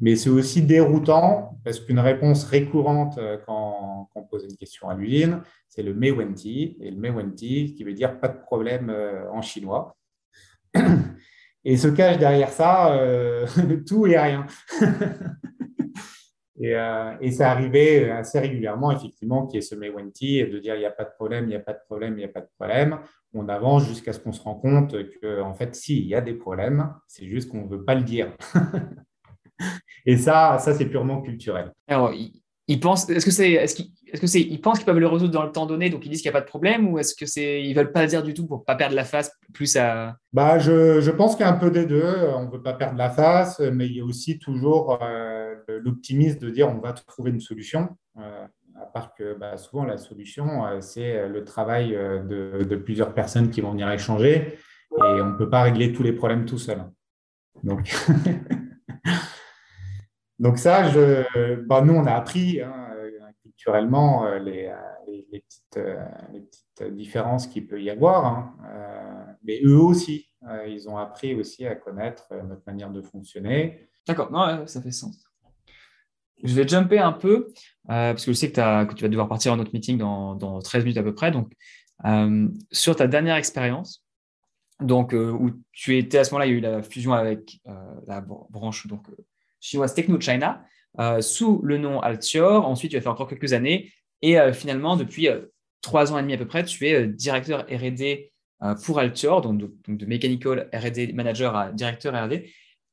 Mais 0.00 0.16
c'est 0.16 0.30
aussi 0.30 0.62
déroutant 0.62 1.58
parce 1.64 1.78
qu'une 1.78 2.00
réponse 2.00 2.44
récurrente 2.44 3.18
euh, 3.18 3.38
quand, 3.46 4.08
on 4.32 4.36
pose 4.36 4.44
une 4.48 4.56
question 4.56 4.88
à 4.88 4.94
l'usine, 4.94 5.42
c'est 5.68 5.82
le 5.82 5.94
Mewenti. 5.94 6.76
Et 6.80 6.90
le 6.90 6.96
Mewenti 6.96 7.74
qui 7.74 7.84
veut 7.84 7.94
dire 7.94 8.18
pas 8.18 8.28
de 8.28 8.38
problème 8.40 8.90
euh, 8.90 9.30
en 9.30 9.42
chinois. 9.42 9.96
Et 11.64 11.76
se 11.76 11.88
cache 11.88 12.18
derrière 12.18 12.50
ça 12.50 12.92
euh, 12.94 13.46
tout 13.86 14.06
et 14.08 14.18
rien. 14.18 14.46
et, 16.60 17.30
ça 17.30 17.52
arrivait 17.52 18.10
assez 18.10 18.40
régulièrement, 18.40 18.90
effectivement, 18.90 19.46
qu'il 19.46 19.56
y 19.56 19.58
ait 19.58 19.62
ce 19.62 19.76
Mewenti 19.76 20.40
et 20.40 20.46
de 20.46 20.58
dire 20.58 20.74
il 20.74 20.80
n'y 20.80 20.86
a 20.86 20.90
pas 20.90 21.04
de 21.04 21.10
problème, 21.10 21.44
il 21.44 21.48
n'y 21.50 21.54
a 21.54 21.60
pas 21.60 21.74
de 21.74 21.78
problème, 21.86 22.14
il 22.14 22.16
n'y 22.16 22.24
a 22.24 22.28
pas 22.28 22.40
de 22.40 22.48
problème. 22.58 22.98
On 23.32 23.48
avance 23.48 23.86
jusqu'à 23.86 24.12
ce 24.12 24.18
qu'on 24.18 24.32
se 24.32 24.42
rend 24.42 24.56
compte 24.56 24.96
qu'en 25.20 25.50
en 25.50 25.54
fait, 25.54 25.76
si, 25.76 26.00
il 26.00 26.08
y 26.08 26.16
a 26.16 26.20
des 26.20 26.34
problèmes, 26.34 26.92
c'est 27.06 27.28
juste 27.28 27.48
qu'on 27.48 27.62
ne 27.62 27.68
veut 27.68 27.84
pas 27.84 27.94
le 27.94 28.02
dire. 28.02 28.36
Et 30.06 30.16
ça, 30.16 30.58
ça 30.58 30.74
c'est 30.74 30.86
purement 30.86 31.22
culturel. 31.22 31.72
Ils, 32.72 32.80
pensent, 32.80 33.08
est-ce 33.08 33.24
que 33.24 33.30
c'est, 33.30 33.52
est-ce 33.52 33.74
qu'ils, 33.74 33.90
est-ce 34.12 34.20
que 34.20 34.26
c'est, 34.26 34.40
ils 34.40 34.60
pensent 34.60 34.78
qu'ils 34.78 34.86
peuvent 34.86 34.98
le 34.98 35.06
résoudre 35.06 35.32
dans 35.32 35.42
le 35.42 35.52
temps 35.52 35.66
donné, 35.66 35.90
donc 35.90 36.04
ils 36.04 36.08
disent 36.10 36.22
qu'il 36.22 36.30
n'y 36.30 36.36
a 36.36 36.38
pas 36.38 36.44
de 36.44 36.48
problème, 36.48 36.88
ou 36.88 36.98
est-ce 36.98 37.14
que 37.14 37.26
c'est, 37.26 37.62
ils 37.62 37.74
veulent 37.74 37.92
pas 37.92 38.02
le 38.02 38.08
dire 38.08 38.22
du 38.22 38.34
tout 38.34 38.46
pour 38.46 38.64
pas 38.64 38.74
perdre 38.74 38.94
la 38.94 39.04
face 39.04 39.30
plus 39.52 39.76
à. 39.76 40.16
Bah, 40.32 40.58
je, 40.58 41.00
je 41.00 41.10
pense 41.10 41.36
qu'il 41.36 41.44
y 41.44 41.48
a 41.48 41.52
un 41.52 41.58
peu 41.58 41.70
des 41.70 41.86
deux. 41.86 42.14
On 42.36 42.48
veut 42.48 42.62
pas 42.62 42.74
perdre 42.74 42.98
la 42.98 43.10
face, 43.10 43.60
mais 43.60 43.86
il 43.86 43.96
y 43.96 44.00
a 44.00 44.04
aussi 44.04 44.38
toujours 44.38 44.98
euh, 45.02 45.54
l'optimisme 45.82 46.38
de 46.38 46.50
dire 46.50 46.68
on 46.68 46.80
va 46.80 46.92
trouver 46.92 47.30
une 47.30 47.40
solution. 47.40 47.88
Euh, 48.18 48.46
à 48.80 48.86
part 48.86 49.14
que 49.14 49.34
bah, 49.34 49.56
souvent 49.56 49.84
la 49.84 49.98
solution, 49.98 50.66
euh, 50.66 50.80
c'est 50.80 51.28
le 51.28 51.44
travail 51.44 51.90
de, 51.90 52.64
de, 52.64 52.76
plusieurs 52.76 53.14
personnes 53.14 53.50
qui 53.50 53.60
vont 53.60 53.72
venir 53.72 53.90
échanger, 53.90 54.34
et 54.34 55.20
on 55.20 55.30
ne 55.30 55.36
peut 55.36 55.48
pas 55.48 55.62
régler 55.62 55.92
tous 55.92 56.02
les 56.02 56.12
problèmes 56.12 56.46
tout 56.46 56.58
seul. 56.58 56.84
Donc. 57.62 57.94
Donc 60.42 60.58
ça, 60.58 60.90
je, 60.90 61.54
bah, 61.66 61.82
nous, 61.82 61.94
on 61.94 62.04
a 62.04 62.14
appris 62.14 62.60
hein, 62.60 62.82
culturellement 63.42 64.26
euh, 64.26 64.40
les, 64.40 64.72
petites, 65.30 65.76
euh, 65.76 66.04
les, 66.32 66.40
petites, 66.40 66.94
différences 66.96 67.46
qu'il 67.46 67.68
peut 67.68 67.80
y 67.80 67.90
avoir. 67.90 68.26
Hein. 68.26 68.56
Euh, 68.74 69.32
mais 69.44 69.60
eux 69.62 69.78
aussi, 69.78 70.28
ils 70.66 70.88
ont 70.88 70.96
appris 70.96 71.36
aussi 71.36 71.64
à 71.64 71.76
connaître 71.76 72.26
notre 72.48 72.62
manière 72.66 72.90
de 72.90 73.00
fonctionner. 73.02 73.88
D'accord, 74.04 74.32
non, 74.32 74.66
ça 74.66 74.82
fait 74.82 74.90
sens. 74.90 75.24
Je 76.42 76.52
vais 76.56 76.66
jumper 76.66 76.98
un 76.98 77.12
peu, 77.12 77.52
parce 77.86 78.24
que 78.24 78.32
je 78.32 78.36
sais 78.36 78.50
que, 78.50 78.84
que, 78.86 78.94
tu 78.94 79.02
vas 79.02 79.08
devoir 79.08 79.28
partir 79.28 79.52
en 79.52 79.60
autre 79.60 79.70
meeting 79.72 79.96
dans, 79.96 80.34
dans 80.34 80.60
13 80.60 80.82
minutes 80.82 80.98
à 80.98 81.04
peu 81.04 81.14
près. 81.14 81.30
Donc, 81.30 81.52
sur 82.72 82.96
ta 82.96 83.06
dernière 83.06 83.36
expérience, 83.36 84.04
donc, 84.80 85.12
où 85.12 85.52
tu 85.70 85.96
étais 85.96 86.18
à 86.18 86.24
ce 86.24 86.32
moment-là, 86.32 86.46
il 86.46 86.50
y 86.50 86.54
a 86.54 86.58
eu 86.58 86.60
la 86.60 86.82
fusion 86.82 87.12
avec 87.12 87.60
la 88.08 88.20
branche 88.20 88.88
donc, 88.88 89.06
chinoise 89.62 89.94
Techno 89.94 90.20
China 90.20 90.62
euh, 90.98 91.22
sous 91.22 91.62
le 91.64 91.78
nom 91.78 92.00
Altior. 92.00 92.68
Ensuite, 92.68 92.90
tu 92.90 92.98
as 92.98 93.00
fait 93.00 93.08
encore 93.08 93.28
quelques 93.28 93.54
années 93.54 93.90
et 94.20 94.38
euh, 94.38 94.52
finalement, 94.52 94.96
depuis 94.96 95.28
euh, 95.28 95.46
trois 95.80 96.12
ans 96.12 96.18
et 96.18 96.22
demi 96.22 96.34
à 96.34 96.38
peu 96.38 96.46
près, 96.46 96.64
tu 96.64 96.86
es 96.86 97.06
directeur 97.06 97.64
R&D 97.70 98.28
pour 98.84 99.00
Altior, 99.00 99.40
donc 99.40 99.60
de, 99.88 100.06
Mechanical 100.06 100.70
R&D 100.72 101.12
Manager 101.14 101.56
à 101.56 101.72
directeur 101.72 102.14
R&D. 102.14 102.48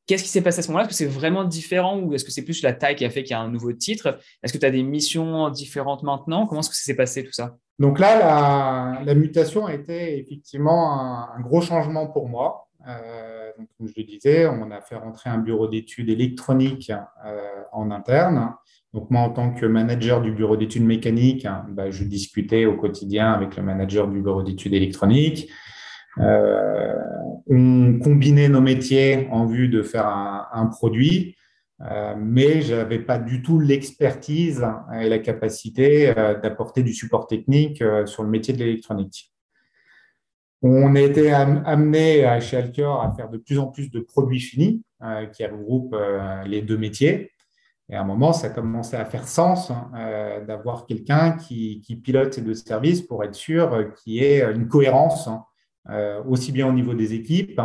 Qu'est-ce 0.07 0.23
qui 0.23 0.29
s'est 0.29 0.41
passé 0.41 0.59
à 0.59 0.61
ce 0.63 0.69
moment-là? 0.69 0.85
Est-ce 0.85 0.89
que 0.89 0.95
c'est 0.95 1.05
vraiment 1.05 1.43
différent 1.43 1.99
ou 1.99 2.15
est-ce 2.15 2.25
que 2.25 2.31
c'est 2.31 2.43
plus 2.43 2.63
la 2.63 2.73
taille 2.73 2.95
qui 2.95 3.05
a 3.05 3.11
fait 3.11 3.21
qu'il 3.21 3.33
y 3.33 3.35
a 3.35 3.39
un 3.39 3.51
nouveau 3.51 3.71
titre? 3.73 4.17
Est-ce 4.41 4.51
que 4.51 4.57
tu 4.57 4.65
as 4.65 4.71
des 4.71 4.81
missions 4.81 5.51
différentes 5.51 6.01
maintenant? 6.01 6.47
Comment 6.47 6.61
est-ce 6.61 6.71
que 6.71 6.75
ça 6.75 6.81
s'est 6.81 6.95
passé 6.95 7.23
tout 7.23 7.33
ça? 7.33 7.55
Donc 7.77 7.99
là, 7.99 9.03
la, 9.05 9.13
mutation 9.13 9.67
a 9.67 9.73
été 9.75 10.17
effectivement 10.17 11.29
un, 11.31 11.39
gros 11.41 11.61
changement 11.61 12.07
pour 12.07 12.27
moi. 12.27 12.67
Comme 13.77 13.87
je 13.87 13.93
le 13.97 14.03
disais, 14.03 14.47
on 14.47 14.71
a 14.71 14.81
fait 14.81 14.95
rentrer 14.95 15.29
un 15.29 15.37
bureau 15.37 15.67
d'études 15.67 16.09
électroniques 16.09 16.91
euh, 17.25 17.61
en 17.71 17.91
interne. 17.91 18.53
Donc 18.93 19.09
moi, 19.11 19.21
en 19.21 19.29
tant 19.29 19.53
que 19.53 19.65
manager 19.65 20.21
du 20.21 20.31
bureau 20.31 20.57
d'études 20.57 20.85
mécaniques, 20.85 21.47
bah, 21.69 21.91
je 21.91 22.03
discutais 22.03 22.65
au 22.65 22.75
quotidien 22.75 23.31
avec 23.31 23.55
le 23.55 23.63
manager 23.63 24.07
du 24.07 24.21
bureau 24.21 24.41
d'études 24.43 24.73
électroniques. 24.73 25.49
Euh, 26.19 26.95
on 27.47 27.99
combinait 27.99 28.49
nos 28.49 28.61
métiers 28.61 29.27
en 29.31 29.45
vue 29.45 29.69
de 29.69 29.83
faire 29.83 30.07
un, 30.07 30.65
produit, 30.65 31.35
mais 32.17 32.61
je 32.61 32.75
n'avais 32.75 32.99
pas 32.99 33.19
du 33.19 33.41
tout 33.41 33.59
l'expertise 33.59 34.65
et 34.99 35.07
la 35.07 35.19
capacité 35.19 36.13
d'apporter 36.43 36.83
du 36.83 36.93
support 36.93 37.27
technique 37.27 37.83
sur 38.05 38.23
le 38.23 38.29
métier 38.29 38.53
de 38.53 38.59
l'électronique. 38.59 39.31
On 40.61 40.93
a 40.95 40.99
été 40.99 41.31
amené 41.31 42.25
à 42.25 42.41
chez 42.41 42.57
Alcor 42.57 43.01
à 43.01 43.11
faire 43.15 43.29
de 43.29 43.37
plus 43.37 43.59
en 43.59 43.67
plus 43.67 43.89
de 43.89 44.01
produits 44.01 44.41
finis 44.41 44.83
euh, 45.01 45.25
qui 45.27 45.45
regroupent 45.45 45.95
euh, 45.97 46.43
les 46.43 46.61
deux 46.61 46.77
métiers. 46.77 47.31
Et 47.87 47.95
à 47.95 48.01
un 48.01 48.03
moment, 48.03 48.33
ça 48.33 48.49
commençait 48.49 48.97
à 48.97 49.05
faire 49.05 49.25
sens 49.25 49.71
hein, 49.71 49.89
euh, 49.95 50.45
d'avoir 50.45 50.85
quelqu'un 50.85 51.31
qui, 51.31 51.81
pilote 52.03 52.33
ces 52.33 52.41
deux 52.41 52.55
services 52.55 53.01
pour 53.01 53.23
être 53.23 53.35
sûr 53.35 53.93
qu'il 53.95 54.13
y 54.13 54.19
ait 54.19 54.51
une 54.51 54.67
cohérence, 54.67 55.27
hein, 55.27 55.45
aussi 56.27 56.51
bien 56.51 56.67
au 56.67 56.73
niveau 56.73 56.93
des 56.93 57.13
équipes 57.13 57.59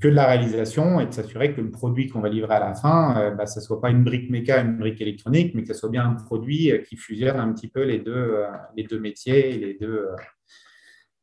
que 0.00 0.08
de 0.08 0.14
la 0.14 0.26
réalisation, 0.26 0.98
et 0.98 1.06
de 1.06 1.12
s'assurer 1.12 1.54
que 1.54 1.60
le 1.60 1.70
produit 1.70 2.08
qu'on 2.08 2.20
va 2.20 2.28
livrer 2.28 2.54
à 2.54 2.60
la 2.60 2.74
fin, 2.74 3.32
bah, 3.36 3.46
ça 3.46 3.60
ne 3.60 3.64
soit 3.64 3.80
pas 3.80 3.90
une 3.90 4.02
brique 4.02 4.30
méca, 4.30 4.60
une 4.60 4.78
brique 4.78 5.00
électronique, 5.00 5.54
mais 5.54 5.62
que 5.62 5.68
ce 5.68 5.74
soit 5.74 5.90
bien 5.90 6.04
un 6.04 6.14
produit 6.14 6.72
qui 6.88 6.96
fusionne 6.96 7.38
un 7.38 7.52
petit 7.52 7.68
peu 7.68 7.84
les 7.84 8.00
deux, 8.00 8.42
les 8.76 8.82
deux 8.82 8.98
métiers, 8.98 9.52
les 9.52 9.74
deux, 9.74 10.08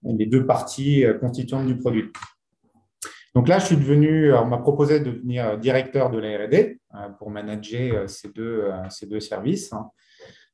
les 0.04 0.26
deux 0.26 0.46
parties 0.46 1.04
constituantes 1.20 1.66
du 1.66 1.78
produit. 1.78 2.06
Donc 3.36 3.48
là, 3.48 3.60
je 3.60 3.66
suis 3.66 3.78
devenu, 3.78 4.34
on 4.34 4.46
m'a 4.46 4.58
proposé 4.58 5.00
de 5.00 5.12
devenir 5.12 5.58
directeur 5.58 6.10
de 6.10 6.18
la 6.18 6.46
R&D 6.46 6.80
pour 7.20 7.30
manager 7.30 8.10
ces 8.10 8.30
deux, 8.30 8.66
ces 8.90 9.06
deux 9.06 9.20
services. 9.20 9.72
Hein. 9.72 9.90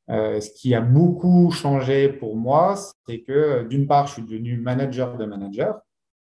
ce 0.09 0.49
qui 0.51 0.75
a 0.75 0.81
beaucoup 0.81 1.51
changé 1.51 2.09
pour 2.09 2.35
moi, 2.35 2.75
c'est 3.07 3.21
que 3.21 3.63
d'une 3.63 3.87
part, 3.87 4.07
je 4.07 4.13
suis 4.13 4.23
devenu 4.23 4.57
manager 4.57 5.17
de 5.17 5.25
manager 5.25 5.79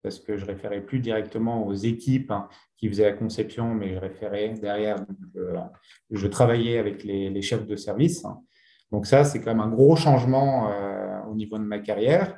parce 0.06 0.20
que 0.20 0.38
je 0.38 0.46
référais 0.46 0.82
plus 0.82 1.00
directement 1.00 1.66
aux 1.66 1.74
équipes 1.74 2.30
hein, 2.30 2.48
qui 2.78 2.88
faisaient 2.88 3.10
la 3.10 3.14
conception, 3.14 3.74
mais 3.74 3.96
je 3.96 4.00
référais 4.00 4.50
derrière, 4.50 4.98
je, 6.12 6.28
travaillais 6.28 6.78
avec 6.78 7.04
les, 7.04 7.42
chefs 7.42 7.66
de 7.66 7.76
service. 7.76 8.24
Hein. 8.24 8.40
Donc 8.92 9.08
ça, 9.08 9.24
c'est 9.24 9.42
quand 9.42 9.50
même 9.50 9.62
un 9.62 9.72
gros 9.72 9.96
changement 9.96 10.70
euh, 10.70 11.22
au 11.28 11.34
niveau 11.34 11.58
de 11.58 11.64
ma 11.64 11.80
carrière. 11.80 12.38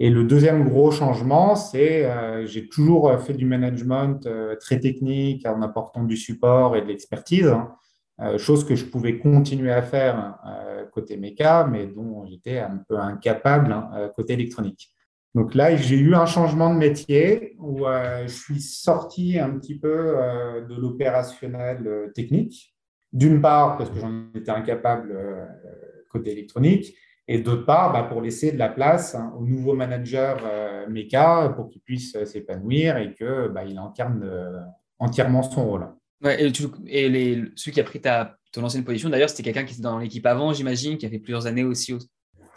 Et 0.00 0.10
le 0.10 0.24
deuxième 0.24 0.68
gros 0.68 0.90
changement, 0.90 1.54
c'est 1.54 2.04
euh, 2.06 2.46
j'ai 2.46 2.68
toujours 2.68 3.16
fait 3.20 3.34
du 3.34 3.46
management 3.46 4.26
euh, 4.26 4.56
très 4.56 4.80
technique 4.80 5.46
en 5.46 5.62
apportant 5.62 6.02
du 6.02 6.16
support 6.16 6.76
et 6.76 6.82
de 6.82 6.86
l'expertise, 6.86 7.46
hein. 7.46 7.76
chose 8.38 8.64
que 8.64 8.74
je 8.74 8.86
pouvais 8.86 9.18
continuer 9.18 9.72
à 9.72 9.82
faire 9.82 10.38
côté 10.92 11.16
méca, 11.16 11.66
mais 11.70 11.86
dont 11.86 12.26
j'étais 12.26 12.58
un 12.58 12.82
peu 12.88 12.98
incapable 12.98 13.74
côté 14.16 14.32
électronique. 14.32 14.90
Donc 15.34 15.54
là, 15.54 15.76
j'ai 15.76 15.96
eu 15.96 16.14
un 16.14 16.26
changement 16.26 16.72
de 16.72 16.78
métier 16.78 17.54
où 17.58 17.86
euh, 17.86 18.26
je 18.26 18.32
suis 18.32 18.60
sorti 18.60 19.38
un 19.38 19.50
petit 19.58 19.78
peu 19.78 20.18
euh, 20.18 20.66
de 20.66 20.74
l'opérationnel 20.74 21.86
euh, 21.86 22.08
technique. 22.08 22.74
D'une 23.12 23.40
part, 23.40 23.76
parce 23.76 23.90
que 23.90 23.98
j'en 23.98 24.28
étais 24.34 24.50
incapable 24.50 25.16
côté 26.08 26.30
électronique, 26.30 26.94
et 27.28 27.38
d'autre 27.40 27.64
part, 27.64 27.92
bah, 27.92 28.02
pour 28.02 28.20
laisser 28.20 28.52
de 28.52 28.58
la 28.58 28.68
place 28.68 29.14
hein, 29.14 29.32
au 29.38 29.44
nouveau 29.44 29.74
manager 29.74 30.38
méca 30.88 31.52
pour 31.54 31.68
qu'il 31.68 31.80
puisse 31.82 32.16
s'épanouir 32.24 32.96
et 32.96 33.14
qu'il 33.14 33.50
bah, 33.52 33.62
incarne 33.62 34.28
entièrement 34.98 35.42
son 35.42 35.64
rôle. 35.64 35.86
et, 36.24 36.52
celui 37.54 37.72
qui 37.72 37.80
a 37.80 37.84
pris 37.84 38.00
ta, 38.00 38.36
ton 38.52 38.64
ancienne 38.64 38.84
position, 38.84 39.08
d'ailleurs, 39.10 39.30
c'était 39.30 39.44
quelqu'un 39.44 39.64
qui 39.64 39.74
était 39.74 39.82
dans 39.82 39.98
l'équipe 39.98 40.26
avant, 40.26 40.52
j'imagine, 40.52 40.98
qui 40.98 41.06
a 41.06 41.10
fait 41.10 41.20
plusieurs 41.20 41.46
années 41.46 41.64
aussi 41.64 41.96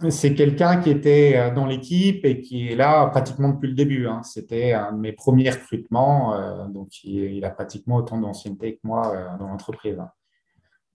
c'est 0.10 0.34
quelqu'un 0.34 0.82
qui 0.82 0.90
était 0.90 1.38
euh, 1.38 1.54
dans 1.54 1.66
l'équipe 1.66 2.26
et 2.26 2.42
qui 2.42 2.70
est 2.70 2.76
là 2.76 3.08
pratiquement 3.08 3.50
depuis 3.50 3.70
le 3.70 3.76
début. 3.76 4.08
Hein. 4.08 4.22
C'était 4.24 4.74
un 4.74 4.94
de 4.94 5.00
mes 5.00 5.14
premiers 5.14 5.50
recrutements, 5.50 6.36
euh, 6.36 6.68
donc 6.68 7.04
il, 7.04 7.44
a 7.46 7.50
pratiquement 7.50 7.98
autant 7.98 8.20
d'ancienneté 8.20 8.76
que 8.76 8.80
moi 8.84 9.14
euh, 9.16 9.38
dans 9.38 9.48
l'entreprise. 9.48 10.00
Hein. 10.00 10.10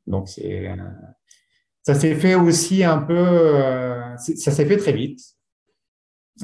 Donc 0.06 0.28
ça 1.83 1.95
s'est 1.95 2.14
fait 2.14 2.35
aussi 2.35 2.85
un 2.85 2.99
peu, 2.99 3.95
ça 4.16 4.51
s'est 4.51 4.66
fait 4.66 4.76
très 4.76 4.93
vite. 4.93 5.20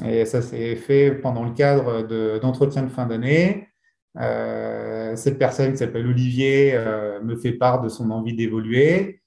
Et 0.05 0.25
ça 0.25 0.41
s'est 0.41 0.75
fait 0.75 1.11
pendant 1.11 1.45
le 1.45 1.53
cadre 1.53 2.03
d'entretien 2.39 2.83
de, 2.83 2.89
fin 2.89 3.05
d'année. 3.05 3.67
cette 4.15 5.37
personne 5.37 5.71
qui 5.71 5.77
s'appelle 5.77 6.07
Olivier 6.07 6.77
me 7.23 7.35
fait 7.35 7.53
part 7.53 7.81
de 7.81 7.89
son 7.89 8.11
envie 8.11 8.35
d'évoluer. 8.35 9.21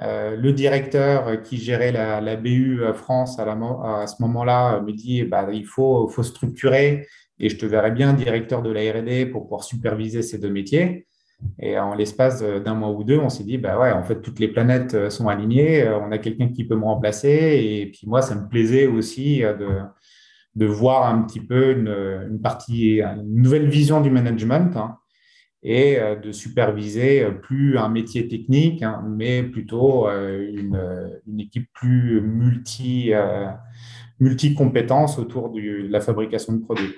Euh, 0.00 0.36
le 0.36 0.52
directeur 0.52 1.42
qui 1.42 1.58
gérait 1.58 1.92
la, 1.92 2.36
BU 2.36 2.80
France 2.94 3.38
à, 3.38 4.06
ce 4.06 4.22
moment-là 4.22 4.80
me 4.80 4.92
dit 4.92 5.24
bah, 5.24 5.48
il 5.52 5.66
faut, 5.66 6.08
faut, 6.08 6.22
structurer 6.22 7.06
et 7.38 7.48
je 7.50 7.58
te 7.58 7.66
verrai 7.66 7.90
bien 7.90 8.14
directeur 8.14 8.62
de 8.62 8.70
la 8.70 8.80
RD 8.80 9.30
pour 9.30 9.42
pouvoir 9.42 9.64
superviser 9.64 10.22
ces 10.22 10.38
deux 10.38 10.50
métiers. 10.50 11.06
Et 11.58 11.78
en 11.78 11.94
l'espace 11.94 12.42
d'un 12.42 12.74
mois 12.74 12.90
ou 12.90 13.04
deux, 13.04 13.18
on 13.18 13.28
s'est 13.28 13.44
dit 13.44 13.58
bah 13.58 13.78
ouais, 13.78 13.92
en 13.92 14.02
fait, 14.02 14.20
toutes 14.20 14.40
les 14.40 14.48
planètes 14.48 15.10
sont 15.10 15.28
alignées, 15.28 15.88
on 15.88 16.10
a 16.12 16.18
quelqu'un 16.18 16.48
qui 16.48 16.64
peut 16.64 16.76
me 16.76 16.84
remplacer. 16.84 17.28
Et 17.28 17.90
puis 17.92 18.06
moi, 18.06 18.22
ça 18.22 18.34
me 18.34 18.48
plaisait 18.48 18.86
aussi 18.86 19.40
de, 19.40 19.80
de 20.56 20.66
voir 20.66 21.12
un 21.12 21.22
petit 21.22 21.40
peu 21.40 21.72
une, 21.72 22.40
partie, 22.40 23.00
une 23.00 23.42
nouvelle 23.42 23.68
vision 23.68 24.00
du 24.00 24.10
management. 24.10 24.76
Hein 24.76 24.98
et 25.62 25.98
euh, 25.98 26.16
de 26.16 26.32
superviser 26.32 27.22
euh, 27.22 27.30
plus 27.30 27.78
un 27.78 27.88
métier 27.88 28.28
technique, 28.28 28.82
hein, 28.82 29.04
mais 29.08 29.42
plutôt 29.42 30.08
euh, 30.08 30.50
une, 30.52 31.40
équipe 31.40 31.68
plus 31.72 32.20
multi, 32.20 33.12
multi 34.20 34.54
compétences 34.54 35.18
autour 35.18 35.50
de 35.50 35.88
la 35.88 36.00
fabrication 36.00 36.54
de 36.54 36.60
produits. 36.60 36.94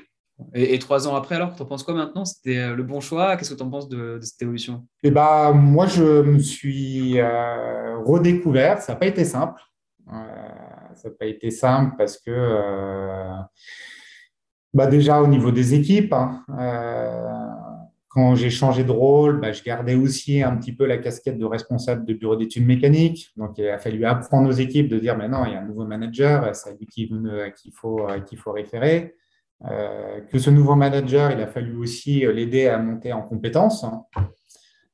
Et, 0.55 0.79
trois 0.79 1.07
ans 1.07 1.15
après, 1.15 1.37
alors, 1.37 1.55
tu 1.55 1.63
en 1.63 1.67
penses 1.67 1.83
quoi 1.83 1.95
maintenant? 1.95 2.25
C'était 2.25 2.75
le 2.75 2.83
bon 2.83 3.01
choix? 3.01 3.37
Qu'est-ce 3.37 3.51
que 3.51 3.59
tu 3.59 3.63
en 3.63 3.71
penses 3.71 3.89
de, 3.89 4.19
cette 4.21 4.43
évolution? 4.43 4.87
Eh 5.03 5.11
ben, 5.11 5.53
Moi, 5.53 5.87
je 5.87 6.23
me 6.23 6.39
suis 6.39 7.21
redécouvert. 7.21 8.81
Ça 8.83 8.93
n'a 8.93 8.99
pas 8.99 9.07
été 9.07 9.25
simple. 9.25 9.61
ça 10.09 11.09
n'a 11.09 11.15
pas 11.19 11.27
été 11.27 11.51
simple 11.51 11.95
parce 11.97 12.19
que, 12.19 13.31
bah 14.73 14.89
déjà, 14.89 15.23
au 15.23 15.29
niveau 15.29 15.53
des 15.53 15.75
équipes, 15.75 16.13
hein, 16.13 16.43
quand 18.09 18.35
j'ai 18.35 18.51
changé 18.51 18.85
de 18.85 18.93
rôle, 18.93 19.41
bah, 19.41 19.53
je 19.53 19.63
gardais 19.63 19.95
aussi 19.97 20.43
un 20.43 20.57
petit 20.57 20.73
peu 20.73 20.87
la 20.87 20.99
casquette 20.99 21.39
de 21.39 21.45
responsable 21.45 22.05
de 22.05 22.15
bureau 22.15 22.37
d'études 22.37 22.67
mécaniques. 22.67 23.33
Donc, 23.37 23.59
il 23.59 23.69
a 23.69 23.79
fallu 23.79 24.05
apprendre 24.05 24.49
aux 24.49 24.53
équipes 24.53 24.89
de 24.89 24.99
dire, 24.99 25.17
maintenant, 25.17 25.45
il 25.45 25.53
y 25.53 25.57
a 25.57 25.61
un 25.61 25.65
nouveau 25.65 25.85
manager, 25.85 26.55
c'est 26.55 26.79
lui 26.79 26.87
qu'il 26.87 27.09
faut, 27.73 28.07
qu'il 28.27 28.39
faut 28.39 28.53
référer. 28.53 29.15
Euh, 29.65 30.21
que 30.23 30.39
ce 30.39 30.51
nouveau 30.51 30.75
manager, 30.75 31.31
il 31.31 31.41
a 31.41 31.47
fallu 31.47 31.77
aussi 31.77 32.21
l'aider 32.21 32.67
à 32.67 32.79
monter 32.79 33.13
en 33.13 33.23
compétences. 33.23 33.87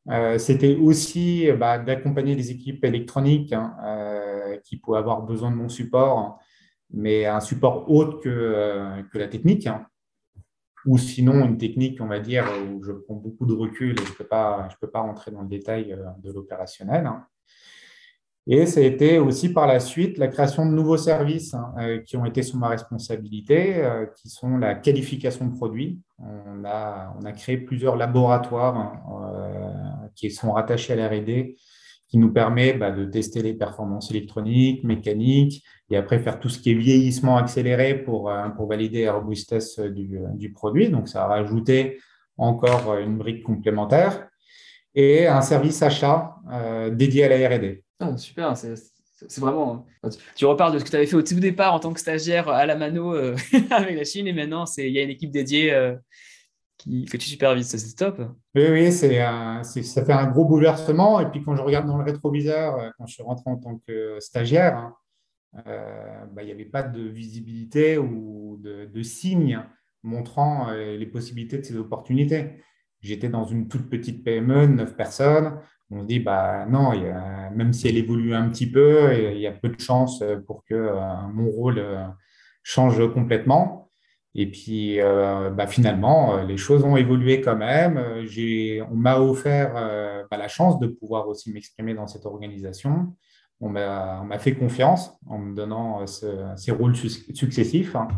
Euh, 0.09 0.39
c'était 0.39 0.77
aussi 0.77 1.51
bah, 1.59 1.79
d'accompagner 1.79 2.35
les 2.35 2.51
équipes 2.51 2.85
électroniques 2.85 3.53
hein, 3.53 3.77
euh, 3.85 4.57
qui 4.65 4.77
pouvaient 4.77 4.99
avoir 4.99 5.23
besoin 5.23 5.51
de 5.51 5.57
mon 5.57 5.69
support, 5.69 6.39
mais 6.91 7.27
un 7.27 7.41
support 7.41 7.91
autre 7.91 8.21
que, 8.21 9.03
que 9.13 9.19
la 9.19 9.29
technique. 9.29 9.67
Hein 9.67 9.87
ou 10.87 10.99
sinon 10.99 11.45
une 11.45 11.59
technique, 11.59 12.01
on 12.01 12.07
va 12.07 12.21
dire, 12.21 12.47
où 12.73 12.83
je 12.83 12.93
prends 12.93 13.15
beaucoup 13.15 13.47
de 13.47 13.53
recul 13.53 13.93
et 14.01 14.05
je 14.05 14.11
ne 14.11 14.17
peux, 14.17 14.25
pas, 14.25 14.69
peux 14.81 14.91
pas 14.91 15.01
rentrer 15.01 15.31
dans 15.31 15.43
le 15.43 15.49
détail 15.49 15.93
euh, 15.93 16.05
de 16.23 16.33
l'opérationnel. 16.33 17.07
Hein. 17.07 17.27
Et 18.53 18.67
ça 18.67 18.81
a 18.81 18.83
été 18.83 19.21
aussi 19.21 19.53
par 19.53 19.69
la 19.69 19.79
suite 19.79 20.19
la 20.19 20.27
création 20.27 20.67
de 20.67 20.73
nouveaux 20.73 20.97
services 20.97 21.55
hein, 21.55 21.73
euh, 21.79 21.99
qui 22.01 22.17
ont 22.17 22.25
été 22.25 22.43
sous 22.43 22.59
ma 22.59 22.67
responsabilité, 22.69 23.77
euh, 23.77 24.07
qui 24.17 24.29
sont 24.29 24.59
la 24.59 24.75
qualification 24.75 25.47
de 25.47 25.57
produits. 25.57 26.01
On 26.19 26.65
a, 26.65 27.33
créé 27.33 27.59
plusieurs 27.59 27.97
laboratoires 27.97 28.77
hein, 28.77 30.11
qui 30.17 30.31
sont 30.31 30.53
rattachés 30.53 30.93
à 30.93 30.97
l'R&D 30.97 31.57
qui 32.11 32.19
nous 32.19 32.33
permet 32.33 32.73
bah, 32.73 32.91
de 32.91 33.05
tester 33.05 33.41
les 33.41 33.55
performances 33.55 34.11
électroniques, 34.11 34.83
mécaniques, 34.83 35.65
et 35.91 35.97
après 35.97 36.19
faire 36.19 36.41
tout 36.41 36.49
ce 36.49 36.59
qui 36.59 36.73
est 36.73 36.75
vieillissement 36.75 37.37
accéléré 37.37 37.95
pour, 38.03 38.31
euh, 38.31 38.49
valider 38.69 39.05
la 39.05 39.13
robustesse 39.13 39.79
du, 39.79 40.19
du, 40.35 40.53
produit. 40.53 40.91
Donc, 40.91 41.09
ça 41.09 41.25
a 41.25 41.29
rajouté 41.29 42.01
encore 42.37 42.97
une 42.99 43.17
brique 43.17 43.45
complémentaire 43.45 44.29
et 44.95 45.29
un 45.29 45.41
service 45.41 45.83
achat 45.83 46.35
euh, 46.53 46.91
dédié 46.91 47.25
à 47.25 47.29
la 47.29 47.49
R&D. 47.49 47.85
Ah, 48.01 48.17
super, 48.17 48.57
c'est 48.57 48.75
vraiment. 49.39 49.87
Tu 50.35 50.47
reparles 50.47 50.73
de 50.75 50.79
ce 50.79 50.85
que 50.85 50.91
tu 50.91 50.97
avais 50.97 51.07
fait 51.07 51.17
au 51.17 51.23
tout 51.23 51.35
départ 51.35 51.75
en 51.75 51.81
tant 51.81 51.93
que 51.93 52.01
stagiaire 52.01 52.49
à 52.49 52.67
la 52.67 52.75
mano 52.75 53.15
euh, 53.15 53.37
avec 53.71 53.97
la 53.97 54.05
Chine 54.05 54.27
et 54.27 54.33
maintenant 54.33 54.65
il 54.79 54.89
y 54.89 54.99
a 54.99 55.03
une 55.03 55.11
équipe 55.11 55.31
dédiée 55.31 55.71
que 56.85 57.17
tu 57.17 57.29
supervises. 57.29 57.69
C'est 57.69 57.97
top. 57.97 58.21
Oui, 58.55 58.65
oui, 58.71 58.93
c'est, 58.93 59.23
ça 59.83 60.05
fait 60.05 60.13
un 60.13 60.27
gros 60.27 60.45
bouleversement. 60.45 61.21
Et 61.21 61.31
puis 61.31 61.43
quand 61.43 61.57
je 61.57 61.63
regarde 61.63 61.87
dans 61.87 61.99
le 61.99 62.05
rétroviseur, 62.05 62.77
euh, 62.77 62.91
quand 62.97 63.07
je 63.07 63.15
suis 63.15 63.23
rentré 63.23 63.51
en 63.51 63.57
tant 63.57 63.81
que 63.87 64.19
stagiaire, 64.21 64.77
hein, 64.77 64.95
euh, 65.67 66.25
bah, 66.33 66.43
il 66.43 66.47
n'y 66.47 66.53
avait 66.53 66.65
pas 66.65 66.83
de 66.83 67.03
visibilité 67.03 67.99
ou 67.99 68.59
de, 68.61 69.03
signes 69.03 69.63
montrant 70.03 70.71
euh, 70.71 70.97
les 70.97 71.07
possibilités 71.07 71.59
de 71.59 71.65
ces 71.65 71.77
opportunités. 71.77 72.63
J'étais 73.01 73.29
dans 73.29 73.45
une 73.45 73.69
toute 73.69 73.89
petite 73.89 74.25
PME, 74.25 74.67
9 74.67 74.97
personnes. 74.97 75.61
On 75.91 76.05
dit, 76.05 76.21
bah, 76.21 76.67
non, 76.67 76.93
même 77.55 77.73
si 77.73 77.89
elle 77.89 77.97
évolue 77.97 78.35
un 78.35 78.49
petit 78.49 78.71
peu, 78.71 79.13
il 79.33 79.41
y 79.41 79.47
a 79.47 79.53
peu 79.53 79.69
de 79.69 79.81
chances 79.81 80.23
pour 80.47 80.65
que 80.65 80.93
mon 81.33 81.51
rôle 81.51 81.85
change 82.63 83.13
complètement. 83.13 83.81
Et 84.35 84.49
puis, 84.51 85.01
euh, 85.01 85.51
bah, 85.51 85.67
finalement, 85.67 86.37
euh, 86.37 86.45
les 86.45 86.57
choses 86.57 86.85
ont 86.85 86.97
évolué 86.97 87.41
quand 87.41 87.57
même. 87.57 87.97
Euh, 87.97 88.85
on 88.91 88.95
m'a 88.95 89.19
offert 89.19 89.75
bah, 90.31 90.37
la 90.37 90.49
chance 90.49 90.79
de 90.79 90.87
pouvoir 90.87 91.29
aussi 91.29 91.53
m'exprimer 91.53 91.95
dans 91.95 92.07
cette 92.07 92.27
organisation. 92.27 93.15
On 93.61 93.69
m'a 93.69 94.39
fait 94.39 94.55
confiance 94.55 95.13
en 95.27 95.39
me 95.39 95.55
donnant 95.55 96.07
ces 96.07 96.73
rôles 96.73 96.97
successifs. 96.97 97.95
Hein. 97.95 98.09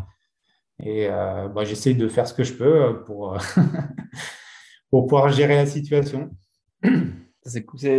Et 0.81 1.07
bah, 1.09 1.63
j'essaie 1.65 1.93
de 1.95 2.07
faire 2.07 2.27
ce 2.27 2.33
que 2.33 2.43
je 2.43 2.53
peux 2.53 3.03
pour, 3.03 3.37
pour 4.89 5.05
pouvoir 5.07 5.29
gérer 5.29 5.55
la 5.55 5.65
situation. 5.65 6.29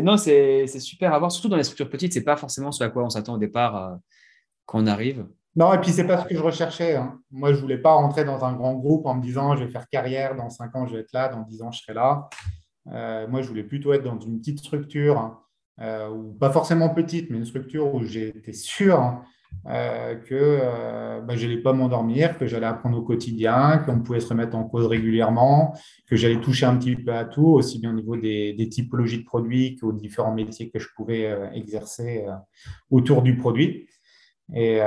Non, 0.02 0.16
c'est 0.16 0.66
super 0.66 1.12
à 1.12 1.18
voir, 1.18 1.32
surtout 1.32 1.48
dans 1.48 1.56
les 1.56 1.64
structures 1.64 1.90
petites. 1.90 2.12
Ce 2.12 2.18
n'est 2.18 2.24
pas 2.24 2.36
forcément 2.36 2.72
ce 2.72 2.84
à 2.84 2.88
quoi 2.88 3.04
on 3.04 3.10
s'attend 3.10 3.34
au 3.34 3.38
départ 3.38 3.98
quand 4.66 4.82
on 4.82 4.86
arrive. 4.86 5.26
Non, 5.56 5.72
et 5.72 5.78
puis 5.78 5.92
c'est 5.92 6.06
pas 6.06 6.22
ce 6.22 6.28
que 6.28 6.34
je 6.34 6.42
recherchais. 6.42 6.96
Hein. 6.96 7.20
Moi, 7.30 7.52
je 7.52 7.60
voulais 7.60 7.78
pas 7.78 7.92
rentrer 7.92 8.24
dans 8.24 8.44
un 8.44 8.54
grand 8.54 8.74
groupe 8.74 9.06
en 9.06 9.14
me 9.14 9.22
disant 9.22 9.54
je 9.56 9.64
vais 9.64 9.70
faire 9.70 9.88
carrière, 9.88 10.34
dans 10.34 10.50
cinq 10.50 10.74
ans 10.74 10.86
je 10.86 10.94
vais 10.94 11.00
être 11.00 11.12
là, 11.12 11.28
dans 11.28 11.42
dix 11.42 11.62
ans 11.62 11.70
je 11.70 11.80
serai 11.80 11.94
là. 11.94 12.28
Euh, 12.88 13.28
moi, 13.28 13.40
je 13.40 13.48
voulais 13.48 13.62
plutôt 13.62 13.92
être 13.92 14.02
dans 14.02 14.18
une 14.18 14.40
petite 14.40 14.58
structure, 14.58 15.18
hein, 15.18 15.40
euh, 15.80 16.10
pas 16.40 16.50
forcément 16.50 16.90
petite, 16.90 17.30
mais 17.30 17.38
une 17.38 17.46
structure 17.46 17.94
où 17.94 18.02
j'étais 18.04 18.52
sûr 18.52 19.22
que 19.66 21.20
bah, 21.26 21.36
je 21.36 21.46
n'allais 21.46 21.62
pas 21.62 21.72
m'endormir, 21.72 22.36
que 22.36 22.46
j'allais 22.46 22.66
apprendre 22.66 22.98
au 22.98 23.02
quotidien, 23.02 23.78
qu'on 23.78 24.00
pouvait 24.00 24.20
se 24.20 24.28
remettre 24.28 24.56
en 24.56 24.64
cause 24.64 24.86
régulièrement, 24.86 25.74
que 26.06 26.16
j'allais 26.16 26.40
toucher 26.40 26.66
un 26.66 26.76
petit 26.76 26.96
peu 26.96 27.12
à 27.12 27.24
tout, 27.24 27.46
aussi 27.46 27.78
bien 27.78 27.90
au 27.90 27.94
niveau 27.94 28.16
des, 28.16 28.68
typologies 28.70 29.20
de 29.20 29.24
produits 29.24 29.76
qu'aux 29.76 29.92
différents 29.92 30.34
métiers 30.34 30.68
que 30.68 30.78
je 30.78 30.88
pouvais 30.94 31.34
exercer 31.54 32.26
autour 32.90 33.22
du 33.22 33.36
produit. 33.36 33.88
Et, 34.54 34.80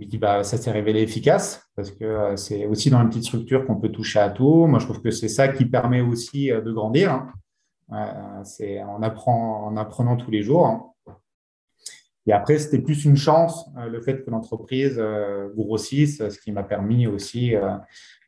puis, 0.00 0.18
bah, 0.18 0.42
ça 0.42 0.56
s'est 0.56 0.72
révélé 0.72 1.02
efficace 1.02 1.70
parce 1.76 1.92
que 1.92 2.34
c'est 2.34 2.66
aussi 2.66 2.90
dans 2.90 3.00
une 3.00 3.08
petite 3.08 3.24
structure 3.24 3.64
qu'on 3.66 3.76
peut 3.76 3.90
toucher 3.90 4.18
à 4.18 4.30
tout. 4.30 4.66
Moi, 4.66 4.80
je 4.80 4.86
trouve 4.86 5.00
que 5.00 5.12
c'est 5.12 5.28
ça 5.28 5.46
qui 5.46 5.64
permet 5.64 6.00
aussi 6.00 6.48
de 6.48 6.72
grandir. 6.72 7.12
Hein. 7.12 7.32
Euh, 7.92 8.44
c'est 8.44 8.82
en, 8.82 9.02
apprend, 9.02 9.66
en 9.66 9.76
apprenant 9.76 10.16
tous 10.16 10.30
les 10.30 10.42
jours. 10.42 10.66
Hein. 10.66 10.91
Et 12.26 12.32
après, 12.32 12.58
c'était 12.58 12.78
plus 12.78 13.04
une 13.04 13.16
chance, 13.16 13.66
euh, 13.76 13.88
le 13.88 14.00
fait 14.00 14.24
que 14.24 14.30
l'entreprise 14.30 14.96
euh, 14.98 15.48
grossisse, 15.56 16.18
ce 16.18 16.38
qui 16.38 16.52
m'a 16.52 16.62
permis 16.62 17.06
aussi 17.06 17.54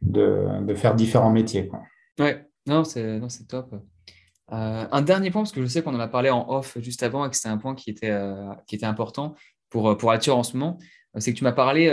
de, 0.03 0.75
faire 0.75 0.95
différents 0.95 1.31
métiers. 1.31 1.69
Quoi. 1.69 1.83
Ouais, 2.19 2.47
non, 2.67 2.85
c'est 2.85 3.21
top. 3.49 3.75
un 4.49 5.03
dernier 5.03 5.31
point, 5.31 5.43
parce 5.43 5.53
que 5.53 5.63
je 5.63 5.67
sais 5.67 5.83
qu'on 5.83 5.95
en 5.95 6.01
a 6.01 6.09
parlé 6.09 6.31
en 6.31 6.49
off 6.49 6.79
juste 6.81 7.03
avant 7.03 7.25
et 7.25 7.31
que 7.31 7.37
c'était 7.37 7.49
un 7.49 7.59
point 7.59 7.75
qui 7.75 7.91
était, 7.91 8.17
qui 8.67 8.75
était 8.75 8.87
important 8.87 9.35
pour, 9.71 9.97
pour 9.97 10.11
Arthur 10.11 10.37
en 10.37 10.43
ce 10.43 10.57
moment, 10.57 10.79
c'est 11.19 11.33
que 11.33 11.39
tu 11.39 11.45
m'as 11.45 11.53
parlé 11.53 11.89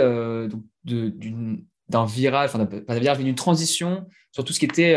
d'un 0.84 2.04
virage, 2.04 2.50
enfin, 2.52 2.66
pas 2.66 2.94
d'un 2.94 3.00
virage, 3.00 3.18
mais 3.18 3.24
d'une 3.24 3.34
transition 3.36 4.06
sur 4.32 4.44
tout 4.44 4.52
ce 4.52 4.58
qui 4.58 4.64
était 4.64 4.96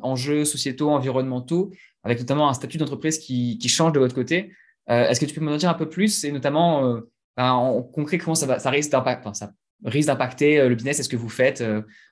enjeux 0.00 0.44
sociétaux, 0.44 0.90
environnementaux, 0.90 1.70
avec 2.06 2.20
notamment 2.20 2.48
un 2.48 2.54
statut 2.54 2.78
d'entreprise 2.78 3.18
qui, 3.18 3.68
change 3.68 3.92
de 3.92 3.98
votre 3.98 4.14
côté. 4.14 4.52
Euh, 4.90 5.08
est-ce 5.08 5.20
que 5.20 5.26
tu 5.26 5.34
peux 5.34 5.44
me 5.44 5.56
dire 5.56 5.68
un 5.68 5.74
peu 5.74 5.88
plus 5.88 6.24
et 6.24 6.32
notamment 6.32 6.84
euh, 6.84 7.00
ben, 7.36 7.52
en 7.52 7.82
concret 7.82 8.18
comment 8.18 8.34
ça, 8.34 8.58
ça 8.58 8.70
risque 8.70 8.90
d'impacter 8.90 10.60
euh, 10.60 10.68
le 10.68 10.74
business 10.74 11.00
Est-ce 11.00 11.08
que 11.08 11.16
vous 11.16 11.28
faites 11.28 11.62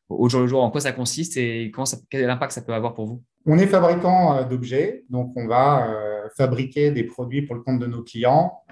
au 0.08 0.28
jour 0.28 0.40
le 0.40 0.46
jour 0.46 0.62
En 0.62 0.70
quoi 0.70 0.80
ça 0.80 0.92
consiste 0.92 1.36
et 1.36 1.70
comment 1.72 1.86
quel 2.10 2.28
impact 2.28 2.52
ça 2.52 2.62
peut 2.62 2.74
avoir 2.74 2.94
pour 2.94 3.06
vous? 3.06 3.22
On 3.46 3.58
est 3.58 3.66
fabricant 3.66 4.44
d'objets, 4.44 5.04
donc 5.10 5.32
on 5.36 5.46
va 5.46 5.86
fabriquer 6.36 6.90
des 6.90 7.04
produits 7.04 7.42
pour 7.42 7.54
le 7.54 7.60
compte 7.60 7.78
de 7.78 7.86
nos 7.86 8.02
clients. 8.02 8.62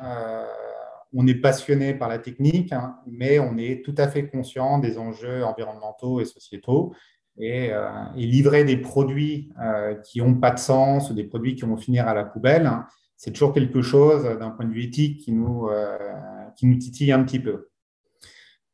on 1.13 1.27
est 1.27 1.35
passionné 1.35 1.93
par 1.93 2.09
la 2.09 2.19
technique, 2.19 2.73
hein, 2.73 2.97
mais 3.07 3.39
on 3.39 3.59
est 3.59 3.85
tout 3.85 3.95
à 3.99 4.09
fait 4.09 4.27
conscient 4.29 4.79
des 4.79 4.97
enjeux 4.97 5.45
environnementaux 5.45 6.21
et 6.21 6.25
sociétaux 6.25 6.95
et, 7.39 7.71
livrer 8.17 8.65
des 8.65 8.79
produits 8.79 9.51
qui 10.05 10.21
n'ont 10.21 10.35
pas 10.35 10.53
de 10.53 10.59
sens 10.59 11.11
ou 11.11 11.15
des 11.15 11.25
produits 11.25 11.55
qui 11.55 11.67
vont 11.67 11.77
finir 11.77 12.09
à 12.09 12.15
la 12.15 12.25
poubelle, 12.25 12.67
hein, 12.67 12.87
c'est 13.23 13.31
toujours 13.31 13.53
quelque 13.53 13.83
chose 13.83 14.25
d'un 14.25 14.51
point 14.51 14.65
de 14.65 14.73
vue 14.73 14.83
éthique 14.83 15.21
qui 15.21 15.31
nous, 15.31 15.69
euh, 15.69 15.97
qui 16.57 16.67
nous 16.67 16.77
titille 16.77 17.13
un 17.13 17.23
petit 17.23 17.39
peu. 17.39 17.69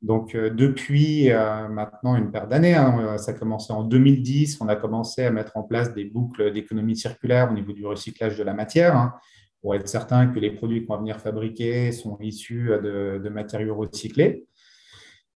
Donc, 0.01 0.35
depuis 0.37 1.29
maintenant 1.29 2.15
une 2.15 2.31
paire 2.31 2.47
d'années, 2.47 2.77
hein, 2.77 3.19
ça 3.19 3.33
a 3.33 3.35
commencé 3.35 3.73
en 3.73 3.83
2010, 3.83 4.61
on 4.61 4.69
a 4.69 4.77
commencé 4.77 5.25
à 5.25 5.33
mettre 5.33 5.57
en 5.57 5.65
place 5.65 5.93
des 5.93 6.05
boucles 6.05 6.53
d'économie 6.53 6.97
circulaire 6.97 7.51
au 7.51 7.55
niveau 7.55 7.73
du 7.73 7.85
recyclage 7.85 8.39
de 8.39 8.45
la 8.45 8.55
matière, 8.55 8.97
hein, 8.97 9.13
pour 9.61 9.75
être 9.75 9.89
certain 9.89 10.29
que 10.29 10.39
les 10.39 10.53
produits 10.53 10.87
qu'on 10.87 10.95
va 10.95 11.01
venir 11.01 11.19
fabriquer 11.19 11.91
sont 11.91 12.17
issus 12.21 12.71
de 12.81 13.29
matériaux 13.29 13.75
recyclés. 13.75 14.47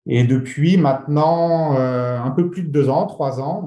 Et 0.06 0.24
depuis 0.24 0.76
maintenant 0.76 1.76
euh, 1.76 2.18
un 2.18 2.30
peu 2.30 2.50
plus 2.50 2.62
de 2.62 2.68
deux 2.68 2.88
ans, 2.88 3.06
trois 3.06 3.40
ans, 3.40 3.62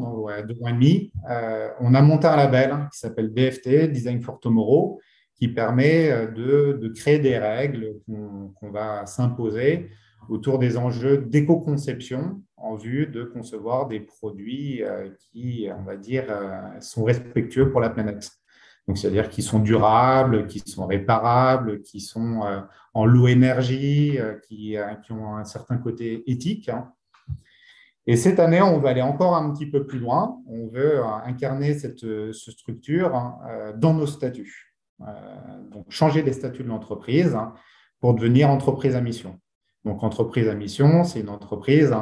deux 0.47 0.61
ans 0.63 0.67
et 0.67 0.73
demi, 0.73 1.11
euh, 1.29 1.69
on 1.79 1.93
a 1.93 2.01
monté 2.01 2.27
un 2.27 2.35
label 2.35 2.87
qui 2.91 2.99
s'appelle 2.99 3.29
BFT, 3.29 3.91
Design 3.91 4.21
for 4.21 4.39
Tomorrow, 4.39 4.99
qui 5.43 5.53
permet 5.53 6.11
euh, 6.11 6.27
de, 6.73 6.87
créer 6.89 7.19
des 7.19 7.37
règles 7.37 7.95
qu'on 8.07 8.71
va 8.71 9.05
s'imposer 9.05 9.89
autour 10.29 10.59
des 10.59 10.77
enjeux 10.77 11.17
d'éco-conception 11.17 12.41
en 12.57 12.75
vue 12.75 13.07
de 13.07 13.23
concevoir 13.23 13.87
des 13.87 13.99
produits 13.99 14.81
qui, 15.19 15.67
on 15.77 15.83
va 15.83 15.97
dire, 15.97 16.23
sont 16.79 17.03
respectueux 17.03 17.69
pour 17.69 17.81
la 17.81 17.89
planète. 17.89 18.31
Donc, 18.87 18.97
c'est-à-dire 18.97 19.29
qu'ils 19.29 19.43
sont 19.43 19.59
durables, 19.59 20.47
qui 20.47 20.59
sont 20.59 20.85
réparables, 20.85 21.81
qui 21.83 22.01
sont 22.01 22.43
euh, 22.43 22.59
en 22.93 23.05
low 23.05 23.27
énergie, 23.27 24.19
euh, 24.19 24.35
qui, 24.45 24.77
euh, 24.77 24.95
qui, 24.95 25.13
ont 25.13 25.37
un 25.37 25.45
certain 25.45 25.77
côté 25.77 26.29
éthique. 26.29 26.67
Hein. 26.69 26.91
Et 28.05 28.17
cette 28.17 28.39
année, 28.39 28.61
on 28.61 28.79
va 28.79 28.89
aller 28.89 29.01
encore 29.01 29.35
un 29.35 29.53
petit 29.53 29.65
peu 29.65 29.87
plus 29.87 29.99
loin. 29.99 30.41
On 30.47 30.67
veut 30.67 31.01
incarner 31.01 31.73
cette, 31.79 32.05
structure 32.33 33.15
hein, 33.15 33.73
dans 33.77 33.93
nos 33.93 34.05
statuts. 34.07 34.72
Donc, 35.71 35.85
changer 35.89 36.21
les 36.21 36.33
statuts 36.33 36.63
de 36.63 36.69
l'entreprise 36.69 37.35
hein, 37.35 37.53
pour 37.99 38.13
devenir 38.13 38.49
entreprise 38.49 38.95
à 38.95 39.01
mission. 39.01 39.39
Donc, 39.85 40.03
entreprise 40.03 40.47
à 40.47 40.55
mission, 40.55 41.03
c'est 41.03 41.19
une 41.19 41.29
entreprise 41.29 41.93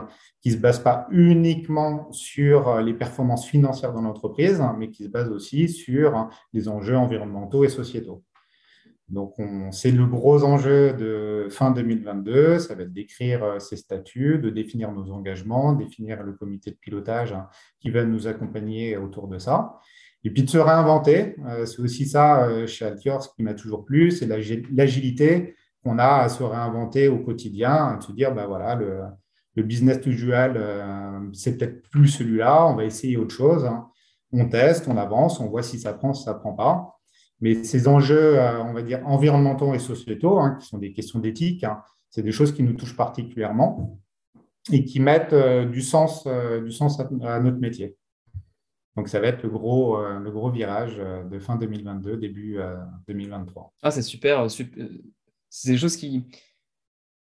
qui 0.41 0.49
ne 0.49 0.55
se 0.55 0.59
base 0.59 0.79
pas 0.79 1.07
uniquement 1.11 2.11
sur 2.11 2.67
euh, 2.67 2.81
les 2.81 2.93
performances 2.93 3.45
financières 3.45 3.93
de 3.93 3.99
l'entreprise, 3.99 4.61
hein, 4.61 4.75
mais 4.77 4.89
qui 4.89 5.05
se 5.05 5.09
base 5.09 5.29
aussi 5.29 5.69
sur 5.69 6.15
hein, 6.15 6.29
les 6.53 6.67
enjeux 6.67 6.97
environnementaux 6.97 7.63
et 7.63 7.69
sociétaux. 7.69 8.23
Donc, 9.11 9.33
c'est 9.71 9.91
le 9.91 10.05
gros 10.05 10.45
enjeu 10.45 10.93
de 10.93 11.47
fin 11.49 11.71
2022, 11.71 12.59
ça 12.59 12.75
va 12.75 12.83
être 12.83 12.93
d'écrire 12.93 13.43
euh, 13.43 13.59
ces 13.59 13.75
statuts, 13.75 14.39
de 14.39 14.49
définir 14.49 14.91
nos 14.91 15.11
engagements, 15.11 15.73
définir 15.73 16.23
le 16.23 16.33
comité 16.33 16.71
de 16.71 16.77
pilotage 16.77 17.33
hein, 17.33 17.49
qui 17.79 17.89
va 17.89 18.05
nous 18.05 18.27
accompagner 18.27 18.95
autour 18.95 19.27
de 19.27 19.37
ça. 19.37 19.79
Et 20.24 20.30
puis 20.32 20.43
de 20.43 20.49
se 20.49 20.57
réinventer, 20.57 21.36
euh, 21.47 21.65
c'est 21.65 21.82
aussi 21.82 22.07
ça 22.07 22.65
chez 22.67 22.86
Altior, 22.86 23.24
ce 23.24 23.30
qui 23.36 23.43
m'a 23.43 23.53
toujours 23.53 23.86
plu, 23.86 24.11
c'est 24.11 24.28
l'agilité 24.28 25.55
qu'on 25.84 25.97
a 25.97 26.22
à 26.22 26.30
se 26.30 26.43
réinventer 26.43 27.07
au 27.07 27.19
quotidien, 27.19 27.97
de 27.97 28.03
se 28.03 28.11
dire, 28.11 28.34
ben 28.36 28.45
voilà, 28.45 28.76
le, 28.76 29.01
le 29.55 29.63
business 29.63 30.05
usual, 30.05 30.53
euh, 30.55 31.19
c'est 31.34 31.57
peut-être 31.57 31.82
plus 31.89 32.07
celui-là, 32.07 32.67
on 32.67 32.76
va 32.76 32.86
essayer 32.86 33.17
autre 33.17 33.36
chose. 33.36 33.65
Hein. 33.65 33.88
On 34.32 34.47
teste, 34.47 34.88
on 34.88 34.97
avance, 34.97 35.39
on 35.39 35.49
voit 35.49 35.63
si 35.63 35.80
ça 35.80 35.93
prend, 35.93 36.13
si 36.13 36.24
ça 36.24 36.34
prend 36.34 36.53
pas. 36.53 36.97
Mais 37.41 37.63
ces 37.63 37.88
enjeux, 37.88 38.39
euh, 38.39 38.63
on 38.63 38.74
va 38.74 38.82
dire, 38.82 39.01
environnementaux 39.05 39.74
et 39.74 39.80
sociétaux, 39.80 40.39
hein, 40.39 40.57
qui 40.59 40.67
sont 40.67 40.78
des 40.78 40.93
questions 40.93 41.19
d'éthique, 41.19 41.63
hein, 41.63 41.82
c'est 42.09 42.22
des 42.22 42.32
choses 42.32 42.53
qui 42.53 42.63
nous 42.63 42.74
touchent 42.74 42.95
particulièrement 42.95 43.99
et 44.72 44.86
qui 44.86 44.99
mettent 44.99 45.34
euh, 45.34 45.65
du 45.65 45.82
sens, 45.82 46.28
du 46.63 46.72
sens 46.72 46.99
à, 46.99 47.39
notre 47.39 47.57
métier. 47.57 47.97
Donc, 48.97 49.07
ça 49.07 49.19
va 49.19 49.27
être 49.27 49.43
le 49.43 49.49
gros, 49.49 49.97
le 50.01 50.31
gros 50.31 50.51
virage 50.51 50.97
de 50.97 51.39
fin 51.39 51.55
2022, 51.55 52.17
début 52.17 52.59
2023. 53.07 53.73
Ah, 53.83 53.91
c'est 53.91 54.01
super. 54.01 54.45
C'est 54.49 55.71
des 55.71 55.77
choses 55.77 55.95
qui, 55.95 56.25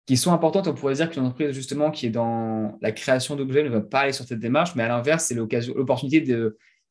qui 0.06 0.16
sont 0.16 0.32
importantes. 0.32 0.66
On 0.66 0.74
pourrait 0.74 0.94
dire 0.94 1.10
qu'une 1.10 1.22
entreprise 1.22 1.52
justement 1.52 1.90
qui 1.90 2.06
est 2.06 2.10
dans 2.10 2.78
la 2.80 2.92
création 2.92 3.36
d'objets 3.36 3.62
ne 3.62 3.68
va 3.68 3.80
pas 3.80 4.00
aller 4.00 4.12
sur 4.12 4.24
cette 4.24 4.40
démarche, 4.40 4.74
mais 4.74 4.82
à 4.82 4.88
l'inverse, 4.88 5.24
c'est 5.24 5.34
l'opportunité 5.34 6.20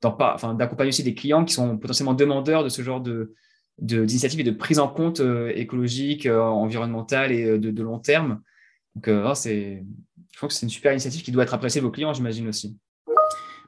d'accompagner 0.01 0.89
aussi 0.89 1.03
des 1.03 1.15
clients 1.15 1.43
qui 1.43 1.53
sont 1.53 1.78
potentiellement 1.78 2.13
demandeurs 2.13 2.63
de 2.63 2.69
ce 2.69 2.82
genre 2.82 3.01
de, 3.01 3.34
d'initiatives 3.80 4.39
et 4.39 4.43
de 4.43 4.51
prise 4.51 4.80
en 4.80 4.88
compte 4.88 5.19
euh, 5.19 5.51
écologique, 5.55 6.26
euh, 6.26 6.39
environnementale 6.39 7.32
et 7.32 7.43
euh, 7.43 7.59
de, 7.59 7.84
long 7.84 7.99
terme. 7.99 8.41
Donc, 8.95 9.36
c'est, 9.36 9.84
je 10.32 10.38
crois 10.38 10.49
que 10.49 10.55
c'est 10.55 10.65
une 10.65 10.69
super 10.69 10.91
initiative 10.91 11.24
qui 11.24 11.32
doit 11.32 11.43
être 11.43 11.53
appréciée 11.53 11.82
de 11.82 11.86
vos 11.86 11.91
clients, 11.91 12.13
j'imagine 12.13 12.47
aussi. 12.47 12.78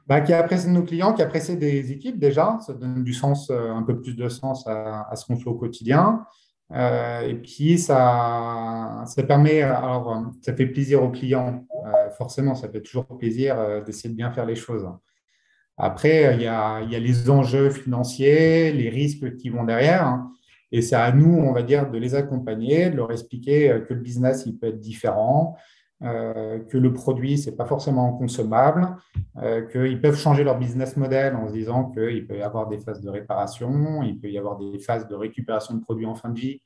Bah, 0.06 0.20
qui 0.20 0.34
apprécie 0.34 0.68
nos 0.68 0.82
clients, 0.82 1.14
qui 1.14 1.22
apprécie 1.22 1.56
des 1.56 1.90
équipes 1.90 2.18
déjà. 2.18 2.58
Ça 2.66 2.74
donne 2.74 3.02
du 3.02 3.14
sens, 3.14 3.50
un 3.50 3.82
peu 3.82 4.00
plus 4.00 4.14
de 4.14 4.28
sens 4.28 4.66
à, 4.66 5.10
ce 5.16 5.24
qu'on 5.24 5.36
fait 5.36 5.48
au 5.48 5.54
quotidien. 5.54 6.26
Euh, 6.72 7.20
et 7.22 7.34
puis, 7.34 7.78
ça, 7.78 9.04
ça 9.06 9.22
permet, 9.22 9.62
alors, 9.62 10.30
ça 10.42 10.54
fait 10.54 10.66
plaisir 10.66 11.02
aux 11.02 11.10
clients. 11.10 11.64
Euh, 11.86 12.10
forcément, 12.10 12.54
ça 12.54 12.68
fait 12.68 12.80
toujours 12.80 13.06
plaisir 13.18 13.58
euh, 13.58 13.82
d'essayer 13.82 14.10
de 14.10 14.16
bien 14.16 14.30
faire 14.32 14.46
les 14.46 14.56
choses. 14.56 14.86
Après, 15.76 16.34
il 16.34 16.42
y 16.42 16.46
a, 16.46 16.80
il 16.82 16.90
y 16.92 16.96
a 16.96 17.00
les 17.00 17.30
enjeux 17.30 17.70
financiers, 17.70 18.72
les 18.72 18.88
risques 18.88 19.36
qui 19.36 19.48
vont 19.48 19.64
derrière. 19.64 20.06
Hein. 20.06 20.32
et 20.70 20.82
c'est 20.82 20.96
à 20.96 21.12
nous, 21.12 21.34
on 21.34 21.52
va 21.52 21.62
dire, 21.62 21.90
de 21.90 21.98
les 21.98 22.14
accompagner, 22.14 22.90
de 22.90 22.96
leur 22.96 23.10
expliquer 23.12 23.82
que 23.88 23.94
le 23.94 24.00
business, 24.00 24.44
il 24.46 24.56
peut 24.58 24.68
être 24.68 24.80
différent, 24.80 25.56
euh, 26.02 26.58
que 26.58 26.76
le 26.76 26.92
produit, 26.92 27.38
ce 27.38 27.48
n'est 27.48 27.56
pas 27.56 27.66
forcément 27.66 28.12
consommable, 28.14 28.96
euh, 29.38 29.62
qu'ils 29.62 30.00
peuvent 30.00 30.18
changer 30.18 30.42
leur 30.42 30.58
business 30.58 30.96
model 30.96 31.36
en 31.36 31.46
se 31.48 31.52
disant 31.52 31.90
qu'il 31.92 32.26
peut 32.26 32.36
y 32.36 32.42
avoir 32.42 32.68
des 32.68 32.78
phases 32.78 33.00
de 33.00 33.08
réparation, 33.08 34.02
il 34.02 34.18
peut 34.18 34.28
y 34.28 34.36
avoir 34.36 34.58
des 34.58 34.78
phases 34.80 35.06
de 35.06 35.14
récupération 35.14 35.74
de 35.74 35.80
produits 35.80 36.06
en 36.06 36.16
fin 36.16 36.30
de 36.30 36.38
vie 36.38 36.60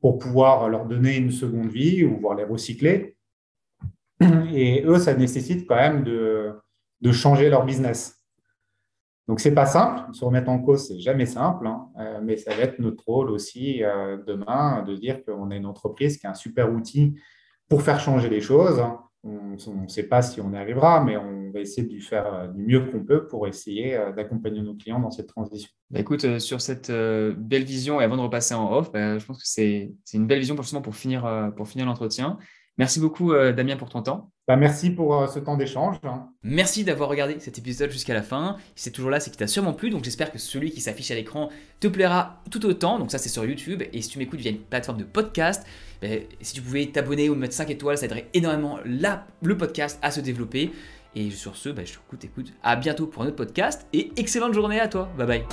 pour 0.00 0.18
pouvoir 0.18 0.68
leur 0.68 0.86
donner 0.86 1.16
une 1.16 1.32
seconde 1.32 1.68
vie 1.68 2.04
ou 2.04 2.20
voir 2.20 2.36
les 2.36 2.44
recycler. 2.44 3.16
Et 4.54 4.84
eux, 4.86 4.98
ça 4.98 5.14
nécessite 5.14 5.66
quand 5.66 5.76
même 5.76 6.04
de, 6.04 6.54
changer 7.12 7.50
leur 7.50 7.66
business. 7.66 8.18
Donc, 9.26 9.40
ce 9.40 9.48
n'est 9.48 9.54
pas 9.54 9.66
simple. 9.66 10.14
Se 10.14 10.24
remettre 10.24 10.48
en 10.48 10.58
cause, 10.60 10.88
c'est 10.88 11.00
jamais 11.00 11.26
simple, 11.26 11.66
hein. 11.66 11.88
euh, 11.98 12.20
mais 12.22 12.36
ça 12.36 12.54
va 12.54 12.62
être 12.62 12.78
notre 12.78 13.04
rôle 13.04 13.30
aussi 13.30 13.82
demain 14.26 14.82
de 14.84 14.94
dire 14.94 15.24
qu'on 15.24 15.50
est 15.50 15.56
une 15.56 15.66
entreprise 15.66 16.18
qui 16.18 16.26
a 16.26 16.30
un 16.30 16.34
super 16.34 16.72
outil 16.72 17.16
pour 17.70 17.82
faire 17.82 18.00
changer 18.00 18.28
les 18.28 18.40
choses, 18.40 18.82
on 19.22 19.56
ne 19.82 19.88
sait 19.88 20.02
pas 20.02 20.22
si 20.22 20.40
on 20.40 20.52
y 20.52 20.56
arrivera, 20.56 21.02
mais 21.04 21.16
on 21.16 21.50
va 21.52 21.60
essayer 21.60 21.86
de 21.86 22.02
faire 22.02 22.26
euh, 22.26 22.46
du 22.48 22.62
mieux 22.62 22.80
qu'on 22.90 23.04
peut 23.04 23.26
pour 23.26 23.46
essayer 23.46 23.96
euh, 23.96 24.12
d'accompagner 24.12 24.60
nos 24.60 24.74
clients 24.74 24.98
dans 24.98 25.10
cette 25.10 25.28
transition. 25.28 25.70
Bah 25.90 26.00
écoute, 26.00 26.24
euh, 26.24 26.38
sur 26.40 26.60
cette 26.60 26.90
belle 26.90 27.64
vision, 27.64 28.00
et 28.00 28.04
avant 28.04 28.16
de 28.16 28.22
repasser 28.22 28.54
en 28.54 28.72
off, 28.72 28.90
bah, 28.92 29.18
je 29.18 29.24
pense 29.24 29.38
que 29.38 29.46
c'est 29.46 29.92
une 30.12 30.26
belle 30.26 30.40
vision 30.40 30.56
pour, 30.56 30.94
finir, 30.94 31.52
pour 31.56 31.68
finir 31.68 31.86
l'entretien. 31.86 32.38
Merci 32.76 32.98
beaucoup, 32.98 33.32
Damien, 33.32 33.76
pour 33.76 33.88
ton 33.88 34.02
temps. 34.02 34.32
Bah, 34.50 34.56
merci 34.56 34.90
pour 34.90 35.28
ce 35.28 35.38
temps 35.38 35.56
d'échange. 35.56 35.98
Merci 36.42 36.82
d'avoir 36.82 37.08
regardé 37.08 37.38
cet 37.38 37.56
épisode 37.58 37.88
jusqu'à 37.92 38.14
la 38.14 38.22
fin. 38.22 38.56
Si 38.74 38.82
c'est 38.82 38.90
toujours 38.90 39.08
là, 39.08 39.20
c'est 39.20 39.30
qu'il 39.30 39.38
t'a 39.38 39.46
sûrement 39.46 39.72
plu. 39.72 39.90
Donc 39.90 40.02
j'espère 40.02 40.32
que 40.32 40.38
celui 40.38 40.72
qui 40.72 40.80
s'affiche 40.80 41.12
à 41.12 41.14
l'écran 41.14 41.50
te 41.78 41.86
plaira 41.86 42.42
tout 42.50 42.66
autant. 42.66 42.98
Donc 42.98 43.12
ça, 43.12 43.18
c'est 43.18 43.28
sur 43.28 43.44
YouTube. 43.44 43.84
Et 43.92 44.02
si 44.02 44.08
tu 44.08 44.18
m'écoutes 44.18 44.40
via 44.40 44.50
une 44.50 44.58
plateforme 44.58 44.98
de 44.98 45.04
podcast, 45.04 45.64
ben, 46.02 46.22
si 46.40 46.54
tu 46.54 46.62
pouvais 46.62 46.86
t'abonner 46.86 47.30
ou 47.30 47.36
mettre 47.36 47.54
5 47.54 47.70
étoiles, 47.70 47.96
ça 47.96 48.06
aiderait 48.06 48.26
énormément 48.34 48.80
le 48.84 49.56
podcast 49.56 50.00
à 50.02 50.10
se 50.10 50.18
développer. 50.18 50.72
Et 51.14 51.30
sur 51.30 51.54
ce, 51.54 51.68
ben, 51.68 51.86
je 51.86 51.92
t'écoute, 51.92 52.24
écoute, 52.24 52.52
à 52.64 52.74
bientôt 52.74 53.06
pour 53.06 53.22
un 53.22 53.26
autre 53.26 53.36
podcast 53.36 53.86
et 53.92 54.10
excellente 54.16 54.52
journée 54.52 54.80
à 54.80 54.88
toi. 54.88 55.08
Bye 55.16 55.26
bye. 55.28 55.44